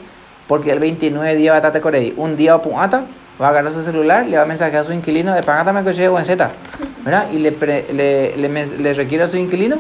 porque 0.47 0.73
el 0.73 0.79
29 0.79 1.37
día 1.37 1.53
va 1.53 1.59
a 1.59 1.67
estar 1.67 1.81
corey. 1.81 2.15
Un 2.17 2.37
día 2.37 2.57
o 2.57 2.63
punata, 2.63 3.05
va 3.41 3.47
a 3.47 3.51
agarrar 3.51 3.73
su 3.73 3.83
celular, 3.83 4.27
le 4.27 4.37
va 4.37 4.43
a 4.43 4.47
mensajear 4.47 4.83
a 4.83 4.85
su 4.85 4.93
inquilino 4.93 5.35
de 5.35 5.43
pagátame 5.43 5.85
que 5.85 5.95
llego 5.95 6.19
en 6.19 6.25
Z. 6.25 6.51
¿Verdad? 7.05 7.31
Y 7.33 7.39
le, 7.39 7.53
pre- 7.53 7.87
le, 7.93 8.37
le, 8.37 8.49
mes- 8.49 8.79
le 8.79 8.93
requiere 8.95 9.25
a 9.25 9.29
su 9.29 9.37
inquilino, 9.37 9.79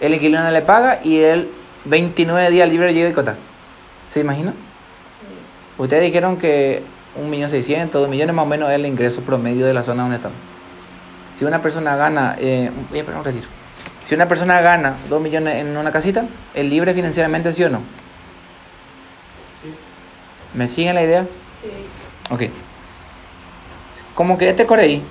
el 0.00 0.14
inquilino 0.14 0.50
le 0.50 0.62
paga 0.62 1.00
y 1.02 1.18
él 1.18 1.48
29 1.86 2.50
días 2.50 2.68
libre 2.68 2.92
llega 2.94 3.08
y 3.08 3.12
cota. 3.12 3.36
¿Se 4.08 4.20
imagina? 4.20 4.52
Ustedes 5.78 6.02
dijeron 6.04 6.36
que 6.36 6.82
1.600.000, 7.18 7.90
2 7.90 8.08
millones 8.08 8.34
más 8.34 8.44
o 8.44 8.48
menos 8.48 8.68
es 8.70 8.74
el 8.76 8.86
ingreso 8.86 9.22
promedio 9.22 9.66
de 9.66 9.74
la 9.74 9.82
zona 9.82 10.02
donde 10.02 10.16
estamos. 10.16 10.36
Si 11.36 11.44
una 11.44 11.60
persona 11.62 11.96
gana, 11.96 12.36
eh, 12.38 12.70
voy 12.90 13.00
a 13.00 13.18
un 13.18 13.24
retiro. 13.24 13.46
Si 14.04 14.14
una 14.14 14.28
persona 14.28 14.60
gana 14.60 14.94
2 15.08 15.20
millones 15.22 15.56
en 15.56 15.76
una 15.76 15.90
casita, 15.90 16.26
¿es 16.54 16.64
libre 16.64 16.92
financieramente, 16.94 17.52
sí 17.54 17.64
o 17.64 17.70
no? 17.70 17.80
¿Me 20.52 20.68
siguen 20.68 20.94
la 20.94 21.02
idea? 21.02 21.22
Sí. 21.60 21.68
Ok. 22.32 22.42
Como 24.14 24.38
que 24.38 24.48
este 24.50 24.66
Corey, 24.66 25.02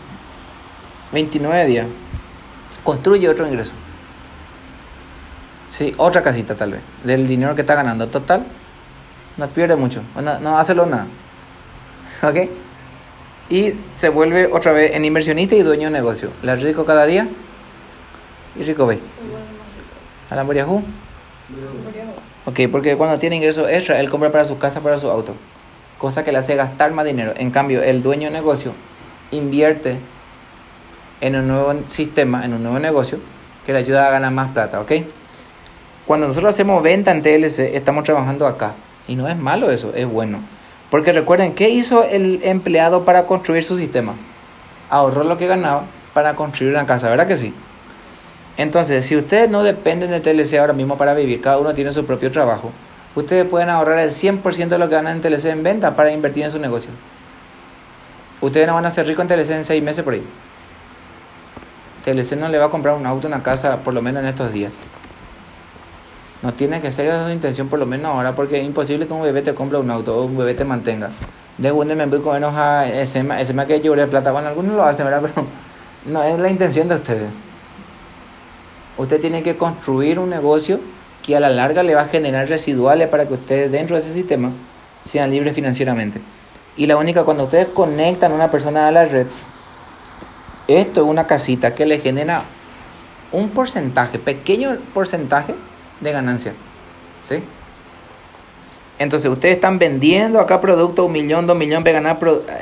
29 1.14 1.66
días, 1.66 1.88
construye 2.84 3.30
otro 3.30 3.48
ingreso. 3.48 3.72
Sí, 5.70 5.94
otra 5.98 6.22
casita 6.22 6.56
tal 6.56 6.74
vez, 6.74 6.82
del 7.04 7.28
dinero 7.28 7.56
que 7.56 7.62
está 7.62 7.76
ganando. 7.76 8.08
Total, 8.08 8.44
no 9.38 9.48
pierde 9.48 9.76
mucho, 9.76 10.02
no, 10.16 10.40
no 10.40 10.58
hace 10.58 10.76
lo 10.76 10.86
nada. 10.86 11.08
¿Ok? 12.24 12.50
Y 13.50 13.74
se 13.96 14.10
vuelve 14.10 14.48
otra 14.52 14.72
vez 14.72 14.96
en 14.96 15.06
inversionista 15.06 15.56
y 15.56 15.62
dueño 15.62 15.88
de 15.88 15.94
negocio. 15.94 16.32
La 16.42 16.56
rico 16.56 16.86
cada 16.86 17.06
día 17.06 17.28
y 18.56 18.64
rico 18.64 18.88
ve. 18.88 19.00
A 20.30 20.36
la. 20.36 20.44
Ok, 22.46 22.60
porque 22.72 22.98
cuando 22.98 23.20
tiene 23.20 23.36
ingresos 23.36 23.70
extra, 23.70 24.00
él 24.00 24.10
compra 24.10 24.32
para 24.32 24.46
su 24.46 24.58
casa, 24.58 24.82
para 24.82 25.00
su 25.00 25.10
auto. 25.10 25.36
Cosa 25.98 26.24
que 26.24 26.32
le 26.32 26.40
hace 26.40 26.56
gastar 26.56 26.92
más 26.92 27.06
dinero. 27.06 27.34
En 27.38 27.52
cambio, 27.52 27.84
el 27.84 28.02
dueño 28.02 28.28
de 28.28 28.34
negocio 28.34 28.74
invierte 29.32 29.98
en 31.22 31.36
un 31.36 31.48
nuevo 31.48 31.74
sistema, 31.88 32.44
en 32.46 32.54
un 32.54 32.64
nuevo 32.64 32.80
negocio, 32.80 33.20
que 33.66 33.74
le 33.74 33.80
ayuda 33.80 34.08
a 34.08 34.12
ganar 34.12 34.32
más 34.32 34.52
plata, 34.52 34.82
¿ok? 34.82 34.92
Cuando 36.06 36.28
nosotros 36.28 36.54
hacemos 36.54 36.84
venta 36.84 37.12
en 37.12 37.24
TLC, 37.24 37.76
estamos 37.76 38.04
trabajando 38.04 38.46
acá. 38.46 38.74
Y 39.08 39.16
no 39.16 39.28
es 39.28 39.38
malo 39.38 39.72
eso, 39.72 39.94
es 39.96 40.08
bueno. 40.08 40.40
Porque 40.90 41.12
recuerden, 41.12 41.56
¿qué 41.56 41.70
hizo 41.70 42.04
el 42.04 42.42
empleado 42.44 43.06
para 43.06 43.26
construir 43.26 43.64
su 43.64 43.78
sistema? 43.78 44.14
Ahorró 44.90 45.24
lo 45.24 45.38
que 45.38 45.48
ganaba 45.48 45.86
para 46.14 46.36
construir 46.36 46.74
una 46.74 46.86
casa, 46.86 47.10
¿verdad 47.10 47.28
que 47.28 47.38
sí? 47.38 47.54
Entonces, 48.58 49.06
si 49.06 49.16
ustedes 49.16 49.50
no 49.50 49.64
dependen 49.64 50.12
de 50.12 50.20
TLC 50.20 50.60
ahora 50.60 50.74
mismo 50.74 50.98
para 50.98 51.14
vivir, 51.14 51.42
cada 51.42 51.58
uno 51.58 51.74
tiene 51.74 51.92
su 51.92 52.06
propio 52.06 52.32
trabajo, 52.32 52.72
ustedes 53.16 53.46
pueden 53.46 53.70
ahorrar 53.70 54.00
el 54.00 54.12
100% 54.12 54.68
de 54.68 54.78
lo 54.78 54.90
que 54.90 54.96
ganan 54.96 55.16
en 55.16 55.22
TLC 55.22 55.46
en 55.46 55.64
venta 55.64 55.96
para 55.96 56.12
invertir 56.12 56.44
en 56.44 56.52
su 56.52 56.60
negocio. 56.60 56.92
Ustedes 58.42 58.68
no 58.68 58.76
van 58.76 58.86
a 58.86 58.92
ser 58.92 59.08
ricos 59.08 59.24
en 59.24 59.30
TLC 59.30 59.52
en 59.52 59.66
seis 59.66 59.82
meses 59.82 60.04
por 60.04 60.14
ahí. 60.14 60.24
TLC 62.04 62.34
no 62.34 62.50
le 62.50 62.58
va 62.58 62.66
a 62.66 62.70
comprar 62.70 62.96
un 62.96 63.06
auto, 63.06 63.28
una 63.28 63.42
casa, 63.42 63.78
por 63.78 63.94
lo 63.94 64.02
menos 64.02 64.24
en 64.24 64.30
estos 64.30 64.52
días. 64.52 64.74
No 66.42 66.54
tiene 66.54 66.82
que 66.82 66.92
ser 66.92 67.08
esa 67.08 67.26
su 67.26 67.32
intención 67.32 67.70
por 67.70 67.80
lo 67.80 67.86
menos 67.86 68.08
ahora, 68.08 68.36
porque 68.36 68.60
es 68.60 68.66
imposible 68.66 69.08
que 69.08 69.14
un 69.14 69.24
bebé 69.24 69.42
te 69.42 69.54
compre 69.54 69.78
un 69.78 69.90
auto 69.90 70.18
o 70.18 70.26
un 70.26 70.38
bebé 70.38 70.54
te 70.54 70.66
mantenga. 70.66 71.10
De 71.58 71.70
donde 71.70 71.96
me 71.96 72.06
voy 72.06 72.20
con 72.20 72.36
enoja 72.36 72.88
ese 72.88 73.24
ma 73.24 73.66
que 73.66 73.80
llore 73.80 74.08
plata. 74.08 74.32
Bueno, 74.34 74.50
algunos 74.50 74.76
lo 74.76 74.84
hacen, 74.84 75.06
¿verdad? 75.06 75.22
Pero 75.34 75.48
no 76.06 76.22
es 76.22 76.38
la 76.38 76.50
intención 76.50 76.90
de 76.90 76.96
ustedes. 76.96 77.30
Usted 78.98 79.22
tiene 79.22 79.42
que 79.42 79.56
construir 79.56 80.20
un 80.20 80.30
negocio 80.30 80.80
que 81.24 81.38
a 81.38 81.40
la 81.40 81.50
larga 81.50 81.82
le 81.82 81.96
va 81.96 82.02
a 82.02 82.08
generar 82.08 82.50
residuales 82.50 83.08
para 83.08 83.26
que 83.26 83.34
ustedes 83.36 83.72
dentro 83.72 83.96
de 83.96 84.02
ese 84.02 84.12
sistema 84.12 84.52
sean 85.06 85.32
libres 85.32 85.56
financieramente. 85.56 86.20
Y 86.76 86.88
la 86.88 86.98
única, 86.98 87.24
cuando 87.24 87.46
ustedes 87.46 87.68
conectan 87.68 88.34
a 88.34 88.36
una 88.36 88.52
persona 88.52 88.88
a 88.88 88.92
la 88.92 89.06
red, 89.06 89.28
esto 90.68 91.02
es 91.04 91.08
una 91.08 91.28
casita 91.28 91.76
que 91.76 91.86
le 91.86 92.00
genera 92.00 92.44
un 93.32 93.50
porcentaje, 93.50 94.20
pequeño 94.20 94.78
porcentaje 94.94 95.56
de 96.02 96.12
ganancia. 96.12 96.54
¿Sí? 97.24 97.44
Entonces, 99.00 99.30
ustedes 99.32 99.56
están 99.56 99.80
vendiendo 99.80 100.40
acá 100.40 100.62
productos, 100.62 101.06
un 101.08 101.12
millón, 101.12 101.48
dos 101.48 101.58
millones 101.58 101.94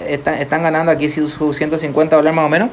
están, 0.07 0.35
están 0.39 0.63
ganando 0.63 0.91
aquí 0.91 1.09
sus 1.09 1.33
sus 1.33 1.57
150 1.57 2.15
dólares 2.15 2.35
más 2.35 2.45
o 2.45 2.49
menos. 2.49 2.69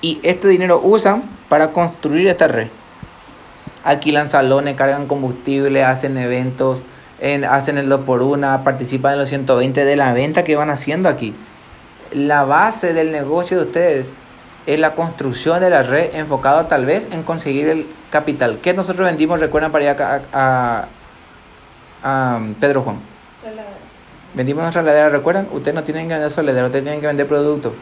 Y 0.00 0.20
este 0.22 0.48
dinero 0.48 0.80
usan 0.82 1.22
para 1.48 1.72
construir 1.72 2.28
esta 2.28 2.48
red. 2.48 2.68
Alquilan 3.84 4.28
salones, 4.28 4.76
cargan 4.76 5.06
combustible, 5.06 5.82
hacen 5.84 6.16
eventos, 6.18 6.82
en- 7.20 7.44
hacen 7.44 7.78
el 7.78 7.88
2 7.88 8.02
por 8.02 8.22
1 8.22 8.62
participan 8.64 9.14
en 9.14 9.18
los 9.20 9.28
120 9.28 9.84
de 9.84 9.96
la 9.96 10.12
venta 10.12 10.44
que 10.44 10.56
van 10.56 10.70
haciendo 10.70 11.08
aquí. 11.08 11.34
La 12.14 12.44
base 12.44 12.92
del 12.92 13.12
negocio 13.12 13.58
de 13.58 13.64
ustedes 13.64 14.06
es 14.66 14.78
la 14.78 14.94
construcción 14.94 15.60
de 15.60 15.70
la 15.70 15.82
red 15.82 16.14
enfocado 16.14 16.66
tal 16.66 16.84
vez 16.86 17.08
en 17.12 17.22
conseguir 17.22 17.68
el 17.68 17.86
capital. 18.10 18.58
¿Qué 18.62 18.72
nosotros 18.74 19.06
vendimos, 19.06 19.40
recuerdan, 19.40 19.72
para 19.72 19.84
ir 19.84 19.90
a, 19.90 20.20
a- 20.32 20.84
a 22.04 22.40
Pedro 22.60 22.82
Juan? 22.82 22.96
Vendimos 24.34 24.62
nuestra 24.62 24.82
heladera, 24.82 25.08
¿recuerdan? 25.08 25.48
Ustedes 25.52 25.74
no 25.74 25.82
tienen 25.84 26.06
que 26.08 26.14
vender 26.14 26.30
su 26.30 26.40
heladera, 26.40 26.66
ustedes 26.66 26.84
tienen 26.84 27.00
que 27.00 27.06
vender 27.06 27.26
productos. 27.26 27.72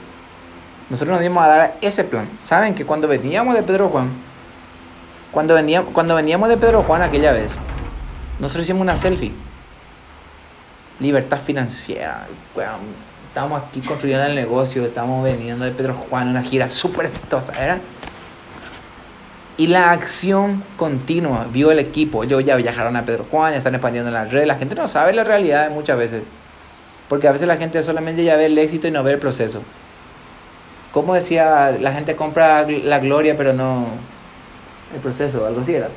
Nosotros 0.88 1.12
nos 1.14 1.20
dimos 1.22 1.44
a 1.44 1.48
dar 1.48 1.76
ese 1.80 2.02
plan. 2.02 2.28
¿Saben 2.42 2.74
que 2.74 2.84
cuando 2.84 3.06
veníamos 3.06 3.54
de 3.54 3.62
Pedro 3.62 3.88
Juan, 3.88 4.10
cuando 5.30 5.54
veníamos, 5.54 5.92
cuando 5.92 6.14
veníamos 6.16 6.48
de 6.48 6.56
Pedro 6.56 6.82
Juan 6.82 7.02
aquella 7.02 7.30
vez, 7.32 7.52
nosotros 8.40 8.64
hicimos 8.64 8.82
una 8.82 8.96
selfie. 8.96 9.32
Libertad 10.98 11.38
financiera. 11.40 12.26
Estábamos 13.30 13.62
aquí 13.62 13.80
construyendo 13.80 14.26
el 14.26 14.34
negocio, 14.34 14.84
estábamos 14.84 15.22
veniendo 15.22 15.64
de 15.64 15.70
Pedro 15.70 15.94
Juan, 15.94 16.26
una 16.26 16.42
gira 16.42 16.68
súper 16.68 17.06
exitosa, 17.06 17.52
¿era? 17.52 17.78
Y 19.56 19.68
la 19.68 19.92
acción 19.92 20.64
continua, 20.76 21.46
vio 21.48 21.70
el 21.70 21.78
equipo, 21.78 22.24
ellos 22.24 22.44
ya 22.44 22.56
viajaron 22.56 22.96
a 22.96 23.04
Pedro 23.04 23.24
Juan, 23.30 23.52
ya 23.52 23.58
están 23.58 23.76
expandiendo 23.76 24.10
la 24.10 24.24
red, 24.24 24.46
la 24.46 24.56
gente 24.56 24.74
no 24.74 24.88
sabe 24.88 25.12
la 25.12 25.22
realidad 25.22 25.70
muchas 25.70 25.96
veces, 25.96 26.24
porque 27.08 27.28
a 27.28 27.32
veces 27.32 27.46
la 27.46 27.56
gente 27.56 27.80
solamente 27.84 28.24
ya 28.24 28.34
ve 28.34 28.46
el 28.46 28.58
éxito 28.58 28.88
y 28.88 28.90
no 28.90 29.04
ve 29.04 29.12
el 29.12 29.20
proceso. 29.20 29.62
Como 30.90 31.14
decía, 31.14 31.70
la 31.80 31.92
gente 31.92 32.16
compra 32.16 32.66
la 32.68 32.98
gloria 32.98 33.36
pero 33.36 33.52
no 33.52 33.86
el 34.92 35.00
proceso, 35.00 35.46
algo 35.46 35.60
así 35.60 35.76
era. 35.76 35.88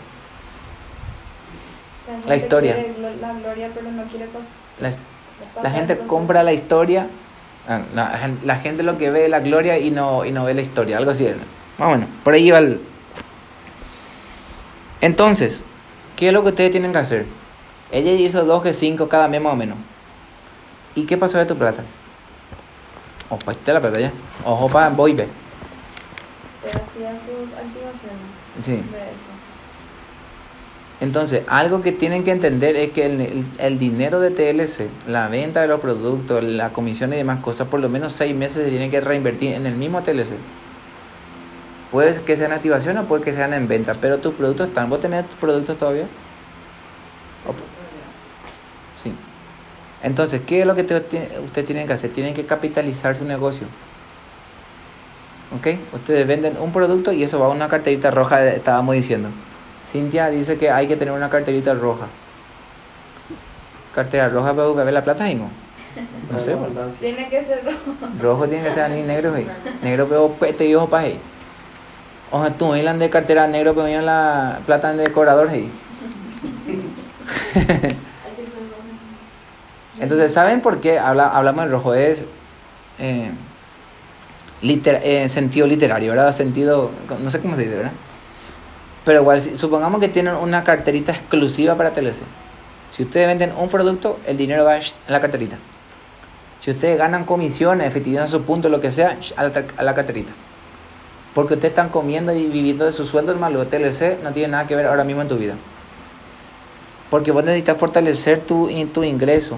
La 2.28 2.36
historia. 2.36 2.78
la 3.20 3.34
gloria, 3.34 3.72
pero 3.74 3.92
no 3.92 4.04
quiere 4.04 4.28
La, 4.80 4.90
pasar 4.90 5.13
la 5.62 5.72
gente 5.72 5.98
compra 6.00 6.44
la 6.44 6.54
historia, 6.54 7.08
ah, 7.68 7.82
no, 7.94 8.02
la 8.04 8.18
gen- 8.18 8.40
la 8.44 8.56
gente 8.58 8.84
lo 8.84 8.98
que 8.98 9.10
ve 9.12 9.26
es 9.26 9.30
la 9.30 9.40
gloria 9.40 9.78
y 9.78 9.92
no, 9.92 10.26
y 10.26 10.32
no 10.32 10.44
ve 10.46 10.54
la 10.54 10.62
historia, 10.62 10.98
algo 10.98 11.12
así. 11.12 11.26
Más 11.78 11.88
o 11.88 11.92
menos, 11.92 12.10
por 12.24 12.34
ahí 12.34 12.50
va 12.52 12.60
el... 12.60 12.80
Entonces, 15.02 15.66
¿qué 16.16 16.28
es 16.28 16.34
lo 16.34 16.44
que 16.44 16.50
ustedes 16.50 16.72
tienen 16.72 16.92
que 16.94 17.00
hacer? 17.00 17.26
Ella 17.92 18.12
hizo 18.14 18.44
2 18.46 18.64
que 18.64 18.74
5 18.74 19.08
cada 19.10 19.28
mes 19.28 19.42
más 19.42 19.54
o 19.54 19.56
menos. 19.56 19.78
¿Y 20.96 21.06
qué 21.06 21.18
pasó 21.18 21.38
de 21.38 21.46
tu 21.46 21.56
plata? 21.58 21.84
Opa, 23.30 23.52
ahí 23.52 23.58
está 23.58 23.74
la 23.74 23.82
plata 23.82 24.00
ya. 24.00 24.12
Ojo 24.46 24.70
para 24.70 24.90
Boibe. 24.90 25.28
Se 26.62 26.68
hacía 26.70 27.12
sus 27.12 27.52
activaciones 27.54 28.34
Sí. 28.60 28.78
de. 28.78 29.03
Entonces, 31.04 31.44
algo 31.48 31.82
que 31.82 31.92
tienen 31.92 32.24
que 32.24 32.32
entender 32.32 32.78
es 32.78 32.92
que 32.94 33.06
el, 33.06 33.46
el- 33.58 33.78
dinero 33.78 34.22
de 34.22 34.32
TLC, 34.32 34.88
la 35.06 35.28
venta 35.28 35.60
de 35.60 35.68
los 35.68 35.82
productos, 35.82 36.42
la 36.42 36.72
comisión 36.72 37.12
y 37.12 37.18
demás 37.18 37.42
cosas, 37.42 37.68
por 37.68 37.82
lo 37.82 37.90
menos 37.90 38.14
seis 38.14 38.34
meses 38.34 38.64
se 38.64 38.70
tiene 38.70 38.90
que 38.90 39.02
reinvertir 39.02 39.54
en 39.54 39.66
el 39.66 39.76
mismo 39.76 40.02
TLC. 40.02 40.30
Puede 41.92 42.22
que 42.22 42.38
sean 42.38 42.54
activación 42.54 42.98
o 43.00 43.04
puede 43.04 43.22
que 43.22 43.34
sean 43.34 43.54
en 43.54 43.68
venta, 43.68 43.94
pero 44.00 44.20
tus 44.20 44.34
productos 44.34 44.70
están. 44.70 44.90
¿Vos 44.90 45.02
tenés 45.02 45.26
tus 45.28 45.36
productos 45.40 45.78
todavía? 45.78 46.06
Sí. 49.04 49.12
Entonces, 50.04 50.40
¿qué 50.48 50.62
es 50.62 50.66
lo 50.66 50.74
que 50.74 50.86
te- 50.86 51.02
te- 51.02 51.38
ustedes 51.44 51.68
tienen 51.68 51.86
que 51.86 51.92
hacer? 51.94 52.12
Tienen 52.12 52.34
que 52.34 52.46
capitalizar 52.46 53.18
su 53.18 53.26
negocio. 53.26 53.68
¿Ok? 55.58 55.68
Ustedes 55.94 56.26
venden 56.26 56.56
un 56.62 56.72
producto 56.72 57.12
y 57.12 57.24
eso 57.24 57.40
va 57.40 57.48
a 57.48 57.50
una 57.50 57.68
carterita 57.68 58.10
roja, 58.10 58.42
estábamos 58.48 58.96
diciendo. 58.96 59.28
Cintia 59.94 60.30
dice 60.30 60.58
que 60.58 60.72
hay 60.72 60.88
que 60.88 60.98
tener 60.98 61.14
una 61.14 61.30
carterita 61.30 61.74
roja. 61.76 62.08
Cartera 63.94 64.28
roja 64.28 64.54
para 64.54 64.84
ver 64.84 64.94
la 64.94 65.04
plata, 65.04 65.30
Ingo. 65.30 65.48
No 66.32 66.40
sé. 66.40 66.58
Tiene 67.00 67.30
que 67.30 67.44
ser 67.44 67.64
rojo. 67.64 67.78
Rojo 68.20 68.48
tiene 68.48 68.68
que 68.68 68.74
ser 68.74 68.90
ni 68.90 69.04
negro, 69.04 69.36
ahí. 69.36 69.48
Negro 69.84 70.08
pero 70.10 70.30
pete 70.32 70.66
y 70.66 70.74
ojo 70.74 70.90
para 70.90 71.04
ahí. 71.04 71.20
Ojo, 72.32 72.52
tú, 72.54 72.76
Ilan 72.76 72.98
de 72.98 73.12
cartera 73.12 73.46
negro, 73.48 73.76
pero 73.76 73.86
en 73.86 74.04
la 74.06 74.60
plata 74.66 74.92
de 74.94 75.04
decorador, 75.04 75.50
ahí. 75.50 75.70
Entonces, 80.00 80.34
¿saben 80.34 80.62
por 80.62 80.82
qué 80.82 80.98
habla, 80.98 81.28
hablamos 81.28 81.66
de 81.66 81.72
rojo? 81.72 81.94
Es 81.94 82.26
eh, 83.00 83.30
liter- 84.64 85.02
eh, 85.04 85.30
sentido 85.30 85.68
literario, 85.68 86.10
¿verdad? 86.12 86.36
Sentido, 86.36 86.90
no 87.22 87.30
sé 87.30 87.40
cómo 87.40 87.56
se 87.56 87.64
dice, 87.64 87.76
¿verdad? 87.76 87.92
Pero 89.06 89.22
igual, 89.22 89.42
supongamos 89.58 90.00
que 90.00 90.08
tienen 90.08 90.36
una 90.36 90.64
carterita 90.64 91.12
exclusiva 91.12 91.76
para 91.76 91.92
TLC. 91.92 92.22
Si 92.92 93.04
ustedes 93.04 93.28
venden 93.28 93.54
un 93.58 93.70
producto, 93.70 94.20
el 94.26 94.38
dinero 94.38 94.64
va 94.64 94.78
en 94.78 94.84
la 95.08 95.20
carterita. 95.20 95.58
Si 96.60 96.72
ustedes 96.72 96.98
ganan 96.98 97.26
comisiones, 97.26 97.88
efectividad 97.88 98.28
su 98.28 98.44
punto, 98.44 98.70
lo 98.70 98.80
que 98.80 98.92
sea, 98.92 99.18
a 99.36 99.44
la, 99.44 99.66
a 99.78 99.84
la 99.84 99.96
carterita. 99.96 100.32
Porque 101.34 101.56
ustedes 101.56 101.72
están 101.72 101.90
comiendo 101.90 102.32
y 102.32 102.48
viviendo 102.48 102.86
de 102.86 102.92
su 102.92 103.06
sueldo, 103.06 103.32
hermano. 103.32 103.66
TLC 103.66 104.22
no 104.24 104.32
tiene 104.32 104.50
nada 104.50 104.68
que 104.68 104.76
ver 104.76 104.86
ahora 104.86 105.04
mismo 105.04 105.22
en 105.22 105.28
tu 105.28 105.38
vida. 105.38 105.56
Porque 107.10 107.32
vos 107.32 107.44
necesitas 107.44 107.78
fortalecer 107.78 108.40
tu, 108.40 108.70
tu 108.94 109.04
ingreso 109.04 109.58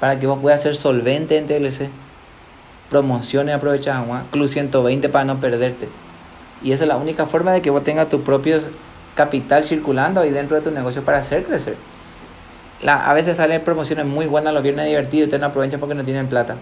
para 0.00 0.18
que 0.18 0.26
vos 0.26 0.38
puedas 0.40 0.62
ser 0.62 0.76
solvente 0.76 1.38
en 1.38 1.46
TLC. 1.46 1.88
Promociones 2.90 3.54
aprovechadas. 3.54 4.24
Club 4.30 4.48
120 4.48 5.08
para 5.08 5.24
no 5.24 5.38
perderte. 5.38 5.88
Y 6.62 6.72
esa 6.72 6.84
es 6.84 6.88
la 6.88 6.96
única 6.96 7.26
forma 7.26 7.52
de 7.52 7.60
que 7.62 7.70
vos 7.70 7.82
tengas 7.84 8.08
tu 8.08 8.22
propio 8.22 8.60
capital 9.14 9.64
circulando 9.64 10.20
ahí 10.20 10.30
dentro 10.30 10.56
de 10.56 10.62
tu 10.62 10.70
negocio 10.70 11.02
para 11.04 11.18
hacer 11.18 11.44
crecer. 11.44 11.76
La, 12.82 13.08
a 13.10 13.14
veces 13.14 13.36
salen 13.36 13.62
promociones 13.62 14.06
muy 14.06 14.26
buenas 14.26 14.52
los 14.54 14.62
viernes 14.62 14.86
divertidos, 14.86 15.26
ustedes 15.26 15.40
no 15.40 15.46
aprovechan 15.48 15.78
porque 15.80 15.94
no 15.94 16.04
tienen 16.04 16.26
plata. 16.28 16.56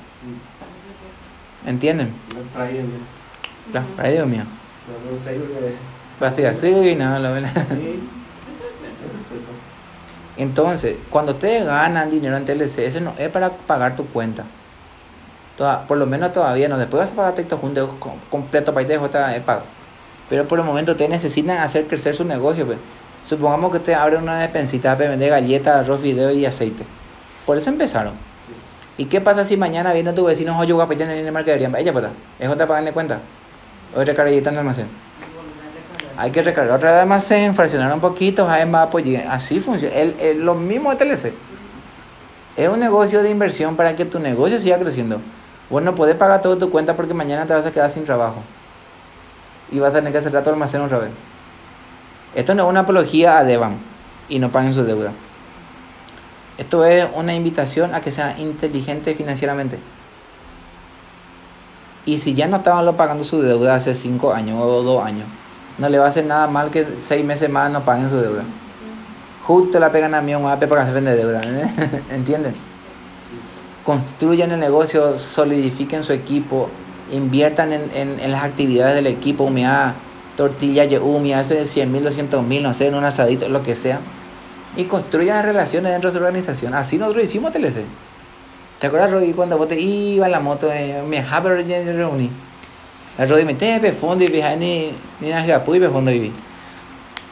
¿Entienden? 1.67 2.13
Friday, 3.97 4.13
Dios 4.13 4.27
mío. 4.27 4.43
Así, 6.21 6.45
así, 6.45 6.95
no, 6.97 7.19
lo 7.19 7.33
ven. 7.33 7.45
Entonces, 10.37 10.97
cuando 11.11 11.33
ustedes 11.33 11.67
ganan 11.67 12.11
dinero 12.11 12.37
en 12.37 12.45
TLC, 12.45 12.87
eso 12.87 13.01
no 13.01 13.13
es 13.19 13.29
para 13.31 13.51
pagar 13.51 13.97
tu 13.97 14.07
cuenta. 14.07 14.45
Toda- 15.57 15.87
por 15.87 15.99
lo 15.99 16.07
menos 16.07 16.33
todavía 16.33 16.69
no. 16.69 16.79
Después 16.79 17.01
vas 17.03 17.13
a 17.13 17.15
pagar 17.15 17.35
todo 17.35 17.59
junto, 17.59 17.97
com- 17.99 18.19
completo 18.31 18.73
para 18.73 18.99
J 18.99 19.37
es 19.37 19.43
pago. 19.43 19.63
Pero 20.31 20.47
por 20.49 20.59
el 20.59 20.65
momento 20.65 20.93
ustedes 20.93 21.11
necesitan 21.11 21.59
hacer 21.59 21.85
crecer 21.87 22.15
su 22.15 22.25
negocio. 22.25 22.65
Pues. 22.65 22.79
Supongamos 23.27 23.71
que 23.73 23.77
ustedes 23.79 23.99
abren 23.99 24.23
una 24.23 24.39
despensita 24.41 24.97
para 24.97 25.11
vender 25.11 25.29
galletas, 25.31 25.77
arroz, 25.85 26.01
video 26.01 26.31
y 26.31 26.47
aceite. 26.47 26.85
Por 27.45 27.59
eso 27.59 27.69
empezaron. 27.69 28.15
¿Y 28.97 29.07
qué 29.07 29.21
pasa 29.21 29.45
si 29.45 29.57
mañana 29.57 29.93
viene 29.93 30.13
tu 30.13 30.25
vecino 30.25 30.55
Joyo 30.55 30.77
Guapayán 30.77 31.11
en 31.11 31.27
la 31.27 31.33
mercadería? 31.33 31.71
Ella 31.79 31.93
puta, 31.93 32.11
es 32.39 32.49
otra 32.49 32.67
pagarle 32.67 32.93
cuenta. 32.93 33.19
Hoy 33.95 34.05
recarguita 34.05 34.49
en 34.51 34.55
el 34.55 34.61
almacén. 34.61 34.87
Hay 36.17 36.31
que 36.31 36.43
recargar 36.43 36.77
otra 36.77 36.91
vez 36.91 36.97
el 36.97 37.03
almacén, 37.03 37.55
fraccionar 37.55 37.93
un 37.93 38.01
poquito, 38.01 38.49
además 38.49 38.89
apoyar. 38.89 39.27
Así 39.29 39.59
funciona. 39.61 39.95
El, 39.95 40.15
el- 40.21 40.41
lo 40.45 40.55
mismo 40.55 40.95
de 40.95 40.97
TLC. 40.97 41.33
Es 42.57 42.69
un 42.69 42.79
negocio 42.79 43.23
de 43.23 43.31
inversión 43.31 43.75
para 43.77 43.97
que 43.97 44.05
tu 44.05 44.19
negocio 44.19 44.61
siga 44.61 44.79
creciendo. 44.79 45.21
Vos 45.71 45.83
no 45.83 45.95
podés 45.95 46.17
pagar 46.17 46.43
toda 46.43 46.59
tu 46.59 46.71
cuenta 46.71 46.95
porque 46.95 47.15
mañana 47.15 47.47
te 47.47 47.55
vas 47.55 47.65
a 47.65 47.71
quedar 47.73 47.91
sin 47.91 48.05
trabajo. 48.05 48.43
Y 49.71 49.79
vas 49.79 49.91
a 49.91 49.95
tener 49.95 50.13
que 50.13 50.21
cerrar 50.21 50.43
tu 50.43 50.51
almacén 50.51 50.81
otra 50.81 50.99
vez. 50.99 51.11
Esto 52.35 52.55
no 52.55 52.65
es 52.65 52.69
una 52.69 52.81
apología 52.81 53.39
a 53.39 53.45
Deban 53.45 53.79
y 54.29 54.39
no 54.39 54.51
paguen 54.51 54.75
su 54.75 54.85
deuda. 54.85 55.13
Esto 56.59 56.85
es 56.85 57.09
una 57.15 57.35
invitación 57.35 57.95
a 57.95 58.01
que 58.01 58.11
sea 58.11 58.39
inteligente 58.39 59.15
financieramente. 59.15 59.79
Y 62.07 62.19
si 62.19 62.35
ya 62.35 62.47
no 62.47 62.59
estaban 62.59 62.95
pagando 62.97 63.25
su 63.25 63.41
deuda 63.41 63.75
hace 63.75 63.95
5 63.95 64.33
años 64.33 64.59
o 64.61 64.83
2 64.83 65.05
años, 65.05 65.27
no 65.79 65.89
le 65.89 65.99
va 65.99 66.07
a 66.07 66.09
hacer 66.09 66.25
nada 66.25 66.47
mal 66.47 66.71
que 66.71 66.87
6 67.01 67.25
meses 67.25 67.49
más 67.49 67.71
no 67.71 67.83
paguen 67.83 68.11
su 68.11 68.17
deuda. 68.17 68.43
Justo 69.47 69.81
la 69.81 69.91
pegan 69.91 70.15
a 70.15 70.21
mí 70.21 70.35
un 70.35 70.47
AP 70.47 70.67
para 70.69 70.83
que 70.83 70.89
se 70.89 70.93
vende 70.93 71.17
deuda. 71.17 71.41
¿eh? 71.45 72.03
¿Entienden? 72.11 72.55
Construyan 73.85 74.53
el 74.53 74.61
negocio, 74.61 75.19
solidifiquen 75.19 76.03
su 76.03 76.13
equipo, 76.13 76.69
inviertan 77.13 77.73
en, 77.73 77.91
en, 77.95 78.21
en 78.21 78.33
las 78.33 78.45
actividades 78.45 78.95
del 78.95 79.07
equipo, 79.07 79.45
humedad, 79.45 79.95
tortilla, 80.37 80.85
yumi, 80.85 81.35
hace 81.35 81.67
100 81.67 81.93
mil, 81.93 82.03
200 82.03 82.43
mil, 82.43 82.63
no 82.63 82.73
sé, 82.73 82.87
en 82.87 82.95
un 82.95 83.05
asadito, 83.05 83.49
lo 83.49 83.63
que 83.63 83.75
sea. 83.75 84.01
Y 84.77 84.85
construyan 84.85 85.45
relaciones 85.45 85.93
dentro 85.93 86.11
de 86.11 86.19
su 86.19 86.25
organización. 86.25 86.75
Así 86.75 86.97
nosotros 86.97 87.25
hicimos 87.25 87.53
TLC. 87.53 87.83
¿Te 88.79 88.87
acuerdas, 88.87 89.11
Rodi, 89.11 89.33
cuando 89.33 89.59
vos 89.59 89.69
te 89.69 89.79
ibas 89.79 90.27
en 90.27 90.33
la 90.33 90.41
moto, 90.41 90.73
eh, 90.73 91.03
me 91.07 91.21
me 91.21 91.93
reuní? 91.93 92.31
El 93.19 93.29
Rodi 93.29 93.45
me 93.45 93.55
te 93.55 93.79
pe 93.81 93.93
fondo 93.93 94.25
y 94.25 94.29
viaja 94.29 94.57
ni 94.57 94.93
ni 95.21 95.29
na 95.29 95.45
gapu 95.45 95.75
y 95.75 95.81
fondo. 95.81 96.11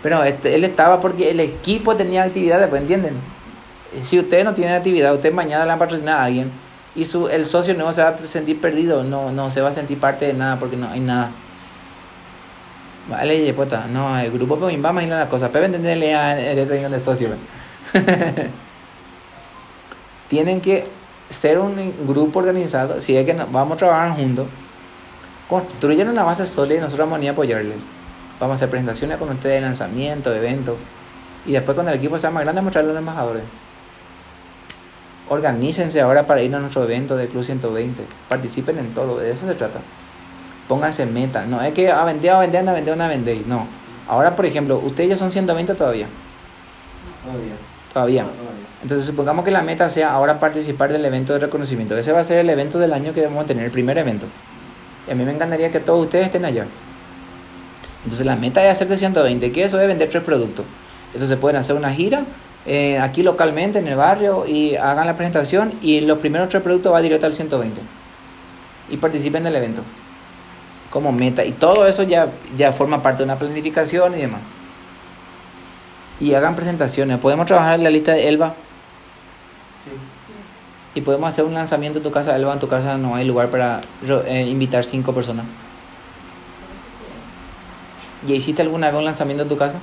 Pero 0.02 0.22
este, 0.24 0.54
él 0.54 0.64
estaba 0.64 1.00
porque 1.00 1.30
el 1.30 1.40
equipo 1.40 1.96
tenía 1.96 2.24
actividades, 2.24 2.68
pues 2.68 2.82
entienden. 2.82 3.14
Si 4.02 4.18
ustedes 4.18 4.44
no 4.44 4.52
tienen 4.52 4.74
actividad, 4.74 5.14
ustedes 5.14 5.34
mañana 5.34 5.64
le 5.64 5.68
van 5.68 5.76
a 5.76 5.78
patrocinar 5.78 6.18
a 6.18 6.24
alguien 6.24 6.50
y 6.98 7.04
su, 7.04 7.28
el 7.28 7.46
socio 7.46 7.74
no 7.74 7.92
se 7.92 8.02
va 8.02 8.08
a 8.08 8.26
sentir 8.26 8.60
perdido, 8.60 9.04
no, 9.04 9.30
no 9.30 9.50
se 9.52 9.60
va 9.60 9.68
a 9.68 9.72
sentir 9.72 9.98
parte 10.00 10.26
de 10.26 10.34
nada 10.34 10.58
porque 10.58 10.76
no 10.76 10.88
hay 10.90 11.00
nada. 11.00 11.30
Vale, 13.08 13.52
puta, 13.54 13.86
no, 13.86 14.18
el 14.18 14.30
grupo 14.30 14.56
pues 14.58 14.82
vamos 14.82 15.02
a 15.04 15.06
a 15.06 15.18
la 15.20 15.28
cosa, 15.28 15.48
pero 15.50 15.64
entenderle 15.64 16.14
a 16.14 16.38
el 16.38 16.68
de 16.68 17.00
socio. 17.00 17.30
Tienen 20.28 20.60
que 20.60 20.86
ser 21.30 21.58
un 21.58 21.94
grupo 22.06 22.40
organizado, 22.40 23.00
si 23.00 23.16
es 23.16 23.24
que 23.24 23.32
no- 23.32 23.46
vamos 23.46 23.76
a 23.76 23.78
trabajar 23.78 24.16
juntos, 24.16 24.46
construyen 25.48 26.08
una 26.08 26.24
base 26.24 26.46
sólida 26.46 26.78
y 26.78 26.80
nosotros 26.80 27.08
vamos 27.08 27.24
a 27.26 27.30
apoyarles. 27.30 27.76
Vamos 28.38 28.54
a 28.54 28.56
hacer 28.56 28.70
presentaciones 28.70 29.16
con 29.18 29.30
ustedes 29.30 29.54
de 29.54 29.60
lanzamiento, 29.62 30.30
de 30.30 30.38
eventos. 30.38 30.76
Y 31.46 31.52
después 31.52 31.74
cuando 31.74 31.92
el 31.92 31.98
equipo 31.98 32.18
sea 32.18 32.30
más 32.30 32.42
grande, 32.42 32.60
mostrarle 32.60 32.90
a 32.90 32.92
los 32.94 33.00
embajadores. 33.00 33.42
Organícense 35.28 36.00
ahora 36.00 36.26
para 36.26 36.42
ir 36.42 36.54
a 36.54 36.58
nuestro 36.58 36.84
evento 36.84 37.16
de 37.16 37.28
Club 37.28 37.44
120. 37.44 38.02
Participen 38.28 38.78
en 38.78 38.94
todo, 38.94 39.18
de 39.18 39.30
eso 39.30 39.46
se 39.46 39.54
trata. 39.54 39.80
Pónganse 40.66 41.06
meta. 41.06 41.46
No 41.46 41.60
es 41.60 41.72
que 41.72 41.90
a 41.90 42.04
vender, 42.04 42.30
a 42.30 42.40
vender, 42.40 42.68
a 42.68 42.72
vender, 42.72 43.00
a 43.00 43.08
vender. 43.08 43.38
No. 43.46 43.66
Ahora, 44.08 44.34
por 44.36 44.46
ejemplo, 44.46 44.78
ustedes 44.78 45.10
ya 45.10 45.16
son 45.16 45.30
120 45.30 45.74
todavía. 45.74 46.06
Todavía. 47.24 47.52
Todavía. 47.92 48.22
No, 48.22 48.28
todavía. 48.30 48.68
Entonces 48.82 49.06
supongamos 49.06 49.44
que 49.44 49.50
la 49.50 49.62
meta 49.62 49.90
sea 49.90 50.12
ahora 50.12 50.38
participar 50.38 50.92
del 50.92 51.04
evento 51.04 51.32
de 51.32 51.40
reconocimiento. 51.40 51.96
Ese 51.96 52.12
va 52.12 52.20
a 52.20 52.24
ser 52.24 52.38
el 52.38 52.48
evento 52.48 52.78
del 52.78 52.92
año 52.92 53.12
que 53.12 53.22
vamos 53.24 53.44
a 53.44 53.46
tener, 53.46 53.64
el 53.64 53.70
primer 53.70 53.98
evento. 53.98 54.26
Y 55.06 55.10
a 55.10 55.14
mí 55.14 55.24
me 55.24 55.32
encantaría 55.32 55.70
que 55.72 55.80
todos 55.80 56.04
ustedes 56.04 56.26
estén 56.26 56.44
allá. 56.44 56.66
Entonces 58.04 58.24
la 58.24 58.36
meta 58.36 58.64
es 58.64 58.70
hacer 58.70 58.88
de 58.88 58.96
120, 58.96 59.52
que 59.52 59.64
eso 59.64 59.80
es 59.80 59.86
vender 59.86 60.08
tres 60.08 60.22
productos. 60.22 60.64
Entonces 61.12 61.36
pueden 61.38 61.58
hacer 61.58 61.74
una 61.74 61.92
gira 61.92 62.24
eh, 62.68 62.98
aquí 62.98 63.22
localmente 63.22 63.78
en 63.78 63.88
el 63.88 63.96
barrio 63.96 64.46
y 64.46 64.76
hagan 64.76 65.06
la 65.06 65.16
presentación 65.16 65.72
y 65.82 66.00
los 66.02 66.18
primeros 66.18 66.48
tres 66.50 66.62
productos 66.62 66.92
va 66.92 67.00
directo 67.00 67.26
al 67.26 67.34
120. 67.34 67.80
Y 68.90 68.96
participen 68.98 69.44
del 69.44 69.56
evento 69.56 69.82
como 70.90 71.12
meta. 71.12 71.44
Y 71.44 71.52
todo 71.52 71.86
eso 71.86 72.02
ya, 72.02 72.28
ya 72.56 72.72
forma 72.72 73.02
parte 73.02 73.18
de 73.18 73.24
una 73.24 73.38
planificación 73.38 74.14
y 74.14 74.20
demás. 74.20 74.40
Y 76.20 76.34
hagan 76.34 76.56
presentaciones. 76.56 77.18
Podemos 77.18 77.46
trabajar 77.46 77.74
en 77.74 77.84
la 77.84 77.90
lista 77.90 78.12
de 78.12 78.28
Elba 78.28 78.54
Sí. 79.84 80.98
y 80.98 81.00
podemos 81.02 81.28
hacer 81.28 81.44
un 81.44 81.54
lanzamiento 81.54 81.98
en 81.98 82.02
tu 82.02 82.10
casa, 82.10 82.34
Elba, 82.34 82.52
en 82.52 82.58
tu 82.58 82.68
casa 82.68 82.98
no 82.98 83.14
hay 83.14 83.26
lugar 83.26 83.48
para 83.48 83.80
eh, 84.26 84.46
invitar 84.46 84.84
cinco 84.84 85.12
personas. 85.12 85.46
¿Ya 88.26 88.34
hiciste 88.34 88.62
alguna 88.62 88.88
vez 88.88 88.98
un 88.98 89.04
lanzamiento 89.04 89.44
en 89.44 89.48
tu 89.48 89.56
casa? 89.56 89.78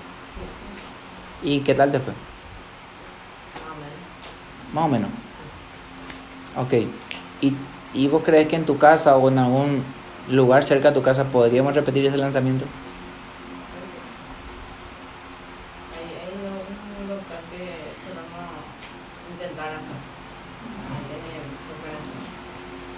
¿Y 1.41 1.61
qué 1.61 1.73
tal 1.73 1.91
te 1.91 1.99
fue? 1.99 2.13
Más 4.75 4.85
o 4.85 4.87
menos. 4.89 5.09
Ok. 6.57 6.73
¿Y, 7.41 7.53
¿Y 7.93 8.07
vos 8.09 8.21
crees 8.25 8.47
que 8.49 8.57
en 8.57 8.65
tu 8.65 8.77
casa 8.77 9.15
o 9.15 9.29
en 9.29 9.37
algún 9.39 9.83
lugar 10.29 10.65
cerca 10.65 10.89
de 10.89 10.95
tu 10.95 11.01
casa 11.01 11.23
podríamos 11.23 11.73
repetir 11.73 12.05
ese 12.05 12.17
lanzamiento? 12.17 12.65
Que 15.93 16.01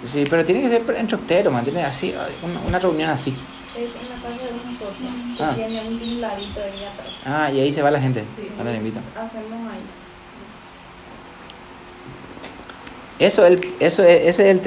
en. 0.04 0.08
Sí, 0.08 0.24
pero 0.28 0.44
tiene 0.44 0.62
que 0.62 0.68
ser 0.68 0.96
entre 0.96 1.16
ustedes, 1.16 1.52
man. 1.52 1.64
Tiene 1.64 1.82
así, 1.84 2.14
una, 2.42 2.60
una 2.60 2.78
reunión 2.78 3.10
así. 3.10 3.30
Es 3.30 3.90
en 4.00 4.08
la 4.10 4.16
casa 4.22 4.44
de 4.46 4.52
un 4.64 4.72
socio 4.72 5.06
que 5.36 5.42
Ah. 5.44 5.52
tiene 5.54 5.86
un 5.88 5.98
titularito 5.98 6.60
ahí 6.60 6.84
atrás. 6.84 7.14
Ah, 7.26 7.50
y 7.52 7.60
ahí 7.60 7.72
se 7.72 7.82
va 7.82 7.90
la 7.90 8.00
gente. 8.00 8.24
Sí, 8.36 8.48
Ahora 8.58 8.72
le 8.72 8.78
invito. 8.78 8.98
hacemos 8.98 9.72
ahí. 9.72 9.80
Eso, 13.18 13.44
el, 13.46 13.60
eso 13.80 14.02
es, 14.02 14.20
ese 14.26 14.28
es 14.28 14.38
el 14.50 14.56